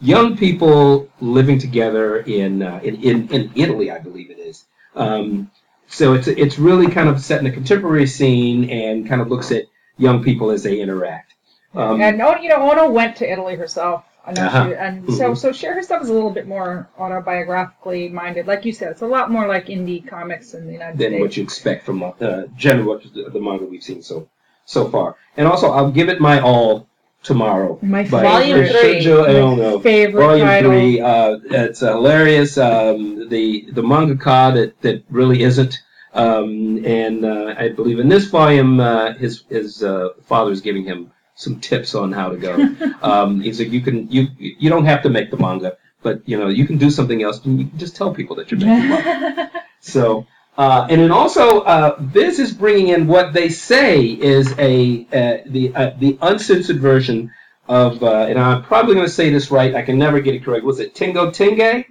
young 0.00 0.36
people 0.36 1.08
living 1.20 1.58
together 1.58 2.18
in, 2.20 2.62
uh, 2.62 2.80
in, 2.82 2.94
in 3.02 3.28
in 3.28 3.50
Italy, 3.54 3.90
I 3.90 3.98
believe 3.98 4.30
it 4.30 4.38
is. 4.38 4.64
Um, 4.94 5.50
so 5.88 6.14
it's 6.14 6.28
it's 6.28 6.58
really 6.58 6.86
kind 6.88 7.08
of 7.08 7.20
set 7.20 7.40
in 7.40 7.46
a 7.46 7.52
contemporary 7.52 8.06
scene 8.06 8.70
and 8.70 9.06
kind 9.08 9.20
of 9.20 9.28
looks 9.28 9.50
at 9.52 9.64
young 9.98 10.22
people 10.22 10.50
as 10.54 10.62
they 10.62 10.80
interact. 10.80 11.29
Um, 11.74 12.00
and 12.00 12.20
oh, 12.20 12.36
you 12.36 12.48
know, 12.48 12.70
Ono 12.70 12.90
went 12.90 13.16
to 13.16 13.30
Italy 13.30 13.54
herself. 13.56 14.04
Know 14.30 14.42
Uh-huh. 14.42 14.68
she, 14.68 14.74
and 14.74 15.12
so 15.14 15.30
Mhm. 15.32 15.36
so 15.36 15.50
share 15.50 15.74
her 15.74 15.82
stuff 15.82 16.02
is 16.02 16.08
a 16.08 16.12
little 16.12 16.30
bit 16.30 16.46
more 16.46 16.88
autobiographically 16.98 18.12
minded. 18.12 18.46
Like 18.46 18.64
you 18.64 18.72
said, 18.72 18.92
it's 18.92 19.02
a 19.02 19.06
lot 19.06 19.30
more 19.30 19.48
like 19.48 19.66
indie 19.66 20.06
comics 20.06 20.54
in 20.54 20.66
the 20.66 20.72
United 20.72 20.98
than 20.98 21.10
States. 21.12 21.20
what 21.20 21.36
you 21.36 21.42
expect 21.42 21.84
from 21.84 22.02
uh, 22.02 22.12
generally 22.56 22.86
what 22.86 23.02
the, 23.14 23.30
the 23.30 23.40
manga 23.40 23.64
we've 23.64 23.82
seen 23.82 24.02
so 24.02 24.28
so 24.66 24.88
far. 24.88 25.16
And 25.36 25.48
also, 25.48 25.70
I'll 25.72 25.90
give 25.90 26.08
it 26.08 26.20
my 26.20 26.38
all 26.40 26.86
tomorrow. 27.24 27.78
My 27.82 28.04
Volume 28.04 28.64
favorite, 28.64 29.02
three. 29.02 29.12
My 29.12 29.78
favorite 29.82 30.22
Volume 30.26 30.46
title. 30.46 30.70
three, 30.70 31.00
uh, 31.00 31.38
it's 31.50 31.80
hilarious. 31.80 32.56
Um, 32.58 33.28
the 33.28 33.66
the 33.72 33.82
mangaka 33.82 34.54
that, 34.54 34.80
that 34.82 35.02
really 35.10 35.42
isn't, 35.42 35.78
um, 36.14 36.84
and 36.84 37.24
uh, 37.24 37.54
I 37.58 37.70
believe 37.70 37.98
in 37.98 38.08
this 38.08 38.26
volume, 38.26 38.78
uh, 38.80 39.14
his 39.14 39.42
his 39.48 39.82
uh, 39.82 40.10
father 40.22 40.52
is 40.52 40.60
giving 40.60 40.84
him 40.84 41.10
some 41.40 41.60
tips 41.60 41.94
on 41.94 42.12
how 42.12 42.28
to 42.28 42.36
go. 42.36 42.52
um, 43.02 43.40
he's 43.40 43.58
like, 43.60 43.70
you 43.70 43.80
can 43.80 44.10
you 44.10 44.28
you 44.38 44.68
don't 44.70 44.84
have 44.84 45.02
to 45.02 45.10
make 45.10 45.30
the 45.30 45.36
manga, 45.36 45.76
but 46.02 46.28
you 46.28 46.38
know 46.38 46.48
you 46.48 46.66
can 46.66 46.78
do 46.78 46.90
something 46.90 47.22
else, 47.22 47.44
and 47.44 47.58
you 47.60 47.66
can 47.68 47.78
just 47.78 47.96
tell 47.96 48.14
people 48.14 48.36
that 48.36 48.50
you're 48.50 48.60
making 48.60 48.88
manga. 48.90 49.50
So, 49.82 50.26
uh, 50.58 50.86
and 50.90 51.00
then 51.00 51.10
also, 51.10 51.62
uh, 51.62 51.96
Viz 52.00 52.38
is 52.38 52.52
bringing 52.52 52.88
in 52.88 53.06
what 53.06 53.32
they 53.32 53.48
say 53.48 54.04
is 54.04 54.52
a 54.58 55.06
uh, 55.20 55.38
the 55.46 55.72
uh, 55.74 55.90
the 55.98 56.18
uncensored 56.20 56.80
version 56.80 57.32
of, 57.66 58.02
uh, 58.02 58.26
and 58.28 58.38
I'm 58.38 58.62
probably 58.62 58.94
going 58.94 59.06
to 59.06 59.12
say 59.20 59.30
this 59.30 59.50
right. 59.50 59.74
I 59.74 59.80
can 59.80 59.96
never 59.98 60.20
get 60.20 60.34
it 60.34 60.44
correct. 60.44 60.64
Was 60.66 60.78
it 60.80 60.94
Tenjo 60.94 61.32
Tenge? 61.32 61.86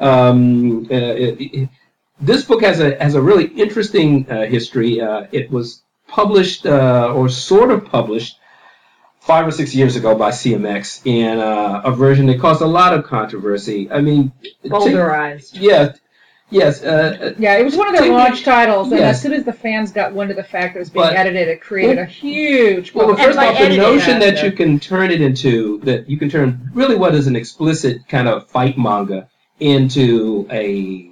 Um, 0.00 0.86
uh, 0.90 0.94
it- 0.94 1.40
it- 1.40 1.68
this 2.20 2.44
book 2.44 2.62
has 2.62 2.80
a 2.80 2.96
has 3.02 3.14
a 3.14 3.22
really 3.22 3.46
interesting 3.64 4.10
uh, 4.28 4.44
history. 4.56 5.00
Uh, 5.00 5.26
it 5.32 5.50
was 5.50 5.82
published 6.08 6.66
uh, 6.66 7.14
or 7.16 7.28
sort 7.28 7.70
of 7.70 7.84
published 7.86 8.34
five 9.20 9.46
or 9.46 9.50
six 9.50 9.74
years 9.74 9.96
ago 9.96 10.14
by 10.14 10.30
CMX 10.30 11.02
in 11.04 11.38
uh, 11.38 11.82
a 11.84 11.92
version 11.92 12.26
that 12.26 12.40
caused 12.40 12.62
a 12.62 12.66
lot 12.66 12.92
of 12.94 13.04
controversy. 13.04 13.90
I 13.90 14.00
mean, 14.00 14.32
Ting- 14.62 14.70
Bowdlerized. 14.72 15.50
yeah, 15.60 15.92
yes. 16.50 16.82
Uh, 16.82 17.34
Yeah, 17.38 17.56
it 17.58 17.64
was 17.64 17.76
one 17.76 17.86
of 17.88 17.92
their 17.92 18.02
Tingle- 18.02 18.18
launch 18.18 18.42
titles, 18.44 18.90
and 18.90 18.98
Yes. 19.00 19.16
as 19.16 19.22
soon 19.22 19.32
as 19.34 19.44
the 19.44 19.52
fans 19.52 19.92
got 19.92 20.14
wind 20.14 20.30
of 20.30 20.36
the 20.36 20.42
fact 20.42 20.72
that 20.74 20.78
it 20.78 20.80
was 20.80 20.90
being 20.90 21.04
But- 21.06 21.16
edited, 21.16 21.48
it 21.48 21.60
created 21.60 21.98
a 21.98 22.06
huge. 22.06 22.94
Well, 22.94 23.08
publicity 23.08 23.34
first 23.36 23.38
off, 23.38 23.58
the 23.58 23.76
notion 23.76 24.18
that 24.20 24.30
disaster. 24.30 24.46
you 24.46 24.52
can 24.52 24.80
turn 24.80 25.10
it 25.10 25.20
into 25.20 25.80
that 25.84 26.08
you 26.08 26.16
can 26.18 26.30
turn 26.30 26.70
really 26.74 26.96
what 26.96 27.14
is 27.14 27.26
an 27.26 27.36
explicit 27.36 28.08
kind 28.08 28.26
of 28.26 28.48
fight 28.48 28.78
manga 28.78 29.28
into 29.60 30.48
a 30.50 31.09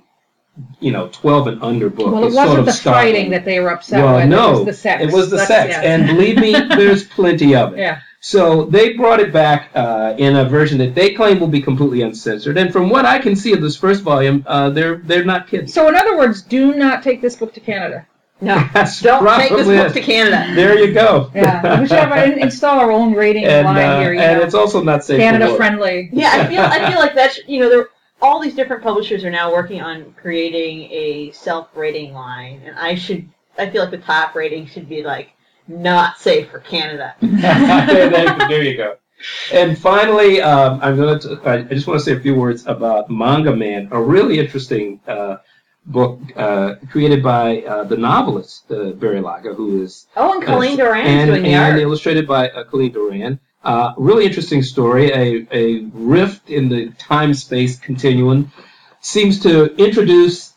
you 0.80 0.92
know 0.92 1.08
twelve 1.08 1.46
and 1.46 1.62
under 1.62 1.88
book. 1.90 2.12
Well, 2.12 2.24
it 2.24 2.28
is 2.28 2.34
wasn't 2.34 2.48
sort 2.48 2.60
of 2.60 2.66
the 2.66 2.72
startling. 2.72 3.14
fighting 3.14 3.30
that 3.30 3.44
they 3.44 3.60
were 3.60 3.70
upset 3.70 4.02
Well, 4.04 4.16
with. 4.16 4.28
no, 4.28 4.48
it 4.48 4.56
was 4.56 4.64
the 4.66 4.72
sex. 4.72 5.02
It 5.02 5.12
was 5.12 5.30
the 5.30 5.36
That's- 5.36 5.48
sex, 5.48 5.70
yeah. 5.82 5.90
and 5.92 6.06
believe 6.06 6.36
me, 6.38 6.52
there's 6.76 7.04
plenty 7.06 7.54
of 7.54 7.74
it. 7.74 7.78
yeah. 7.80 8.00
So 8.20 8.64
they 8.64 8.94
brought 8.94 9.20
it 9.20 9.32
back 9.32 9.70
uh, 9.76 10.14
in 10.18 10.34
a 10.34 10.44
version 10.44 10.78
that 10.78 10.94
they 10.96 11.14
claim 11.14 11.38
will 11.38 11.46
be 11.46 11.60
completely 11.62 12.02
uncensored. 12.02 12.58
And 12.58 12.72
from 12.72 12.90
what 12.90 13.04
I 13.06 13.20
can 13.20 13.36
see 13.36 13.52
of 13.52 13.62
this 13.62 13.76
first 13.76 14.02
volume, 14.02 14.42
uh, 14.46 14.70
they're 14.70 14.96
they're 14.96 15.24
not 15.24 15.46
kidding. 15.46 15.68
So, 15.68 15.88
in 15.88 15.94
other 15.94 16.16
words, 16.18 16.42
do 16.42 16.74
not 16.74 17.04
take 17.04 17.20
this 17.20 17.36
book 17.36 17.54
to 17.54 17.60
Canada. 17.60 18.06
No, 18.40 18.54
That's 18.72 19.00
don't 19.00 19.24
take 19.38 19.50
this 19.50 19.66
book 19.68 19.90
it. 19.90 19.92
to 19.94 20.00
Canada. 20.00 20.52
There 20.54 20.78
you 20.78 20.92
go. 20.92 21.30
Yeah, 21.34 21.80
we 21.80 21.86
should 21.86 21.98
have 21.98 22.10
our, 22.12 22.24
install 22.24 22.80
our 22.80 22.90
own 22.90 23.12
rating 23.14 23.44
and 23.46 23.64
line 23.66 23.76
uh, 23.78 24.00
here. 24.00 24.12
You 24.14 24.20
and 24.20 24.38
know, 24.40 24.44
it's 24.44 24.54
also 24.54 24.82
not 24.82 25.04
safe 25.04 25.18
Canada 25.20 25.46
work. 25.48 25.56
friendly. 25.56 26.10
Yeah, 26.12 26.30
I 26.32 26.46
feel 26.48 26.60
I 26.62 26.90
feel 26.90 26.98
like 26.98 27.14
that's 27.14 27.38
you 27.46 27.60
know 27.60 27.68
there 27.68 27.88
all 28.20 28.40
these 28.40 28.54
different 28.54 28.82
publishers 28.82 29.24
are 29.24 29.30
now 29.30 29.52
working 29.52 29.80
on 29.80 30.12
creating 30.20 30.90
a 30.92 31.30
self-rating 31.32 32.12
line, 32.12 32.62
and 32.64 32.76
I 32.78 32.94
should 32.94 33.28
I 33.58 33.68
feel 33.70 33.82
like 33.82 33.90
the 33.90 33.98
top 33.98 34.34
rating 34.34 34.66
should 34.66 34.88
be 34.88 35.02
like 35.02 35.30
not 35.66 36.18
safe 36.18 36.50
for 36.50 36.60
Canada. 36.60 37.14
there, 37.20 38.10
there- 38.10 38.36
there 38.48 38.62
you 38.62 38.76
go. 38.76 38.96
And 39.52 39.76
finally, 39.76 40.40
um, 40.40 40.78
I'm 40.80 40.96
going 40.96 41.18
to. 41.20 41.40
I 41.44 41.62
just 41.62 41.86
want 41.88 41.98
to 41.98 42.04
say 42.04 42.12
a 42.16 42.20
few 42.20 42.36
words 42.36 42.66
about 42.66 43.10
Manga 43.10 43.54
Man, 43.54 43.88
a 43.90 44.00
really 44.00 44.38
interesting 44.38 45.00
uh, 45.08 45.38
book 45.86 46.20
uh, 46.36 46.76
created 46.90 47.20
by 47.20 47.62
uh, 47.62 47.82
the 47.82 47.96
novelist 47.96 48.70
uh, 48.70 48.90
Barry 48.92 49.20
Lyga, 49.20 49.56
who 49.56 49.82
is 49.82 50.06
Oh, 50.16 50.34
and 50.34 50.42
Colleen 50.44 50.76
Doran's 50.76 51.08
and, 51.08 51.30
doing 51.30 51.42
the 51.42 51.48
and 51.48 51.72
art. 51.72 51.80
illustrated 51.80 52.28
by 52.28 52.48
uh, 52.50 52.62
Colleen 52.62 52.92
Duran. 52.92 53.40
Uh, 53.68 53.92
really 53.98 54.24
interesting 54.24 54.62
story. 54.62 55.06
A, 55.22 55.46
a 55.52 55.64
rift 55.92 56.48
in 56.58 56.64
the 56.70 56.82
time 57.12 57.34
space 57.34 57.78
continuum 57.78 58.50
seems 59.00 59.40
to 59.40 59.52
introduce 59.76 60.54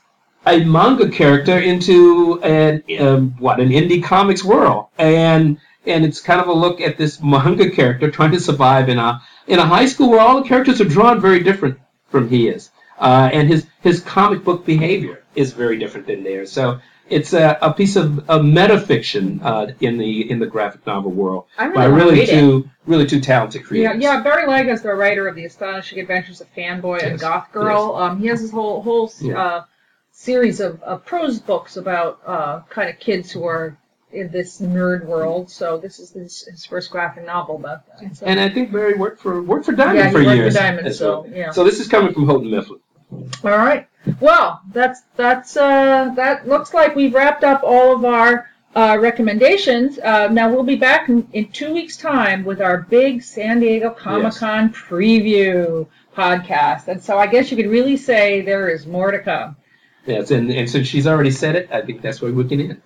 a 0.54 0.64
manga 0.64 1.08
character 1.10 1.58
into 1.72 2.40
an 2.42 2.84
um, 3.06 3.22
what 3.46 3.60
an 3.60 3.70
indie 3.80 4.02
comics 4.02 4.44
world, 4.46 4.84
and 4.98 5.44
and 5.86 6.06
it's 6.06 6.22
kind 6.30 6.40
of 6.40 6.48
a 6.48 6.58
look 6.64 6.80
at 6.80 6.98
this 6.98 7.22
manga 7.22 7.70
character 7.70 8.10
trying 8.10 8.32
to 8.32 8.40
survive 8.40 8.88
in 8.94 8.98
a 8.98 9.22
in 9.46 9.60
a 9.60 9.66
high 9.76 9.88
school 9.88 10.10
where 10.12 10.24
all 10.26 10.42
the 10.42 10.48
characters 10.48 10.80
are 10.80 10.92
drawn 10.98 11.20
very 11.20 11.42
different 11.44 11.76
from 12.12 12.30
he 12.30 12.42
is. 12.48 12.72
uh, 13.02 13.30
and 13.34 13.50
his 13.50 13.66
his 13.82 14.00
comic 14.00 14.44
book 14.44 14.66
behavior 14.66 15.24
is 15.36 15.54
very 15.54 15.78
different 15.78 16.08
than 16.08 16.24
theirs. 16.24 16.52
So 16.52 16.80
it's 17.12 17.34
a, 17.34 17.58
a 17.62 17.74
piece 17.74 17.96
of, 17.96 18.20
of 18.30 18.42
metafiction 18.42 19.44
uh, 19.44 19.74
in 19.80 19.98
the 19.98 20.30
in 20.32 20.40
the 20.40 20.48
graphic 20.48 20.86
novel 20.88 21.12
world 21.12 21.46
I 21.58 21.66
really 21.66 21.76
by 21.76 21.86
really 21.86 22.26
two 22.26 22.70
really 22.86 23.06
two 23.06 23.20
talented 23.20 23.64
creators. 23.66 24.02
yeah. 24.02 24.16
yeah. 24.18 24.24
Barry 24.24 24.70
is 24.70 24.82
the 24.82 24.94
writer 24.94 25.28
of 25.28 25.36
the 25.36 25.46
Astonishing 25.46 26.00
Adventures 26.00 26.42
of 26.42 26.48
Fanboy 26.56 27.02
and 27.04 27.12
Yes, 27.12 27.22
Goth 27.22 27.52
Girl. 27.52 27.96
Um, 27.96 28.20
he 28.20 28.28
has 28.28 28.42
this 28.42 28.52
whole 28.52 28.82
whole 28.82 29.12
Yeah. 29.22 29.42
uh, 29.44 29.64
series 30.12 30.60
of, 30.60 30.82
of 30.84 31.06
prose 31.06 31.40
books 31.40 31.78
about 31.78 32.20
uh, 32.26 32.62
kind 32.70 32.90
of 32.90 33.00
kids 33.00 33.32
who 33.32 33.46
are 33.46 33.78
in 34.12 34.30
this 34.30 34.60
nerd 34.60 35.06
world. 35.06 35.50
So 35.50 35.78
this 35.78 36.00
is 36.00 36.12
his, 36.12 36.44
his 36.44 36.66
first 36.66 36.92
graphic 36.92 37.26
novel 37.26 37.56
about 37.56 37.86
that. 38.00 38.16
So. 38.18 38.26
And 38.26 38.40
I 38.40 38.50
think 38.50 38.72
Barry 38.72 38.94
worked 38.96 39.22
for 39.22 39.42
worked 39.42 39.66
for 39.66 39.72
Diamond 39.72 40.00
Yeah, 40.00 40.08
he 40.08 40.12
for 40.14 40.24
worked 40.26 40.54
for. 40.54 40.60
Diamond, 40.60 40.96
so, 40.96 41.22
well. 41.22 41.30
yeah. 41.34 41.52
So 41.52 41.64
this 41.64 41.80
is 41.80 41.88
coming 41.88 42.14
from 42.14 42.26
Houghton 42.26 42.52
Mifflin. 42.52 42.80
All 43.12 43.28
right. 43.44 43.88
Well, 44.20 44.62
that's 44.72 45.02
that's 45.16 45.58
uh, 45.58 46.14
that 46.16 46.48
looks 46.48 46.74
like 46.74 46.96
we've 46.96 47.14
wrapped 47.14 47.44
up 47.44 47.62
all 47.64 47.96
of 47.96 48.06
our 48.06 48.50
uh, 48.76 48.98
recommendations. 49.00 50.00
Uh, 50.00 50.28
now 50.28 50.50
we'll 50.50 50.64
be 50.64 50.76
back 50.76 51.10
in, 51.10 51.28
in 51.34 51.52
two 51.52 51.74
weeks' 51.74 51.98
time 51.98 52.44
with 52.44 52.62
our 52.62 52.82
big 52.82 53.22
San 53.22 53.60
Diego 53.60 53.92
Comic 53.92 54.34
Con 54.36 54.72
preview 54.72 55.88
podcast, 56.16 56.88
and 56.88 57.04
so 57.04 57.18
I 57.18 57.28
guess 57.28 57.52
you 57.52 57.58
could 57.58 57.70
really 57.70 57.98
say 57.98 58.42
there 58.42 58.70
is 58.70 58.86
more 58.86 59.12
to 59.12 59.20
come. 59.20 59.56
Yes, 60.06 60.32
and, 60.32 60.50
and 60.50 60.70
since 60.70 60.88
she's 60.88 61.06
already 61.06 61.32
said 61.32 61.56
it, 61.56 61.70
I 61.72 61.82
think 61.82 62.02
that's 62.02 62.22
where 62.22 62.32
we 62.32 62.44
can 62.46 62.60
end. 62.60 62.82